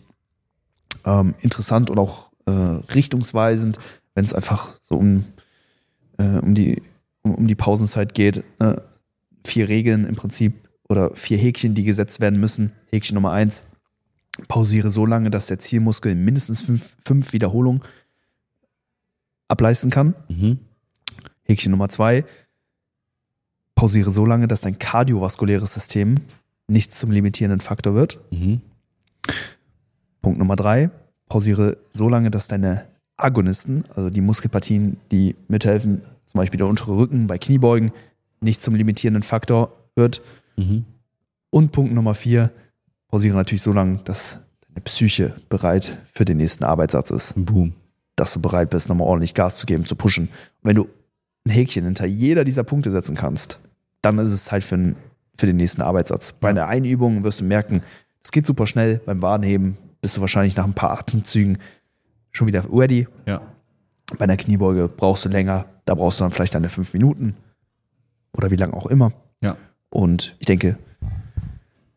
ähm, 1.06 1.36
interessant 1.42 1.90
und 1.90 2.00
auch 2.00 2.32
äh, 2.46 2.52
richtungsweisend, 2.52 3.80
wenn 4.16 4.26
es 4.26 4.34
einfach 4.34 4.80
so 4.82 4.96
um, 4.96 5.26
äh, 6.18 6.40
um, 6.40 6.56
die, 6.56 6.82
um, 7.22 7.36
um 7.36 7.48
die 7.48 7.56
Pausenzeit 7.56 8.14
geht. 8.14 8.44
Ne? 8.60 8.82
Vier 9.46 9.70
Regeln 9.70 10.06
im 10.06 10.16
Prinzip 10.16 10.54
oder 10.88 11.16
vier 11.16 11.38
Häkchen, 11.38 11.76
die 11.76 11.84
gesetzt 11.84 12.20
werden 12.20 12.40
müssen. 12.40 12.72
Häkchen 12.92 13.16
Nummer 13.16 13.32
eins, 13.32 13.64
pausiere 14.48 14.92
so 14.92 15.06
lange, 15.06 15.30
dass 15.30 15.48
der 15.48 15.60
Zielmuskel 15.60 16.16
mindestens 16.16 16.62
fünf, 16.62 16.96
fünf 17.06 17.34
Wiederholungen 17.34 17.82
ableisten 19.48 19.90
kann. 19.90 20.16
Mhm. 20.30 20.60
Häkchen 21.44 21.72
Nummer 21.72 21.90
zwei, 21.90 22.26
pausiere 23.84 24.12
so 24.12 24.26
lange, 24.26 24.48
dass 24.48 24.62
dein 24.62 24.80
kardiovaskuläres 24.80 25.74
System 25.74 26.22
nicht 26.70 26.96
zum 26.96 27.12
limitierenden 27.12 27.60
Faktor 27.60 27.96
wird. 27.96 28.18
Mhm. 28.32 28.62
Punkt 30.22 30.40
Nummer 30.40 30.56
drei, 30.56 30.90
pausiere 31.28 31.76
so 31.90 32.08
lange, 32.08 32.32
dass 32.32 32.48
deine 32.48 32.86
Agonisten, 33.18 33.84
also 33.94 34.10
die 34.10 34.22
Muskelpartien, 34.22 34.96
die 35.12 35.36
mithelfen, 35.50 36.02
zum 36.24 36.38
Beispiel 36.38 36.60
der 36.60 36.68
untere 36.68 36.96
Rücken 36.96 37.28
bei 37.28 37.38
Kniebeugen, 37.38 37.92
nicht 38.40 38.62
zum 38.62 38.74
limitierenden 38.74 39.22
Faktor 39.22 39.76
wird. 39.98 40.22
Mhm. 40.56 40.86
Und 41.50 41.74
Punkt 41.74 41.94
Nummer 41.94 42.16
vier, 42.16 42.52
pausiere 43.10 43.36
natürlich 43.36 43.64
so 43.64 43.74
lange, 43.74 43.98
dass 44.06 44.40
deine 44.70 44.80
Psyche 44.80 45.36
bereit 45.50 45.98
für 46.14 46.24
den 46.24 46.38
nächsten 46.38 46.64
Arbeitssatz 46.64 47.12
ist. 47.12 47.34
Boom. 47.36 47.74
Dass 48.16 48.32
du 48.32 48.40
bereit 48.40 48.70
bist, 48.70 48.88
nochmal 48.88 49.10
ordentlich 49.10 49.34
Gas 49.34 49.58
zu 49.58 49.66
geben, 49.66 49.84
zu 49.84 49.98
pushen. 49.98 50.30
Und 50.30 50.70
wenn 50.70 50.78
du 50.78 50.88
ein 51.46 51.52
Häkchen 51.52 51.84
hinter 51.84 52.06
jeder 52.06 52.46
dieser 52.46 52.64
Punkte 52.64 52.90
setzen 52.90 53.18
kannst, 53.18 53.60
dann 54.04 54.20
ist 54.20 54.32
es 54.32 54.46
Zeit 54.46 54.64
für, 54.64 54.76
einen, 54.76 54.96
für 55.36 55.48
den 55.48 55.58
nächsten 55.58 55.82
Arbeitssatz. 55.82 56.34
Bei 56.34 56.50
einer 56.50 56.68
Einübung 56.68 57.24
wirst 57.24 57.42
du 57.42 57.46
merken, 57.46 57.82
es 58.24 58.32
geht 58.32 58.46
super 58.46 58.68
schnell. 58.68 59.00
Beim 59.06 59.22
Wadenheben 59.22 59.78
bist 60.02 60.18
du 60.18 60.22
wahrscheinlich 60.22 60.56
nach 60.56 60.66
ein 60.66 60.74
paar 60.74 60.92
Atemzügen 60.92 61.58
schon 62.32 62.48
wieder 62.48 62.66
ready. 62.72 63.08
Ja. 63.26 63.42
Bei 64.18 64.26
einer 64.26 64.38
Kniebeuge 64.38 64.88
brauchst 64.88 65.26
du 65.26 65.30
länger. 65.30 65.66
Da 65.86 65.96
brauchst 65.96 66.20
du 66.20 66.26
dann 66.26 66.32
vielleicht 66.32 66.54
deine 66.54 66.70
fünf 66.70 66.94
Minuten 66.94 67.36
oder 68.34 68.52
wie 68.52 68.56
lange 68.56 68.74
auch 68.74 68.88
immer. 68.88 69.14
Ja. 69.42 69.58
Und 69.90 70.36
ich 70.40 70.46
denke, 70.46 70.78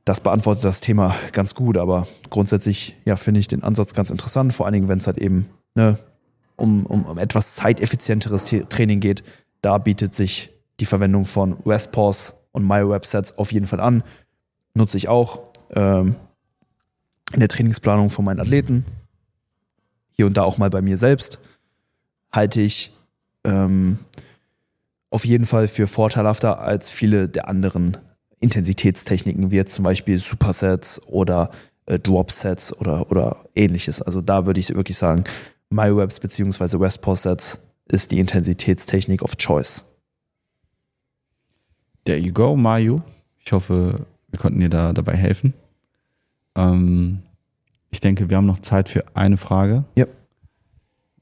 das 0.04 0.20
beantwortet 0.20 0.64
das 0.64 0.80
Thema 0.80 1.14
ganz 1.32 1.54
gut. 1.54 1.76
Aber 1.76 2.06
grundsätzlich, 2.30 2.96
ja, 3.04 3.16
finde 3.16 3.40
ich 3.40 3.48
den 3.48 3.62
Ansatz 3.62 3.94
ganz 3.94 4.10
interessant. 4.10 4.52
Vor 4.52 4.66
allen 4.66 4.74
Dingen, 4.74 4.88
wenn 4.88 4.98
es 4.98 5.06
halt 5.06 5.18
eben 5.18 5.48
ne, 5.74 5.98
um, 6.56 6.86
um, 6.86 7.04
um 7.04 7.18
etwas 7.18 7.54
zeiteffizienteres 7.54 8.44
Training 8.44 9.00
geht. 9.00 9.24
Da 9.62 9.78
bietet 9.78 10.14
sich 10.14 10.50
die 10.80 10.86
Verwendung 10.86 11.26
von 11.26 11.56
REST-Pause 11.64 12.34
und 12.52 12.66
MyWebsets 12.66 13.38
auf 13.38 13.52
jeden 13.52 13.66
Fall 13.66 13.80
an. 13.80 14.02
Nutze 14.74 14.96
ich 14.96 15.08
auch 15.08 15.40
ähm, 15.70 16.16
in 17.32 17.40
der 17.40 17.48
Trainingsplanung 17.48 18.10
von 18.10 18.24
meinen 18.24 18.40
Athleten. 18.40 18.84
Hier 20.12 20.26
und 20.26 20.36
da 20.36 20.42
auch 20.42 20.58
mal 20.58 20.70
bei 20.70 20.82
mir 20.82 20.96
selbst. 20.96 21.38
Halte 22.32 22.60
ich 22.60 22.92
ähm, 23.44 23.98
auf 25.10 25.24
jeden 25.24 25.46
Fall 25.46 25.68
für 25.68 25.86
vorteilhafter 25.86 26.60
als 26.60 26.90
viele 26.90 27.28
der 27.28 27.48
anderen 27.48 27.96
Intensitätstechniken, 28.40 29.50
wie 29.50 29.56
jetzt 29.56 29.74
zum 29.74 29.84
Beispiel 29.84 30.18
Supersets 30.18 31.00
oder 31.06 31.50
äh, 31.86 31.98
Dropsets 31.98 32.76
oder, 32.76 33.10
oder 33.10 33.44
ähnliches. 33.54 34.02
Also 34.02 34.20
da 34.20 34.46
würde 34.46 34.60
ich 34.60 34.74
wirklich 34.74 34.98
sagen, 34.98 35.24
MyWebs 35.70 36.20
bzw. 36.20 36.78
Westport-Sets 36.80 37.60
ist 37.88 38.10
die 38.10 38.18
Intensitätstechnik 38.18 39.22
of 39.22 39.36
Choice. 39.36 39.84
There 42.06 42.18
you 42.18 42.32
go, 42.32 42.54
Mayu. 42.54 43.00
Ich 43.44 43.50
hoffe, 43.50 44.06
wir 44.28 44.38
konnten 44.38 44.60
dir 44.60 44.68
da 44.68 44.92
dabei 44.92 45.16
helfen. 45.16 45.54
Ähm, 46.54 47.18
ich 47.90 47.98
denke, 47.98 48.30
wir 48.30 48.36
haben 48.36 48.46
noch 48.46 48.60
Zeit 48.60 48.88
für 48.88 49.04
eine 49.14 49.36
Frage. 49.36 49.84
Ja. 49.96 50.06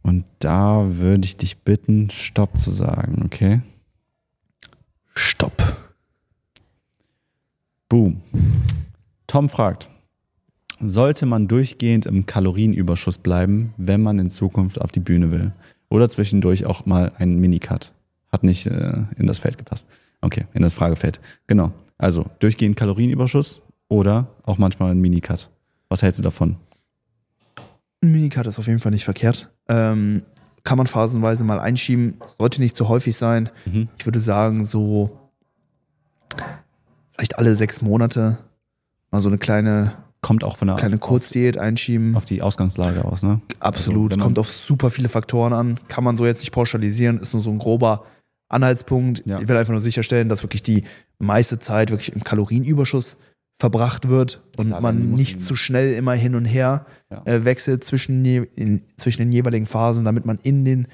Und 0.02 0.26
da 0.40 0.98
würde 0.98 1.24
ich 1.24 1.38
dich 1.38 1.62
bitten, 1.62 2.10
Stopp 2.10 2.58
zu 2.58 2.70
sagen, 2.70 3.22
okay? 3.24 3.62
Stopp. 5.14 5.62
Boom. 7.88 8.20
Tom 9.26 9.48
fragt, 9.48 9.88
sollte 10.80 11.24
man 11.24 11.48
durchgehend 11.48 12.04
im 12.04 12.26
Kalorienüberschuss 12.26 13.16
bleiben, 13.16 13.72
wenn 13.78 14.02
man 14.02 14.18
in 14.18 14.28
Zukunft 14.28 14.78
auf 14.82 14.92
die 14.92 15.00
Bühne 15.00 15.30
will? 15.30 15.52
Oder 15.88 16.10
zwischendurch 16.10 16.66
auch 16.66 16.84
mal 16.84 17.10
einen 17.16 17.40
Minicut? 17.40 17.94
Hat 18.30 18.44
nicht 18.44 18.66
äh, 18.66 19.04
in 19.16 19.26
das 19.26 19.38
Feld 19.38 19.56
gepasst. 19.56 19.88
Okay, 20.24 20.46
in 20.54 20.62
das 20.62 20.74
Fragefeld. 20.74 21.20
Genau. 21.46 21.72
Also 21.98 22.24
durchgehend 22.38 22.76
Kalorienüberschuss 22.76 23.62
oder 23.88 24.26
auch 24.44 24.58
manchmal 24.58 24.90
ein 24.90 24.98
Minicut. 25.00 25.50
Was 25.88 26.02
hältst 26.02 26.18
du 26.18 26.22
davon? 26.22 26.56
Ein 28.02 28.10
Minicut 28.12 28.46
ist 28.46 28.58
auf 28.58 28.66
jeden 28.66 28.80
Fall 28.80 28.92
nicht 28.92 29.04
verkehrt. 29.04 29.50
Ähm, 29.68 30.22
kann 30.64 30.78
man 30.78 30.86
phasenweise 30.86 31.44
mal 31.44 31.60
einschieben. 31.60 32.14
Sollte 32.38 32.60
nicht 32.62 32.74
zu 32.74 32.88
häufig 32.88 33.16
sein. 33.16 33.50
Mhm. 33.66 33.88
Ich 33.98 34.06
würde 34.06 34.18
sagen, 34.20 34.64
so 34.64 35.18
vielleicht 37.12 37.38
alle 37.38 37.54
sechs 37.54 37.82
Monate 37.82 38.38
mal 39.10 39.20
so 39.20 39.28
eine 39.28 39.38
kleine, 39.38 39.92
Kommt 40.22 40.42
auch 40.42 40.56
von 40.56 40.68
der 40.68 40.76
kleine 40.78 40.96
Kurzdiät 40.96 41.58
einschieben. 41.58 42.16
auf 42.16 42.24
die 42.24 42.40
Ausgangslage 42.40 43.04
aus, 43.04 43.22
ne? 43.22 43.42
Absolut. 43.60 44.12
Also, 44.12 44.24
Kommt 44.24 44.38
auf 44.38 44.50
super 44.50 44.88
viele 44.88 45.10
Faktoren 45.10 45.52
an. 45.52 45.78
Kann 45.88 46.02
man 46.02 46.16
so 46.16 46.24
jetzt 46.24 46.40
nicht 46.40 46.50
pauschalisieren. 46.50 47.20
Ist 47.20 47.34
nur 47.34 47.42
so 47.42 47.50
ein 47.50 47.58
grober 47.58 48.06
Anhaltspunkt. 48.48 49.22
Ja. 49.26 49.40
Ich 49.40 49.48
will 49.48 49.56
einfach 49.56 49.72
nur 49.72 49.80
sicherstellen, 49.80 50.28
dass 50.28 50.42
wirklich 50.42 50.62
die 50.62 50.84
meiste 51.18 51.58
Zeit 51.58 51.90
wirklich 51.90 52.12
im 52.12 52.22
Kalorienüberschuss 52.22 53.16
verbracht 53.58 54.08
wird 54.08 54.42
und 54.58 54.68
Klar, 54.68 54.80
man 54.80 55.12
nicht 55.12 55.40
zu 55.40 55.54
schnell 55.54 55.94
immer 55.94 56.12
hin 56.14 56.34
und 56.34 56.44
her 56.44 56.86
Ja. 57.10 57.22
äh, 57.24 57.44
wechselt 57.44 57.84
zwischen, 57.84 58.24
in, 58.24 58.82
zwischen 58.96 59.22
den 59.22 59.32
jeweiligen 59.32 59.66
Phasen, 59.66 60.04
damit 60.04 60.26
man 60.26 60.38
in 60.42 60.64
den, 60.64 60.88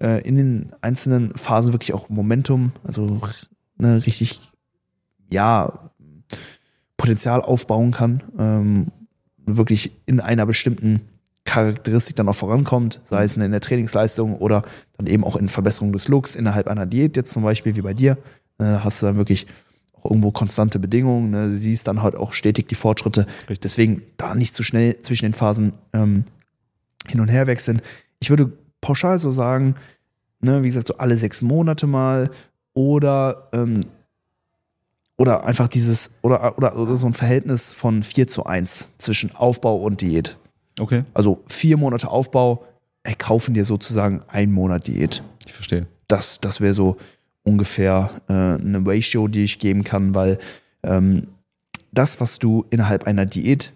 äh, 0.00 0.20
in 0.20 0.36
den 0.36 0.72
einzelnen 0.82 1.34
Phasen 1.34 1.72
wirklich 1.72 1.94
auch 1.94 2.10
Momentum, 2.10 2.72
also 2.84 3.20
ne, 3.78 4.04
richtig, 4.06 4.40
ja, 5.32 5.90
Potenzial 6.96 7.40
aufbauen 7.42 7.90
kann, 7.90 8.22
ähm, 8.38 8.86
wirklich 9.46 9.92
in 10.06 10.20
einer 10.20 10.46
bestimmten 10.46 11.00
Charakteristik 11.44 12.16
dann 12.16 12.28
auch 12.28 12.34
vorankommt, 12.34 13.00
sei 13.04 13.24
es 13.24 13.36
in 13.36 13.50
der 13.50 13.60
Trainingsleistung 13.60 14.36
oder 14.36 14.62
dann 14.96 15.06
eben 15.06 15.24
auch 15.24 15.36
in 15.36 15.48
Verbesserung 15.48 15.92
des 15.92 16.08
Looks 16.08 16.36
innerhalb 16.36 16.68
einer 16.68 16.86
Diät, 16.86 17.16
jetzt 17.16 17.32
zum 17.32 17.42
Beispiel 17.42 17.76
wie 17.76 17.82
bei 17.82 17.94
dir, 17.94 18.16
äh, 18.58 18.64
hast 18.64 19.02
du 19.02 19.06
dann 19.06 19.16
wirklich 19.16 19.46
auch 19.92 20.10
irgendwo 20.10 20.30
konstante 20.30 20.78
Bedingungen, 20.78 21.30
ne? 21.30 21.50
siehst 21.50 21.86
dann 21.86 22.02
halt 22.02 22.16
auch 22.16 22.32
stetig 22.32 22.68
die 22.68 22.74
Fortschritte. 22.74 23.26
Richtig. 23.42 23.60
Deswegen 23.60 24.02
da 24.16 24.34
nicht 24.34 24.54
zu 24.54 24.62
schnell 24.62 25.00
zwischen 25.00 25.26
den 25.26 25.34
Phasen 25.34 25.74
ähm, 25.92 26.24
hin 27.08 27.20
und 27.20 27.28
her 27.28 27.46
wechseln. 27.46 27.82
Ich 28.20 28.30
würde 28.30 28.50
pauschal 28.80 29.18
so 29.18 29.30
sagen, 29.30 29.74
ne, 30.40 30.62
wie 30.62 30.68
gesagt, 30.68 30.88
so 30.88 30.96
alle 30.96 31.16
sechs 31.16 31.42
Monate 31.42 31.86
mal 31.86 32.30
oder 32.72 33.48
ähm, 33.52 33.82
oder 35.16 35.44
einfach 35.44 35.68
dieses, 35.68 36.10
oder, 36.22 36.58
oder, 36.58 36.76
oder 36.76 36.96
so 36.96 37.06
ein 37.06 37.14
Verhältnis 37.14 37.72
von 37.72 38.02
4 38.02 38.26
zu 38.26 38.46
1 38.46 38.88
zwischen 38.98 39.34
Aufbau 39.34 39.76
und 39.76 40.00
Diät. 40.00 40.38
Okay, 40.78 41.04
Also 41.14 41.42
vier 41.46 41.76
Monate 41.76 42.08
Aufbau, 42.08 42.64
ey, 43.04 43.14
kaufen 43.14 43.54
dir 43.54 43.64
sozusagen 43.64 44.22
einen 44.28 44.52
Monat 44.52 44.86
Diät. 44.88 45.22
ich 45.46 45.52
verstehe. 45.52 45.86
Das, 46.08 46.40
das 46.40 46.60
wäre 46.60 46.74
so 46.74 46.96
ungefähr 47.42 48.10
äh, 48.28 48.32
eine 48.32 48.82
Ratio, 48.84 49.28
die 49.28 49.44
ich 49.44 49.58
geben 49.58 49.84
kann, 49.84 50.14
weil 50.14 50.38
ähm, 50.82 51.28
das, 51.92 52.20
was 52.20 52.38
du 52.38 52.66
innerhalb 52.70 53.04
einer 53.04 53.26
Diät 53.26 53.72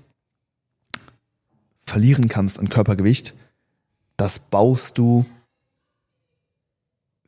verlieren 1.83 2.29
kannst 2.29 2.59
an 2.59 2.69
Körpergewicht, 2.69 3.35
das 4.17 4.39
baust 4.39 4.99
du 4.99 5.25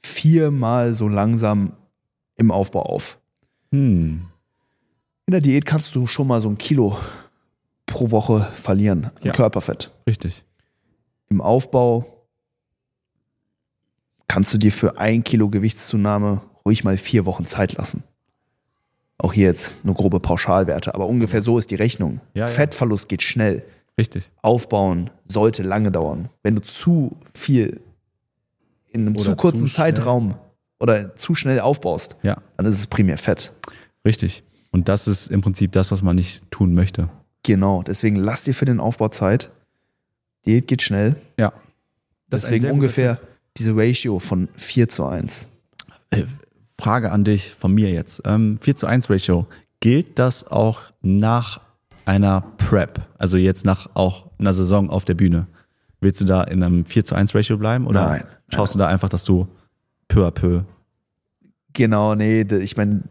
viermal 0.03 0.95
so 0.95 1.09
langsam 1.09 1.73
im 2.37 2.51
Aufbau 2.51 2.83
auf. 2.83 3.19
Hm. 3.71 4.27
In 5.27 5.33
der 5.33 5.41
Diät 5.41 5.65
kannst 5.65 5.95
du 5.95 6.07
schon 6.07 6.27
mal 6.27 6.41
so 6.41 6.49
ein 6.49 6.59
Kilo 6.59 6.99
pro 7.91 8.11
Woche 8.11 8.49
verlieren 8.53 9.05
an 9.07 9.13
Ja. 9.23 9.33
Körperfett. 9.33 9.91
Richtig. 10.07 10.45
Im 11.29 11.41
Aufbau 11.43 12.07
kannst 14.29 14.55
du 14.55 14.59
dir 14.59 14.73
für 14.73 14.99
ein 14.99 15.25
Kilo 15.25 15.49
Gewichtszunahme 15.51 16.41
ruhig 16.65 16.85
mal 16.85 16.97
vier 16.97 17.27
Wochen 17.27 17.45
Zeit 17.45 17.75
lassen. 17.75 18.05
Auch 19.19 19.33
hier 19.35 19.47
jetzt 19.49 19.85
nur 19.85 19.95
grobe 19.95 20.21
Pauschalwerte, 20.21 20.95
aber 20.95 21.07
ungefähr 21.07 21.43
so 21.43 21.59
ist 21.59 21.71
die 21.71 21.75
Rechnung. 21.75 22.21
Ja. 22.35 22.47
Fettverlust 22.47 23.09
geht 23.09 23.23
schnell. 23.23 23.65
Richtig. 23.99 24.31
Aufbauen 24.41 25.11
sollte 25.29 25.63
lange 25.63 25.91
dauern. 25.93 26.31
Wenn 26.43 26.55
du 26.55 26.63
zu 26.63 27.17
viel 27.35 27.83
in 28.89 29.03
einem 29.03 29.15
Oder 29.17 29.25
zu 29.25 29.37
kurzen 29.37 29.67
zu. 29.67 29.75
Zeitraum 29.75 30.37
oder 30.79 31.15
zu 31.17 31.35
schnell 31.35 31.61
aufbaust, 31.61 32.17
Ja, 32.23 32.39
dann 32.57 32.65
ist 32.67 32.79
es 32.79 32.87
primär 32.87 33.19
Fett. 33.19 33.53
richtig. 34.07 34.43
Und 34.73 34.89
das 34.89 35.07
ist 35.09 35.27
im 35.27 35.41
Prinzip 35.43 35.73
das, 35.73 35.91
was 35.91 36.01
man 36.01 36.15
nicht 36.17 36.49
tun 36.51 36.75
möchte. 36.75 37.11
Genau, 37.43 37.83
deswegen 37.83 38.17
lass 38.17 38.45
dir 38.45 38.55
für 38.55 38.65
den 38.65 38.81
Aufbau 38.81 39.09
Zeit. 39.09 39.51
Diät 40.47 40.67
geht 40.67 40.83
schnell. 40.83 41.17
Ja. 41.39 41.53
Das 42.29 42.43
deswegen 42.43 42.71
ungefähr 42.71 43.19
diese 43.57 43.77
Ratio 43.77 44.19
von 44.19 44.49
4 44.57 44.89
zu 44.89 45.07
1. 45.07 45.49
Frage 46.79 47.13
an 47.13 47.25
dich 47.25 47.55
von 47.55 47.73
mir 47.73 47.91
jetzt. 47.91 48.23
Ähm, 48.25 48.59
4 48.61 48.77
zu 48.77 48.87
1 48.87 49.11
Ratio. 49.11 49.47
Gilt 49.81 50.19
das 50.19 50.47
auch 50.47 50.81
nach 51.03 51.61
einer 52.05 52.43
Prep? 52.59 53.01
Also 53.19 53.37
jetzt 53.37 53.65
nach 53.65 53.89
auch 53.95 54.31
einer 54.39 54.53
Saison 54.53 54.91
auf 54.91 55.05
der 55.05 55.15
Bühne? 55.15 55.47
Willst 56.01 56.21
du 56.21 56.25
da 56.25 56.43
in 56.45 56.63
einem 56.63 56.87
4 56.87 57.05
zu 57.05 57.15
1 57.15 57.35
Ratio 57.35 57.57
bleiben? 57.59 57.87
Oder 57.87 58.07
Nein. 58.07 58.25
schaust 58.49 58.75
du 58.75 58.79
da 58.79 58.89
einfach, 58.89 59.09
dass 59.09 59.25
du 59.25 59.49
peu 60.09 60.27
à 60.27 60.31
peu. 60.31 60.65
Genau, 61.73 62.15
nee, 62.15 62.43
ich 62.43 62.77
meine, 62.77 63.03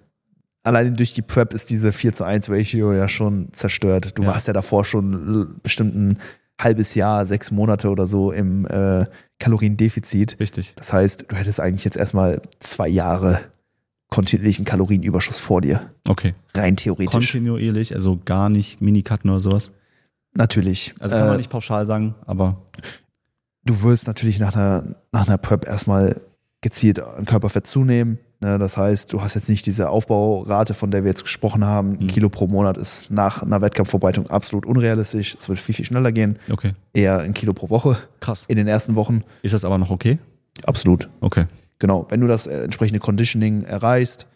allein 0.63 0.95
durch 0.95 1.13
die 1.13 1.21
Prep 1.21 1.53
ist 1.53 1.69
diese 1.69 1.91
4 1.91 2.13
zu 2.13 2.23
1 2.23 2.49
Ratio 2.49 2.93
ja 2.93 3.07
schon 3.07 3.47
zerstört. 3.53 4.17
Du 4.17 4.23
Ja. 4.23 4.29
warst 4.29 4.47
ja 4.47 4.53
davor 4.53 4.85
schon 4.85 5.59
bestimmt 5.63 5.95
ein 5.95 6.19
halbes 6.61 6.95
Jahr, 6.95 7.25
sechs 7.25 7.51
Monate 7.51 7.89
oder 7.89 8.05
so 8.07 8.31
im 8.31 8.65
äh, 8.67 9.05
Kaloriendefizit. 9.39 10.37
Richtig. 10.39 10.73
Das 10.75 10.91
heißt, 10.93 11.25
du 11.29 11.35
hättest 11.35 11.59
eigentlich 11.59 11.85
jetzt 11.85 11.97
erstmal 11.97 12.41
zwei 12.59 12.87
Jahre 12.89 13.39
kontinuierlichen 14.09 14.65
Kalorienüberschuss 14.65 15.39
vor 15.39 15.61
dir. 15.61 15.91
Okay. 16.07 16.33
Rein 16.55 16.75
theoretisch. 16.75 17.11
Kontinuierlich, 17.13 17.93
also 17.95 18.19
gar 18.25 18.49
nicht 18.49 18.81
Minicutten 18.81 19.29
oder 19.29 19.39
sowas. 19.39 19.71
Natürlich. 20.35 20.93
Also 20.99 21.15
kann 21.15 21.27
man 21.27 21.35
Äh, 21.35 21.37
nicht 21.37 21.49
pauschal 21.49 21.85
sagen, 21.85 22.15
aber 22.25 22.61
du 23.65 23.81
wirst 23.83 24.07
natürlich 24.07 24.39
nach 24.39 24.55
einer, 24.55 24.95
nach 25.11 25.27
einer 25.27 25.37
Prep 25.37 25.67
erstmal 25.67 26.19
gezielt 26.61 26.99
an 26.99 27.25
Körperfett 27.25 27.67
zunehmen. 27.67 28.17
Ne? 28.41 28.57
Das 28.57 28.77
heißt, 28.77 29.11
du 29.13 29.21
hast 29.21 29.35
jetzt 29.35 29.49
nicht 29.49 29.65
diese 29.65 29.89
Aufbaurate, 29.89 30.73
von 30.73 30.91
der 30.91 31.03
wir 31.03 31.09
jetzt 31.09 31.23
gesprochen 31.23 31.65
haben. 31.65 31.93
Ein 31.99 32.03
Mhm. 32.03 32.07
Kilo 32.07 32.29
pro 32.29 32.47
Monat 32.47 32.77
ist 32.77 33.11
nach 33.11 33.43
einer 33.43 33.61
Wettkampfvorbereitung 33.61 34.27
absolut 34.29 34.65
unrealistisch. 34.65 35.35
Es 35.37 35.49
wird 35.49 35.59
viel, 35.59 35.75
viel 35.75 35.85
schneller 35.85 36.11
gehen. 36.11 36.39
okay. 36.51 36.73
Eher 36.93 37.19
ein 37.19 37.33
Kilo 37.33 37.53
pro 37.53 37.69
Woche 37.69 37.97
Krass. 38.19 38.45
in 38.47 38.55
den 38.57 38.67
ersten 38.67 38.95
Wochen. 38.95 39.23
Ist 39.41 39.53
das 39.53 39.65
aber 39.65 39.77
noch 39.77 39.89
okay? 39.91 40.19
Absolut. 40.65 41.09
Okay. 41.21 41.45
Genau. 41.79 42.05
Wenn 42.09 42.19
du 42.21 42.27
das 42.27 42.47
äh, 42.47 42.63
entsprechende 42.63 42.99
Conditioning 42.99 43.63
erreichst, 43.63 44.27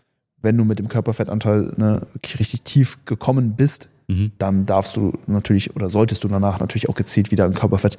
wenn 0.41 0.57
du 0.57 0.65
mit 0.65 0.79
dem 0.79 0.87
Körperfettanteil 0.89 1.73
ne, 1.77 2.05
richtig 2.39 2.61
tief 2.63 3.03
gekommen 3.05 3.55
bist, 3.55 3.89
Mhm. 4.09 4.33
dann 4.37 4.65
darfst 4.65 4.97
du 4.97 5.13
natürlich 5.27 5.73
oder 5.77 5.89
solltest 5.89 6.25
du 6.25 6.27
danach 6.27 6.59
natürlich 6.59 6.89
auch 6.89 6.95
gezielt 6.95 7.31
wieder 7.31 7.45
an 7.45 7.53
Körperfett 7.53 7.97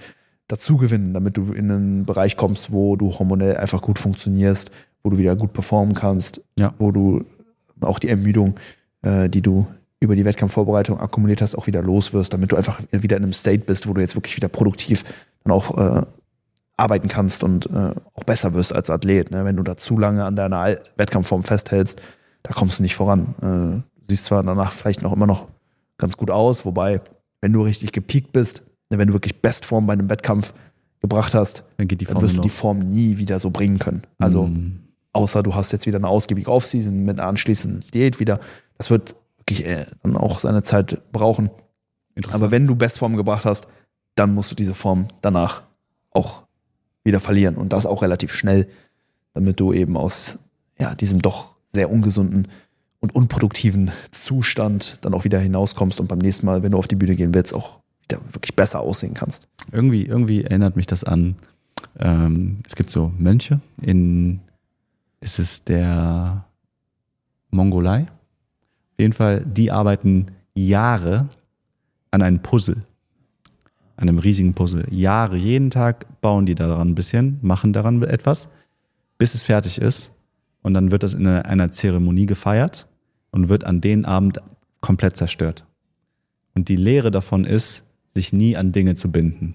dazu 0.49 0.77
gewinnen, 0.77 1.15
damit 1.15 1.37
du 1.37 1.53
in 1.53 1.71
einen 1.71 2.05
Bereich 2.07 2.37
kommst, 2.37 2.73
wo 2.73 2.97
du 2.97 3.13
hormonell 3.13 3.57
einfach 3.57 3.81
gut 3.83 3.99
funktionierst, 3.99 4.71
wo 5.03 5.11
du 5.11 5.19
wieder 5.19 5.37
gut 5.37 5.53
performen 5.53 5.95
kannst, 5.95 6.41
Ja. 6.59 6.75
wo 6.79 6.93
du 6.93 7.25
auch 7.81 7.99
die 7.99 8.09
Ermüdung, 8.09 8.55
äh, 9.03 9.29
die 9.29 9.43
du 9.43 9.67
über 10.01 10.17
die 10.17 10.25
Wettkampfvorbereitung 10.25 11.01
akkumuliert 11.01 11.41
hast, 11.41 11.55
auch 11.57 11.67
wieder 11.67 11.83
los 11.83 12.13
wirst, 12.13 12.35
damit 12.35 12.53
du 12.53 12.57
einfach 12.57 12.81
wieder 12.91 13.17
in 13.17 13.23
einem 13.23 13.33
State 13.33 13.65
bist, 13.65 13.89
wo 13.89 13.95
du 13.95 14.01
jetzt 14.03 14.17
wirklich 14.17 14.37
wieder 14.37 14.49
produktiv 14.49 15.05
dann 15.45 15.53
auch 15.53 15.79
äh, 15.79 16.03
arbeiten 16.77 17.09
kannst 17.09 17.43
und 17.43 17.67
äh, 17.67 17.93
auch 18.15 18.25
besser 18.25 18.53
wirst 18.55 18.75
als 18.75 18.91
Athlet. 18.91 19.31
Ne? 19.31 19.45
Wenn 19.45 19.57
du 19.57 19.63
da 19.63 19.77
zu 19.77 19.97
lange 19.99 20.25
an 20.25 20.37
deiner 20.37 20.77
Wettkampfform 20.97 21.43
festhältst, 21.43 22.03
da 22.43 22.53
kommst 22.53 22.79
du 22.79 22.83
nicht 22.83 22.97
voran. 22.97 23.35
Äh, 23.39 24.01
du 24.01 24.07
siehst 24.09 24.27
zwar 24.27 24.43
danach 24.43 24.73
vielleicht 24.73 25.03
noch 25.03 25.13
immer 25.13 25.27
noch 25.27 25.47
ganz 25.97 26.17
gut 26.17 26.31
aus, 26.31 26.67
wobei, 26.67 27.01
wenn 27.41 27.53
du 27.53 27.63
richtig 27.63 27.93
gepiekt 27.93 28.33
bist, 28.33 28.63
wenn 28.91 29.09
du 29.09 29.15
wirklich 29.15 29.41
Bestform 29.41 29.87
bei 29.87 29.93
einem 29.95 30.09
Wettkampf 30.09 30.53
gebracht 31.01 31.35
hast, 31.35 31.65
Dann 31.77 31.89
geht 31.89 32.01
die 32.01 32.07
dann 32.07 32.21
wirst 32.23 32.37
du 32.37 32.41
die 32.41 32.49
Form 32.49 32.79
nie 32.79 33.19
wieder 33.19 33.39
so 33.41 33.51
bringen 33.51 33.79
können. 33.79 34.03
Also 34.19 34.45
Mhm. 34.45 34.81
außer 35.13 35.43
du 35.43 35.55
hast 35.55 35.73
jetzt 35.73 35.87
wieder 35.87 35.99
eine 35.99 36.09
ausgiebige 36.09 36.51
Offseason 36.51 37.05
mit 37.05 37.19
einer 37.19 37.29
anschließenden 37.29 37.85
Diät 37.93 38.21
wieder. 38.21 38.41
Das 38.79 38.91
wird 38.91 39.15
wirklich 39.39 39.67
äh, 39.67 39.87
dann 40.03 40.17
auch 40.17 40.41
seine 40.41 40.63
Zeit 40.63 41.03
brauchen. 41.13 41.51
Aber 42.31 42.51
wenn 42.51 42.67
du 42.67 42.75
Bestform 42.77 43.17
gebracht 43.17 43.45
hast, 43.45 43.67
dann 44.15 44.33
musst 44.35 44.51
du 44.51 44.55
diese 44.55 44.75
Form 44.75 45.09
danach 45.21 45.63
auch 46.11 46.45
wieder 47.03 47.21
verlieren 47.21 47.57
und 47.57 47.73
das 47.73 47.85
auch 47.87 48.03
relativ 48.03 48.33
schnell, 48.33 48.67
damit 49.35 49.61
du 49.61 49.73
eben 49.73 49.97
aus 49.97 50.39
ja, 50.79 50.95
diesem 50.95 51.21
doch 51.21 51.57
sehr 51.69 51.91
ungesunden 51.91 52.49
und 53.01 53.15
unproduktiven 53.15 53.91
Zustand 54.13 54.99
dann 55.03 55.13
auch 55.13 55.25
wieder 55.25 55.39
hinauskommst 55.39 56.01
und 56.01 56.07
beim 56.07 56.19
nächsten 56.19 56.47
Mal, 56.47 56.63
wenn 56.63 56.73
du 56.73 56.79
auf 56.79 56.89
die 56.89 56.95
Bühne 56.97 57.17
gehen 57.17 57.35
willst, 57.35 57.53
auch 57.53 57.81
wieder 58.05 58.21
wirklich 58.33 58.55
besser 58.55 58.81
aussehen 58.81 59.15
kannst. 59.15 59.49
irgendwie, 59.73 60.05
irgendwie 60.05 60.45
erinnert 60.45 60.77
mich 60.77 60.87
das 60.87 61.05
an, 61.05 61.37
ähm, 61.99 62.59
es 62.67 62.77
gibt 62.77 62.91
so 62.91 63.13
Mönche 63.19 63.61
in, 63.81 64.41
ist 65.21 65.39
es 65.39 65.65
der 65.65 66.45
Mongolei? 67.51 68.03
Auf 68.03 68.99
jeden 68.99 69.13
Fall, 69.13 69.45
die 69.45 69.71
arbeiten 69.71 70.27
Jahre 70.55 71.29
an 72.11 72.23
einem 72.23 72.41
Puzzle. 72.41 72.77
An 73.97 74.09
einem 74.09 74.19
riesigen 74.19 74.55
Puzzle. 74.55 74.87
Jahre, 74.91 75.37
jeden 75.37 75.71
Tag 75.71 76.21
bauen 76.21 76.47
die 76.47 76.55
daran 76.55 76.89
ein 76.91 76.95
bisschen, 76.95 77.39
machen 77.43 77.73
daran 77.73 78.03
etwas, 78.03 78.49
bis 79.19 79.35
es 79.35 79.45
fertig 79.45 79.79
ist. 79.81 80.11
Und 80.63 80.75
dann 80.75 80.91
wird 80.91 81.03
das 81.03 81.15
in 81.15 81.27
einer- 81.27 81.73
Zeremonie 81.73 82.27
gefeiert 82.27 82.89
und 83.31 83.49
wird 83.49 83.65
an 83.65 83.81
den 83.81 84.05
Abend 84.05 84.41
komplett 84.81 85.17
zerstört. 85.17 85.65
Und 86.55 86.69
die 86.69 86.77
Lehre 86.77 87.11
davon 87.11 87.45
ist, 87.45 87.84
sich 88.15 88.33
nie 88.33 88.57
an 88.57 88.73
Dinge 88.73 88.95
zu 88.95 89.11
binden. 89.11 89.55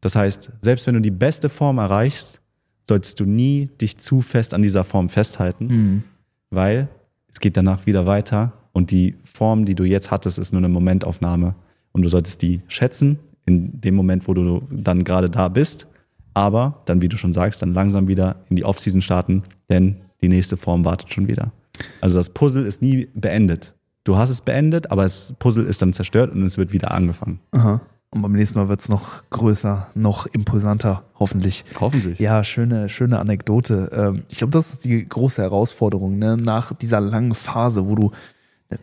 Das 0.00 0.16
heißt, 0.16 0.50
selbst 0.62 0.86
wenn 0.86 0.94
du 0.94 1.00
die 1.00 1.10
beste 1.10 1.48
Form 1.48 1.78
erreichst, 1.78 2.40
solltest 2.88 3.20
du 3.20 3.24
nie 3.24 3.68
dich 3.80 3.98
zu 3.98 4.20
fest 4.20 4.54
an 4.54 4.62
dieser 4.62 4.84
Form 4.84 5.08
festhalten, 5.10 6.04
weil 6.50 6.88
es 7.32 7.40
geht 7.40 7.56
danach 7.56 7.86
wieder 7.86 8.06
weiter 8.06 8.52
und 8.72 8.90
die 8.90 9.14
Form, 9.24 9.64
die 9.64 9.74
du 9.74 9.84
jetzt 9.84 10.10
hattest, 10.10 10.38
ist 10.38 10.52
nur 10.52 10.60
eine 10.60 10.68
Momentaufnahme 10.68 11.54
und 11.92 12.02
du 12.02 12.08
solltest 12.08 12.42
die 12.42 12.62
schätzen 12.66 13.18
in 13.46 13.80
dem 13.80 13.94
Moment, 13.94 14.26
wo 14.26 14.34
du 14.34 14.62
dann 14.70 15.04
gerade 15.04 15.30
da 15.30 15.48
bist, 15.48 15.86
aber 16.34 16.82
dann, 16.86 17.02
wie 17.02 17.08
du 17.08 17.16
schon 17.16 17.32
sagst, 17.32 17.62
dann 17.62 17.72
langsam 17.72 18.08
wieder 18.08 18.36
in 18.48 18.56
die 18.56 18.64
Offseason 18.64 19.02
starten, 19.02 19.42
denn 19.68 19.96
die 20.22 20.28
nächste 20.28 20.56
Form 20.56 20.84
wartet 20.84 21.12
schon 21.12 21.28
wieder. 21.28 21.52
Also 22.00 22.18
das 22.18 22.30
Puzzle 22.30 22.66
ist 22.66 22.82
nie 22.82 23.08
beendet. 23.14 23.74
Du 24.04 24.16
hast 24.16 24.30
es 24.30 24.40
beendet, 24.40 24.90
aber 24.90 25.02
das 25.02 25.34
Puzzle 25.38 25.64
ist 25.66 25.82
dann 25.82 25.92
zerstört 25.92 26.32
und 26.32 26.42
es 26.42 26.56
wird 26.58 26.72
wieder 26.72 26.92
angefangen. 26.92 27.40
Aha. 27.52 27.80
Und 28.12 28.22
beim 28.22 28.32
nächsten 28.32 28.58
Mal 28.58 28.68
wird 28.68 28.80
es 28.80 28.88
noch 28.88 29.22
größer, 29.30 29.86
noch 29.94 30.26
imposanter, 30.26 31.04
hoffentlich. 31.18 31.64
Hoffentlich. 31.78 32.18
Ja, 32.18 32.42
schöne, 32.42 32.88
schöne 32.88 33.20
Anekdote. 33.20 33.88
Ähm, 33.92 34.22
Ich 34.30 34.38
glaube, 34.38 34.50
das 34.52 34.72
ist 34.72 34.84
die 34.84 35.08
große 35.08 35.42
Herausforderung, 35.42 36.18
ne? 36.18 36.36
nach 36.36 36.72
dieser 36.74 37.00
langen 37.00 37.34
Phase, 37.34 37.86
wo 37.86 37.94
du 37.94 38.10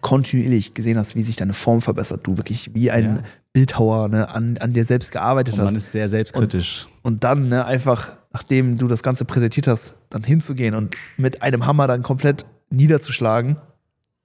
kontinuierlich 0.01 0.74
gesehen 0.74 0.97
hast, 0.97 1.15
wie 1.15 1.24
sich 1.24 1.36
deine 1.38 1.53
Form 1.53 1.82
verbessert, 1.82 2.22
du 2.24 2.38
wirklich 2.38 2.74
wie 2.74 2.91
ein 2.91 3.18
Ja. 3.18 3.24
Bildhauer 3.53 4.09
ne, 4.09 4.30
an, 4.30 4.57
an 4.59 4.74
dir 4.74 4.86
selbst 4.86 5.11
gearbeitet 5.11 5.53
Und 5.55 5.59
man 5.59 5.68
hast. 5.68 5.76
ist 5.78 5.91
sehr 5.91 6.07
selbstkritisch. 6.09 6.88
Und 7.03 7.24
dann 7.24 7.49
ne, 7.49 7.65
einfach, 7.65 8.09
nachdem 8.34 8.78
du 8.78 8.88
das 8.88 9.01
Ganze 9.01 9.26
präsentiert 9.26 9.68
hast, 9.68 9.95
dann 10.09 10.24
hinzugehen 10.24 10.76
und 10.76 10.95
mit 11.18 11.41
einem 11.41 11.65
Hammer 11.65 11.88
dann 11.88 12.03
komplett 12.03 12.45
niederzuschlagen, 12.70 13.57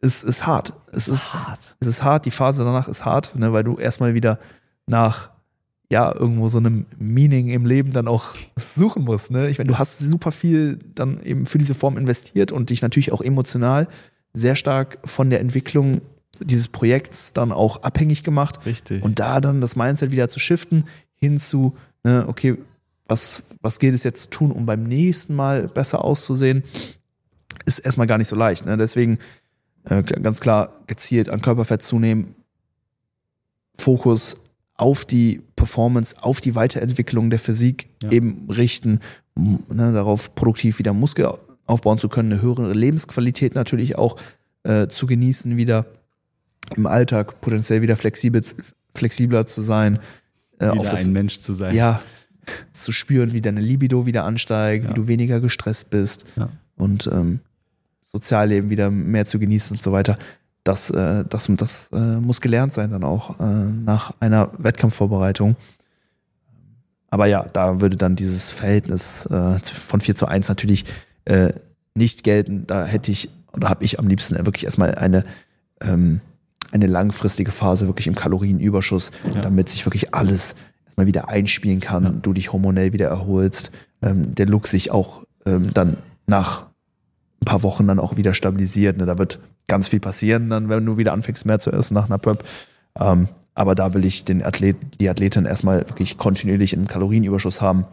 ist, 0.03 0.25
ist 0.25 0.47
hart. 0.47 0.75
Es 0.93 1.09
ist, 1.09 1.33
hart. 1.33 1.77
es 1.81 1.87
ist 1.87 2.03
hart, 2.03 2.27
die 2.27 2.31
Phase 2.31 2.65
danach 2.65 2.89
ist 2.89 3.05
hart, 3.05 3.35
ne, 3.37 3.53
weil 3.53 3.65
du 3.65 3.79
erstmal 3.79 4.15
wieder 4.15 4.39
nach 4.87 5.31
ja, 5.91 6.15
irgendwo 6.15 6.49
so 6.49 6.59
einem 6.59 6.87
Meaning 6.99 7.51
im 7.51 7.67
Leben 7.67 7.93
dann 7.93 8.09
auch 8.09 8.35
suchen 8.57 9.05
musst. 9.05 9.31
Ne? 9.31 9.49
Ich 9.49 9.59
meine, 9.59 9.69
du 9.69 9.79
hast 9.79 9.99
super 9.99 10.33
viel 10.33 10.79
dann 10.95 11.23
eben 11.23 11.45
für 11.45 11.59
diese 11.59 11.75
Form 11.75 11.99
investiert 11.99 12.51
und 12.51 12.71
dich 12.71 12.81
natürlich 12.81 13.13
auch 13.13 13.21
emotional 13.21 13.89
sehr 14.33 14.57
stark 14.57 14.99
von 15.05 15.29
der 15.29 15.41
Entwicklung 15.41 16.01
dieses 16.41 16.69
Projekts 16.69 17.35
dann 17.35 17.53
auch 17.53 17.83
abhängig 17.83 18.25
gemacht. 18.25 18.65
Richtig. 18.65 19.03
Und 19.03 19.19
da 19.19 19.41
dann 19.43 19.61
das 19.61 19.77
Mindset 19.77 20.11
wieder 20.11 20.29
zu 20.29 20.41
shiften 20.41 20.85
hin 21.15 21.39
zu, 21.39 21.77
ne, 22.05 22.25
okay, 22.27 22.57
was, 23.07 23.43
was 23.61 23.79
gilt 23.79 23.95
es 23.95 24.03
jetzt 24.03 24.23
zu 24.23 24.31
tun, 24.31 24.51
um 24.51 24.65
beim 24.65 24.85
nächsten 24.85 25.35
Mal 25.35 25.69
besser 25.69 26.03
auszusehen, 26.05 26.65
ist 27.67 27.81
erstmal 27.81 28.07
gar 28.07 28.17
nicht 28.17 28.29
so 28.29 28.37
leicht. 28.37 28.65
Ne? 28.65 28.79
Deswegen 28.79 29.19
äh, 29.85 30.03
ganz 30.03 30.41
klar 30.41 30.71
gezielt 30.87 31.29
an 31.29 31.41
Körperfett 31.43 31.83
zunehmen, 31.83 32.35
Fokus 33.77 34.37
auf 34.75 35.05
die 35.05 35.43
Performance, 35.57 36.17
auf 36.21 36.41
die 36.41 36.55
Weiterentwicklung 36.55 37.31
der 37.31 37.39
Physik 37.39 37.89
Ja. 38.03 38.11
eben 38.11 38.51
richten, 38.51 39.01
ne, 39.37 39.93
darauf 39.93 40.35
produktiv 40.35 40.79
wieder 40.79 40.93
Muskel 40.93 41.33
aufbauen 41.67 41.99
zu 41.99 42.09
können, 42.09 42.33
eine 42.33 42.43
höhere 42.43 42.73
Lebensqualität 42.73 43.55
natürlich 43.55 43.97
auch 43.97 44.17
äh, 44.65 44.89
zu 44.89 45.07
genießen, 45.07 45.57
wieder 45.57 45.87
im 46.77 46.87
Alltag 46.87 47.41
potenziell 47.41 47.83
wieder 47.83 47.97
flexibel, 47.97 48.43
flexibler 48.95 49.47
zu 49.47 49.61
sein, 49.63 49.99
äh, 50.59 50.65
wieder 50.71 50.81
auf 50.81 50.91
das, 50.91 51.07
ein 51.07 51.13
Mensch 51.13 51.39
zu 51.41 51.53
sein. 51.53 51.75
ja, 51.75 52.03
zu 52.73 52.93
spüren, 52.93 53.33
wie 53.33 53.41
deine 53.41 53.61
Libido 53.61 54.07
wieder 54.07 54.25
ansteigt, 54.25 54.85
Ja. 54.85 54.91
wie 54.91 54.95
du 54.95 55.07
weniger 55.09 55.41
gestresst 55.41 55.91
bist 55.91 56.25
Ja. 56.37 56.49
und 56.77 57.09
ähm, 57.13 57.41
Sozialleben 58.13 58.71
wieder 58.71 58.91
mehr 58.91 59.25
zu 59.25 59.39
genießen 59.39 59.77
und 59.77 59.83
so 59.83 59.93
weiter. 59.93 60.19
Das, 60.65 60.91
äh, 60.91 61.25
das, 61.29 61.49
das 61.57 61.91
äh, 61.93 61.97
muss 61.97 62.41
gelernt 62.41 62.73
sein 62.73 62.91
dann 62.91 63.05
auch 63.05 63.41
äh, 63.41 63.45
nach 63.45 64.13
einer 64.21 64.51
Wettkampfvorbereitung. 64.59 65.57
Aber 67.11 67.27
ja, 67.27 67.45
da 67.53 67.81
würde 67.81 67.97
dann 67.97 68.17
dieses 68.17 68.53
Verhältnis 68.53 69.27
äh, 69.27 69.59
von 69.65 70.01
4 70.01 70.15
zu 70.15 70.27
1 70.27 70.49
natürlich 70.49 70.85
äh, 71.25 71.53
nicht 71.95 72.23
gelten. 72.23 72.67
Da 72.67 72.85
hätte 72.87 73.11
ich 73.11 73.31
oder 73.53 73.69
habe 73.69 73.85
ich 73.85 73.99
am 73.99 74.09
liebsten 74.09 74.37
wirklich 74.47 74.65
erstmal 74.65 74.95
eine, 74.95 75.25
ähm, 75.83 76.21
eine 76.71 76.87
langfristige 76.87 77.51
Phase 77.51 77.87
wirklich 77.87 78.07
im 78.07 78.15
Kalorienüberschuss, 78.15 79.11
Ja. 79.35 79.43
damit 79.43 79.69
sich 79.69 79.85
wirklich 79.85 80.15
alles 80.15 80.55
erstmal 80.87 81.07
wieder 81.07 81.29
einspielen 81.29 81.81
kann, 81.81 82.05
Ja. 82.05 82.11
du 82.11 82.33
dich 82.33 82.53
hormonell 82.53 82.93
wieder 82.95 83.09
erholst, 83.09 83.73
ähm, 84.01 84.35
der 84.35 84.47
Look 84.47 84.69
sich 84.69 84.91
auch 84.91 85.25
ähm, 85.45 85.75
dann 85.75 85.99
nach 86.27 86.67
paar 87.45 87.63
Wochen 87.63 87.87
dann 87.87 87.99
auch 87.99 88.17
wieder 88.17 88.35
stabilisiert. 88.35 88.97
Ne? 88.97 89.07
Da 89.07 89.19
wird 89.19 89.39
ganz 89.67 89.89
viel 89.89 90.01
passieren, 90.01 90.51
dann, 90.51 90.69
wenn 90.69 90.85
du 90.85 90.97
wieder 90.97 91.13
anfängst 91.13 91.47
mehr 91.47 91.59
zu 91.59 91.71
essen 91.71 91.95
nach 91.95 92.07
einer 92.07 92.19
Prep. 92.19 92.45
Ähm, 92.99 93.29
aber 93.55 93.75
da 93.75 93.95
will 93.95 94.05
ich 94.05 94.25
den 94.25 94.43
Athlet, 94.43 94.77
die 95.01 95.09
Athletin 95.09 95.45
erstmal 95.45 95.81
wirklich 95.89 96.17
kontinuierlich 96.17 96.75
einen 96.75 96.89
Kalorienüberschuss 96.89 97.61
haben. 97.61 97.87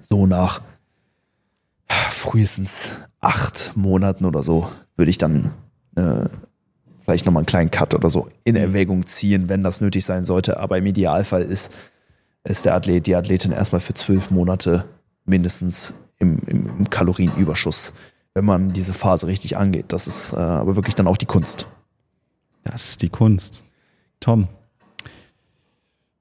So 0.00 0.26
nach 0.26 0.60
frühestens 1.88 2.90
acht 3.20 3.72
Monaten 3.74 4.24
oder 4.24 4.42
so 4.42 4.68
würde 4.96 5.10
ich 5.10 5.18
dann 5.18 5.50
äh, 5.96 6.26
vielleicht 7.00 7.26
nochmal 7.26 7.40
einen 7.40 7.46
kleinen 7.46 7.70
Cut 7.70 7.94
oder 7.94 8.08
so 8.08 8.28
in 8.44 8.56
Erwägung 8.56 9.06
ziehen, 9.06 9.48
wenn 9.48 9.62
das 9.62 9.80
nötig 9.80 10.04
sein 10.04 10.24
sollte. 10.24 10.58
Aber 10.58 10.78
im 10.78 10.86
Idealfall 10.86 11.42
ist, 11.42 11.72
ist 12.44 12.64
der 12.64 12.74
Athlet, 12.74 13.06
die 13.06 13.16
Athletin 13.16 13.52
erstmal 13.52 13.80
für 13.80 13.94
zwölf 13.94 14.30
Monate 14.30 14.84
mindestens 15.24 15.94
im, 16.18 16.38
im, 16.46 16.66
im 16.78 16.90
Kalorienüberschuss 16.90 17.92
wenn 18.34 18.44
man 18.44 18.72
diese 18.72 18.92
Phase 18.92 19.26
richtig 19.26 19.56
angeht. 19.56 19.86
Das 19.88 20.06
ist 20.06 20.32
äh, 20.32 20.36
aber 20.36 20.76
wirklich 20.76 20.94
dann 20.94 21.06
auch 21.06 21.16
die 21.16 21.26
Kunst. 21.26 21.66
Das 22.64 22.90
ist 22.90 23.02
die 23.02 23.08
Kunst. 23.08 23.64
Tom. 24.20 24.48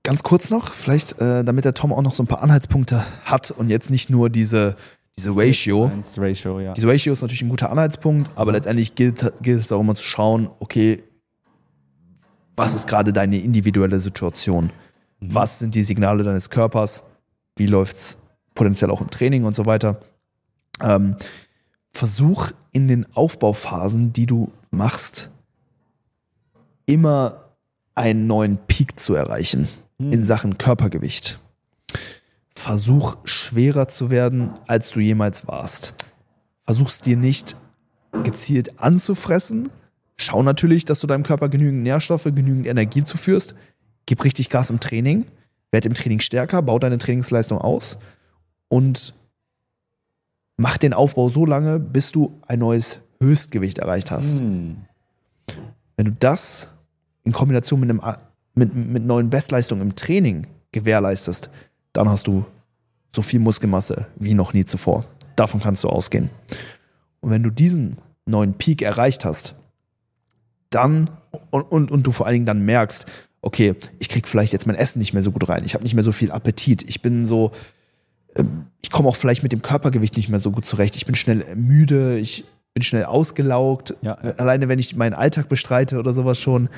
Ganz 0.03 0.24
kurz 0.24 0.49
noch, 0.49 0.72
vielleicht, 0.72 1.22
äh, 1.22 1.43
damit 1.43 1.64
der 1.64 1.76
Tom 1.76 1.93
auch 1.93 2.01
noch 2.01 2.16
so 2.16 2.24
ein 2.24 2.28
paar 2.28 2.41
Anhaltspunkte 2.41 3.05
hat 3.24 3.51
und 3.51 3.70
jetzt 3.70 3.91
nicht 3.91 4.09
nur 4.09 4.32
diese, 4.32 4.76
diese 5.16 5.32
Ratio. 5.36 5.91
Ratio, 6.18 6.59
ja. 6.59 6.74
Diese 6.74 6.88
Ratio 6.88 7.14
ist 7.14 7.22
natürlich 7.22 7.43
ein 7.43 7.49
guter 7.49 7.70
Anhaltspunkt, 7.70 8.32
aber 8.36 8.51
letztendlich 8.51 8.95
gilt, 8.95 9.32
gilt 9.43 9.59
es 9.59 9.70
immer 9.70 9.93
zu 9.93 10.03
schauen, 10.03 10.49
okay, 10.59 11.03
was 12.55 12.74
ist 12.74 12.88
gerade 12.88 13.14
deine 13.14 13.38
individuelle 13.38 13.99
Situation? 13.99 14.72
Mhm. 15.20 15.36
Was 15.36 15.59
sind 15.59 15.76
die 15.76 15.84
Signale 15.84 16.24
deines 16.24 16.49
Körpers? 16.49 17.03
Wie 17.55 17.68
läuft 17.68 17.95
es 17.95 18.18
potenziell 18.55 18.89
auch 18.89 19.01
im 19.01 19.09
Training 19.12 19.43
und 19.43 19.53
so 19.53 19.68
weiter? 19.68 19.99
Ähm, 20.82 21.16
versuch 21.91 22.51
in 22.71 22.87
den 22.87 23.05
Aufbauphasen, 23.15 24.13
die 24.13 24.25
du 24.25 24.51
machst, 24.69 25.29
immer 26.85 27.51
einen 27.95 28.27
neuen 28.27 28.57
Peak 28.57 28.99
zu 28.99 29.13
erreichen 29.13 29.67
in 29.99 30.23
Sachen 30.23 30.57
Körpergewicht. 30.57 31.39
Versuch 32.49 33.17
schwerer 33.23 33.87
zu 33.87 34.11
werden, 34.11 34.51
als 34.67 34.89
du 34.89 34.99
jemals 34.99 35.47
warst. 35.47 35.93
Versuch's 36.63 37.01
dir 37.01 37.17
nicht 37.17 37.55
gezielt 38.23 38.79
anzufressen. 38.79 39.69
Schau 40.17 40.43
natürlich, 40.43 40.85
dass 40.85 40.99
du 40.99 41.07
deinem 41.07 41.23
Körper 41.23 41.49
genügend 41.49 41.83
Nährstoffe, 41.83 42.23
genügend 42.23 42.67
Energie 42.67 43.03
zuführst. 43.03 43.55
Gib 44.05 44.23
richtig 44.23 44.49
Gas 44.49 44.69
im 44.69 44.79
Training. 44.79 45.25
Werd 45.71 45.85
im 45.85 45.93
Training 45.93 46.19
stärker, 46.19 46.61
bau 46.61 46.79
deine 46.79 46.97
Trainingsleistung 46.97 47.57
aus 47.57 47.97
und 48.67 49.13
mach 50.62 50.78
den 50.78 50.93
Aufbau 50.93 51.28
so 51.28 51.45
lange, 51.45 51.80
bis 51.80 52.12
du 52.12 52.39
ein 52.47 52.59
neues 52.59 52.99
Höchstgewicht 53.20 53.80
erreicht 53.80 54.12
hast. 54.12 54.38
Hm. 54.38 54.78
Wenn 55.97 56.05
du 56.05 56.12
das 56.12 56.70
in 57.24 57.32
Kombination 57.32 57.80
mit, 57.80 57.89
einem, 57.89 58.01
mit, 58.53 58.76
mit 58.76 59.03
neuen 59.03 59.30
Bestleistungen 59.30 59.82
im 59.82 59.95
Training 59.95 60.47
gewährleistest, 60.72 61.49
dann 61.93 62.09
hast 62.09 62.28
du 62.28 62.45
so 63.14 63.22
viel 63.22 63.39
Muskelmasse 63.39 64.07
wie 64.16 64.36
noch 64.36 64.53
nie 64.53 64.64
zuvor. 64.64 65.05
Davon 65.36 65.59
kannst 65.59 65.84
du 65.84 65.89
ausgehen. 65.89 66.30
Und 67.22 67.32
wenn 67.32 67.43
du 67.43 67.49
diesen 67.49 67.97
neuen 68.26 68.53
Peak 68.53 68.84
erreicht 68.84 69.26
hast, 69.26 69.55
dann 70.70 71.09
und, 71.49 71.64
und, 71.64 71.91
und 71.91 72.07
du 72.07 72.12
vor 72.12 72.28
allen 72.28 72.36
Dingen 72.36 72.45
dann 72.45 72.62
merkst, 72.62 73.05
okay, 73.41 73.76
ich 73.97 74.09
krieg 74.09 74.28
vielleicht 74.28 74.53
jetzt 74.53 74.68
mein 74.68 74.76
Essen 74.76 74.99
nicht 74.99 75.14
mehr 75.14 75.24
so 75.24 75.32
gut 75.32 75.49
rein, 75.49 75.64
ich 75.66 75.74
habe 75.74 75.84
nicht 75.84 75.95
mehr 75.95 76.03
so 76.03 76.12
viel 76.12 76.32
Appetit, 76.32 76.88
ich 76.88 77.01
bin 77.01 77.26
so, 77.26 77.51
ich 78.82 78.91
komme 78.91 79.09
auch 79.09 79.15
vielleicht 79.15 79.43
mit 79.43 79.51
dem 79.51 79.61
Körpergewicht 79.61 80.17
nicht 80.17 80.29
mehr 80.29 80.39
so 80.39 80.51
gut 80.51 80.65
zurecht, 80.65 80.95
ich 80.95 81.05
bin 81.05 81.15
schnell 81.15 81.55
müde, 81.55 82.17
ich 82.17 82.45
bin 82.73 82.84
schnell 82.84 83.05
ausgelaugt, 83.05 83.95
Ja. 84.01 84.13
alleine 84.13 84.69
wenn 84.69 84.79
ich 84.79 84.95
meinen 84.95 85.13
Alltag 85.13 85.49
bestreite 85.49 85.99
oder 85.99 86.13
sowas 86.13 86.39
schon, 86.39 86.69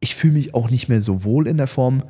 ich 0.00 0.14
fühle 0.14 0.34
mich 0.34 0.54
auch 0.54 0.70
nicht 0.70 0.88
mehr 0.88 1.00
so 1.00 1.24
wohl 1.24 1.46
in 1.46 1.56
der 1.56 1.66
Form, 1.66 2.02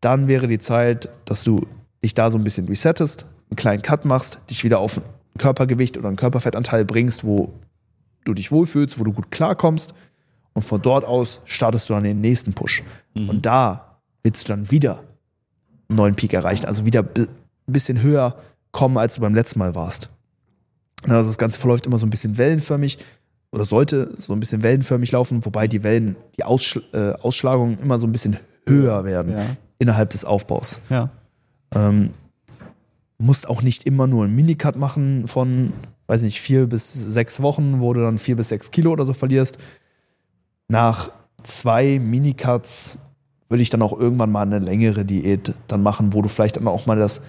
dann 0.00 0.28
wäre 0.28 0.46
die 0.46 0.58
Zeit, 0.58 1.08
dass 1.24 1.44
du 1.44 1.66
dich 2.04 2.14
da 2.14 2.30
so 2.30 2.36
ein 2.38 2.44
bisschen 2.44 2.68
resettest, 2.68 3.26
einen 3.50 3.56
kleinen 3.56 3.82
Cut 3.82 4.04
machst, 4.04 4.38
dich 4.50 4.62
wieder 4.64 4.78
auf 4.78 4.98
ein 4.98 5.02
Körpergewicht 5.38 5.96
oder 5.96 6.08
einen 6.08 6.16
Körperfettanteil 6.16 6.84
bringst, 6.84 7.24
wo 7.24 7.52
du 8.24 8.34
dich 8.34 8.52
wohlfühlst, 8.52 8.98
wo 8.98 9.04
du 9.04 9.12
gut 9.12 9.30
klarkommst. 9.30 9.94
Und 10.52 10.62
von 10.62 10.80
dort 10.82 11.04
aus 11.04 11.40
startest 11.44 11.88
du 11.88 11.94
dann 11.94 12.04
den 12.04 12.20
nächsten 12.20 12.52
Push. 12.54 12.82
Und 13.14 13.44
da 13.46 13.98
willst 14.22 14.44
du 14.44 14.48
dann 14.52 14.70
wieder 14.70 15.02
einen 15.88 15.96
neuen 15.96 16.14
Peak 16.16 16.32
erreichen, 16.32 16.66
also 16.66 16.84
wieder 16.84 17.04
ein 17.68 17.72
bisschen 17.72 18.02
höher 18.02 18.36
kommen, 18.72 18.98
als 18.98 19.14
du 19.14 19.20
beim 19.20 19.34
letzten 19.34 19.58
Mal 19.58 19.74
warst. 19.74 20.10
Also 21.08 21.28
das 21.30 21.38
Ganze 21.38 21.58
verläuft 21.60 21.86
immer 21.86 21.98
so 21.98 22.06
ein 22.06 22.10
bisschen 22.10 22.36
wellenförmig 22.38 22.98
oder 23.52 23.64
sollte 23.64 24.14
so 24.18 24.32
ein 24.32 24.40
bisschen 24.40 24.62
wellenförmig 24.62 25.12
laufen, 25.12 25.44
wobei 25.44 25.68
die 25.68 25.82
Wellen, 25.82 26.16
die 26.36 26.44
Ausschl 26.44 26.82
äh, 26.92 27.12
Ausschlagungen 27.22 27.78
immer 27.80 27.98
so 27.98 28.06
ein 28.06 28.12
bisschen 28.12 28.36
höher 28.68 29.04
werden 29.04 29.32
Ja. 29.32 29.44
innerhalb 29.78 30.10
des 30.10 30.24
Aufbaus. 30.24 30.80
Ja. 30.90 31.10
Ähm, 31.74 32.10
musst 33.18 33.48
auch 33.48 33.62
nicht 33.62 33.84
immer 33.84 34.06
nur 34.06 34.24
einen 34.24 34.34
Minicut 34.34 34.76
machen 34.76 35.26
von, 35.28 35.72
weiß 36.06 36.22
nicht, 36.22 36.40
vier 36.40 36.66
bis 36.66 36.92
sechs 36.92 37.40
Wochen, 37.40 37.80
wo 37.80 37.92
du 37.94 38.00
dann 38.02 38.18
vier 38.18 38.36
bis 38.36 38.48
sechs 38.50 38.70
Kilo 38.70 38.92
oder 38.92 39.06
so 39.06 39.14
verlierst. 39.14 39.58
Nach 40.68 41.12
zwei 41.42 41.98
Minicuts 41.98 42.98
würde 43.48 43.62
ich 43.62 43.70
dann 43.70 43.82
auch 43.82 43.98
irgendwann 43.98 44.32
mal 44.32 44.42
eine 44.42 44.58
längere 44.58 45.04
Diät 45.04 45.54
dann 45.68 45.82
machen, 45.82 46.12
wo 46.12 46.20
du 46.20 46.28
vielleicht 46.28 46.56
dann 46.56 46.66
auch 46.66 46.86
mal 46.86 46.98
das 46.98 47.22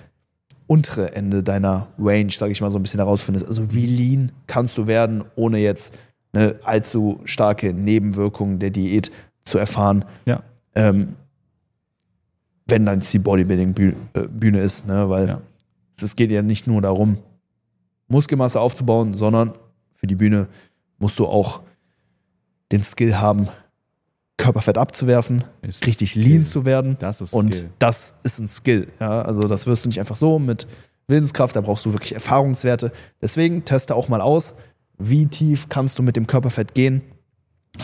untere 0.68 1.16
Ende 1.16 1.44
deiner 1.44 1.88
Range, 1.98 2.30
sage 2.32 2.52
ich 2.52 2.62
mal, 2.62 2.72
so 2.72 2.78
ein 2.78 2.84
bisschen 2.84 3.00
herausfindest. 3.00 3.46
Also 3.48 3.74
wie 3.74 3.86
lean 3.88 4.32
kannst 4.48 4.78
du 4.78 4.86
werden, 4.88 5.24
ohne 5.36 5.60
jetzt 5.60 5.98
eine 6.34 6.60
allzu 6.64 7.22
starke 7.24 7.74
Nebenwirkung 7.74 8.60
der 8.60 8.70
Diät 8.70 9.12
zu 9.44 9.58
erfahren 9.58 10.04
Ja. 10.26 10.42
ähm, 10.76 11.16
wenn 12.70 12.86
dein 12.86 13.00
Ziel 13.00 13.22
Bodybuilding-Bühne 13.22 14.60
ist, 14.60 14.86
ne? 14.88 15.10
weil 15.10 15.28
Ja. 15.30 15.42
es 16.02 16.16
geht 16.18 16.32
ja 16.32 16.42
nicht 16.42 16.68
nur 16.68 16.82
darum, 16.82 17.18
Muskelmasse 18.10 18.60
aufzubauen, 18.60 19.14
sondern 19.14 19.54
für 19.94 20.06
die 20.08 20.16
Bühne 20.16 20.48
musst 21.00 21.18
du 21.18 21.26
auch 21.28 21.62
den 22.74 22.84
Skill 22.84 23.16
haben, 23.16 23.48
Körperfett 24.38 24.78
abzuwerfen, 24.78 25.44
Ist 25.62 25.86
richtig 25.88 26.12
Skill. 26.12 26.24
lean 26.24 26.46
zu 26.46 26.64
werden. 26.66 26.96
Das 27.00 27.22
ist 27.22 27.34
und 27.34 27.56
Skill. 27.56 27.70
das 27.80 28.14
ist 28.24 28.40
ein 28.40 28.48
Skill. 28.48 28.88
Ja? 29.00 29.22
Also 29.24 29.42
das 29.42 29.66
wirst 29.68 29.86
du 29.86 29.90
nicht 29.90 30.00
einfach 30.00 30.16
so 30.16 30.38
mit 30.40 30.68
Willenskraft, 31.08 31.56
da 31.56 31.62
brauchst 31.62 31.86
du 31.86 31.94
wirklich 31.94 32.14
Erfahrungswerte. 32.14 32.92
Deswegen 33.22 33.66
teste 33.66 33.96
auch 33.96 34.10
mal 34.10 34.22
aus, 34.22 34.54
wie 35.00 35.26
tief 35.26 35.70
kannst 35.70 35.98
du 36.00 36.04
mit 36.04 36.16
dem 36.16 36.28
Körperfett 36.28 36.74
gehen, 36.74 37.02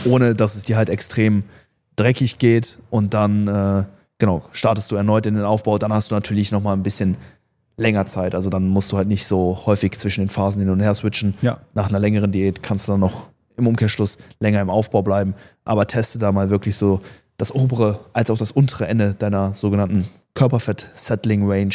ohne 0.06 0.36
dass 0.36 0.56
es 0.56 0.64
dir 0.64 0.78
halt 0.78 0.90
extrem 0.90 1.44
dreckig 1.96 2.38
geht 2.38 2.78
und 2.90 3.14
dann 3.14 3.48
äh, 3.48 3.86
genau 4.18 4.44
startest 4.52 4.92
du 4.92 4.96
erneut 4.96 5.26
in 5.26 5.36
den 5.36 5.46
Aufbau. 5.46 5.78
Dann 5.78 5.94
hast 5.94 6.12
du 6.12 6.16
natürlich 6.16 6.52
noch 6.52 6.62
mal 6.62 6.74
ein 6.74 6.84
bisschen 6.84 7.18
länger 7.78 8.06
Zeit. 8.06 8.36
Also 8.36 8.50
dann 8.50 8.68
musst 8.68 8.92
du 8.92 8.98
halt 8.98 9.08
nicht 9.08 9.26
so 9.26 9.60
häufig 9.66 9.98
zwischen 9.98 10.22
den 10.22 10.30
Phasen 10.30 10.60
hin 10.62 10.70
und 10.70 10.80
her 10.82 10.94
switchen. 10.94 11.36
Ja. 11.42 11.60
Nach 11.74 11.90
einer 11.90 12.00
längeren 12.00 12.32
Diät 12.32 12.62
kannst 12.62 12.88
du 12.88 12.92
dann 12.94 13.00
noch 13.00 13.30
im 13.58 13.68
Umkehrschluss 13.68 14.18
länger 14.40 14.62
im 14.62 14.70
Aufbau 14.70 15.02
bleiben. 15.02 15.36
Aber 15.66 15.88
teste 15.88 16.20
da 16.20 16.32
mal 16.32 16.50
wirklich 16.50 16.76
so 16.78 17.02
das 17.38 17.54
obere 17.54 18.00
als 18.14 18.30
auch 18.30 18.38
das 18.38 18.52
untere 18.52 18.88
Ende 18.88 19.16
deiner 19.16 19.54
sogenannten 19.54 20.08
Körperfett-Settling-Range 20.36 21.74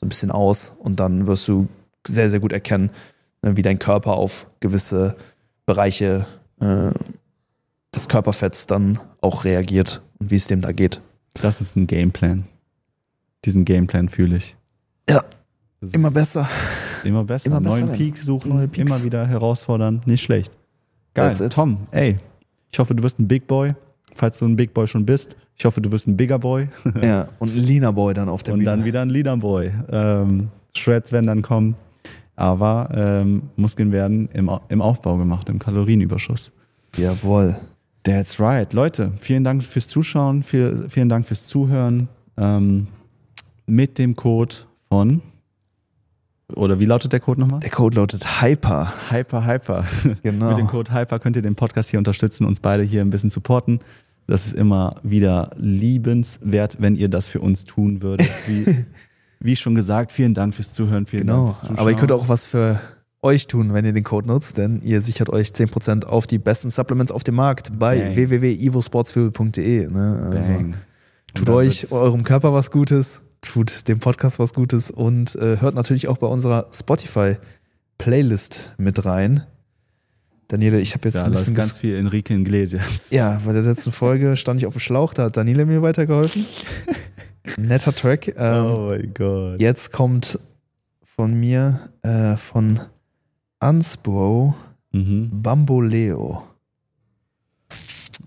so 0.00 0.06
ein 0.06 0.08
bisschen 0.08 0.30
aus 0.30 0.74
und 0.78 1.00
dann 1.00 1.26
wirst 1.26 1.48
du 1.48 1.68
sehr, 2.06 2.30
sehr 2.30 2.40
gut 2.40 2.52
erkennen, 2.52 2.90
ne, 3.42 3.56
wie 3.56 3.62
dein 3.62 3.78
Körper 3.78 4.12
auf 4.12 4.46
gewisse 4.60 5.16
Bereiche 5.66 6.26
äh, 6.60 6.90
des 7.94 8.08
Körperfetts 8.08 8.66
dann 8.66 9.00
auch 9.20 9.44
reagiert 9.44 10.02
und 10.18 10.30
wie 10.30 10.36
es 10.36 10.46
dem 10.46 10.60
da 10.60 10.72
geht. 10.72 11.00
Das 11.34 11.60
ist 11.60 11.76
ein 11.76 11.86
Gameplan. 11.86 12.46
Diesen 13.44 13.64
Gameplan 13.64 14.08
fühle 14.08 14.36
ich. 14.36 14.56
Ja, 15.08 15.24
immer 15.92 16.10
besser. 16.10 16.48
Immer 17.04 17.24
besser. 17.24 17.46
immer 17.46 17.60
besser 17.60 17.80
Neuen. 17.86 17.92
Peak 17.92 18.18
suchen, 18.18 18.56
Neue 18.56 18.68
Peaks. 18.68 18.90
immer 18.90 19.04
wieder 19.04 19.26
herausfordern. 19.26 20.02
Nicht 20.06 20.22
schlecht. 20.22 20.56
Geil. 21.18 21.48
Tom, 21.48 21.78
ey, 21.90 22.16
ich 22.70 22.78
hoffe, 22.78 22.94
du 22.94 23.02
wirst 23.02 23.18
ein 23.18 23.28
Big 23.28 23.46
Boy. 23.46 23.74
Falls 24.14 24.38
du 24.38 24.46
ein 24.46 24.56
Big 24.56 24.74
Boy 24.74 24.86
schon 24.88 25.06
bist. 25.06 25.36
Ich 25.56 25.64
hoffe, 25.64 25.80
du 25.80 25.90
wirst 25.92 26.06
ein 26.08 26.16
Bigger 26.16 26.38
Boy. 26.38 26.68
Ja, 27.02 27.28
und 27.38 27.54
ein 27.54 27.58
Leaner 27.58 27.92
Boy 27.92 28.14
dann 28.14 28.28
auf 28.28 28.42
der 28.42 28.54
Und 28.54 28.60
Bühne. 28.60 28.70
dann 28.70 28.84
wieder 28.84 29.02
ein 29.02 29.10
Leader 29.10 29.36
Boy. 29.36 29.70
Ähm, 29.90 30.48
Shreds 30.76 31.12
werden 31.12 31.26
dann 31.26 31.42
kommen. 31.42 31.76
Aber 32.36 32.88
ähm, 32.94 33.42
Muskeln 33.56 33.90
werden 33.92 34.28
im, 34.32 34.50
im 34.68 34.80
Aufbau 34.80 35.16
gemacht, 35.16 35.48
im 35.48 35.58
Kalorienüberschuss. 35.58 36.52
Jawohl. 36.96 37.56
That's 38.04 38.38
right. 38.40 38.72
Leute, 38.72 39.12
vielen 39.18 39.42
Dank 39.44 39.64
fürs 39.64 39.88
Zuschauen, 39.88 40.42
viel, 40.44 40.86
vielen 40.88 41.08
Dank 41.08 41.26
fürs 41.26 41.44
Zuhören. 41.46 42.08
Ähm, 42.36 42.86
mit 43.66 43.98
dem 43.98 44.14
Code 44.16 44.54
von, 44.88 45.20
oder 46.54 46.80
wie 46.80 46.86
lautet 46.86 47.12
der 47.12 47.20
Code 47.20 47.40
nochmal? 47.40 47.60
Der 47.60 47.70
Code 47.70 47.96
lautet 47.96 48.40
Hyper. 48.42 48.92
Hyper, 49.10 49.46
Hyper. 49.46 49.84
Genau. 50.22 50.48
mit 50.48 50.58
dem 50.58 50.66
Code 50.66 50.92
Hyper 50.94 51.18
könnt 51.18 51.36
ihr 51.36 51.42
den 51.42 51.54
Podcast 51.54 51.90
hier 51.90 51.98
unterstützen, 51.98 52.46
uns 52.46 52.60
beide 52.60 52.82
hier 52.82 53.02
ein 53.02 53.10
bisschen 53.10 53.30
supporten. 53.30 53.80
Das 54.26 54.46
ist 54.46 54.54
immer 54.54 54.96
wieder 55.02 55.50
liebenswert, 55.56 56.76
wenn 56.80 56.96
ihr 56.96 57.08
das 57.08 57.28
für 57.28 57.40
uns 57.40 57.64
tun 57.64 58.02
würdet. 58.02 58.28
Wie, 58.46 58.84
wie 59.40 59.56
schon 59.56 59.74
gesagt, 59.74 60.10
vielen 60.12 60.34
Dank 60.34 60.54
fürs 60.54 60.72
Zuhören, 60.72 61.06
vielen 61.06 61.26
Genau. 61.26 61.44
Dank 61.44 61.46
fürs 61.48 61.60
Zuschauen. 61.60 61.78
Aber 61.78 61.90
ihr 61.90 61.96
könnt 61.96 62.12
auch 62.12 62.28
was 62.28 62.44
für 62.44 62.78
euch 63.22 63.46
tun, 63.46 63.72
wenn 63.72 63.84
ihr 63.84 63.92
den 63.92 64.04
Code 64.04 64.26
nutzt, 64.28 64.58
denn 64.58 64.80
ihr 64.82 65.00
sichert 65.00 65.30
euch 65.30 65.48
10% 65.48 66.04
auf 66.04 66.26
die 66.26 66.38
besten 66.38 66.70
Supplements 66.70 67.10
auf 67.12 67.24
dem 67.24 67.34
Markt 67.36 67.78
bei 67.78 68.00
Bang. 68.00 68.16
www.evosportsfuel.de. 68.16 69.88
Ne? 69.88 70.30
Also 70.34 70.52
tut 71.34 71.48
euch, 71.50 71.90
eurem 71.92 72.22
Körper 72.24 72.52
was 72.52 72.70
Gutes, 72.70 73.22
tut 73.40 73.88
dem 73.88 73.98
Podcast 74.00 74.38
was 74.38 74.54
Gutes 74.54 74.90
und 74.90 75.34
äh, 75.36 75.60
hört 75.60 75.74
natürlich 75.74 76.08
auch 76.08 76.18
bei 76.18 76.26
unserer 76.26 76.66
Spotify-Playlist 76.72 78.74
mit 78.78 79.04
rein. 79.04 79.44
Daniele, 80.48 80.80
ich 80.80 80.94
habe 80.94 81.08
jetzt 81.08 81.16
Da 81.16 81.24
ein 81.24 81.32
bisschen 81.32 81.54
ganz 81.54 81.78
viel 81.78 81.96
Enrique 81.96 82.30
Iglesias. 82.34 83.10
Ja, 83.10 83.40
bei 83.44 83.52
der 83.52 83.62
letzten 83.62 83.92
Folge 83.92 84.36
stand 84.36 84.60
ich 84.60 84.66
auf 84.66 84.74
dem 84.74 84.80
Schlauch, 84.80 85.12
da 85.14 85.24
hat 85.24 85.36
Daniele 85.36 85.66
mir 85.66 85.82
weitergeholfen. 85.82 86.44
Netter 87.58 87.94
Track. 87.94 88.28
Ähm, 88.36 88.64
oh 88.64 88.86
mein 88.88 89.12
Gott. 89.14 89.60
Jetzt 89.60 89.92
kommt 89.92 90.38
von 91.04 91.34
mir, 91.34 91.80
äh, 92.02 92.36
von 92.36 92.80
Unsbro 93.60 94.54
Mhm. 94.92 95.30
Bamboleo. 95.42 96.42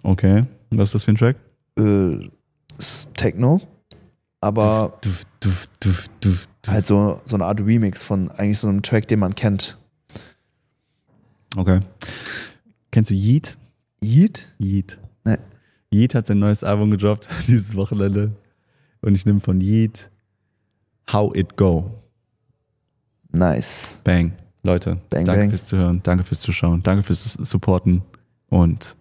Okay. 0.04 0.44
Was 0.70 0.90
ist 0.90 0.94
das 0.96 1.04
für 1.06 1.12
ein 1.12 1.18
Track? 1.18 1.38
Äh, 1.78 2.30
ist 2.78 3.10
Techno, 3.16 3.62
aber 4.42 4.98
Duf, 5.02 5.24
duf, 5.40 5.68
duf, 5.80 6.08
duf, 6.20 6.48
halt 6.68 6.86
so, 6.86 7.22
so 7.24 7.36
eine 7.36 7.46
Art 7.46 7.62
Remix 7.62 8.04
von 8.04 8.30
eigentlich 8.32 8.60
so 8.60 8.68
einem 8.68 8.82
Track, 8.82 9.08
den 9.08 9.20
man 9.20 9.34
kennt. 9.36 9.78
Okay. 11.56 11.80
Kennst 12.92 13.10
du 13.10 13.14
Yeet? 13.14 13.58
Yeet? 14.04 14.48
Yeet. 14.60 15.00
Nee. 15.24 15.38
Yeet 15.94 16.16
hat 16.16 16.28
sein 16.28 16.40
neues 16.40 16.64
Album 16.64 16.92
gedroppt 16.92 17.30
dieses 17.48 17.76
Wochenende. 17.76 18.32
Und 19.02 19.16
ich 19.16 19.26
nehme 19.26 19.40
von 19.40 19.62
Yeet 19.62 20.10
How 21.12 21.36
It 21.36 21.56
Go. 21.58 21.92
Nice. 23.32 23.98
Bang. 24.04 24.34
Leute, 24.64 24.98
Bang, 25.10 25.26
danke 25.26 25.42
bang. 25.42 25.50
fürs 25.50 25.66
Zuhören, 25.66 26.04
danke 26.04 26.24
fürs 26.24 26.40
Zuschauen, 26.40 26.84
danke 26.84 27.04
fürs 27.04 27.34
Supporten 27.34 28.04
und 28.50 28.96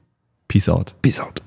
Peace 0.48 0.68
out. 0.70 0.94
Peace 1.02 1.20
out. 1.20 1.42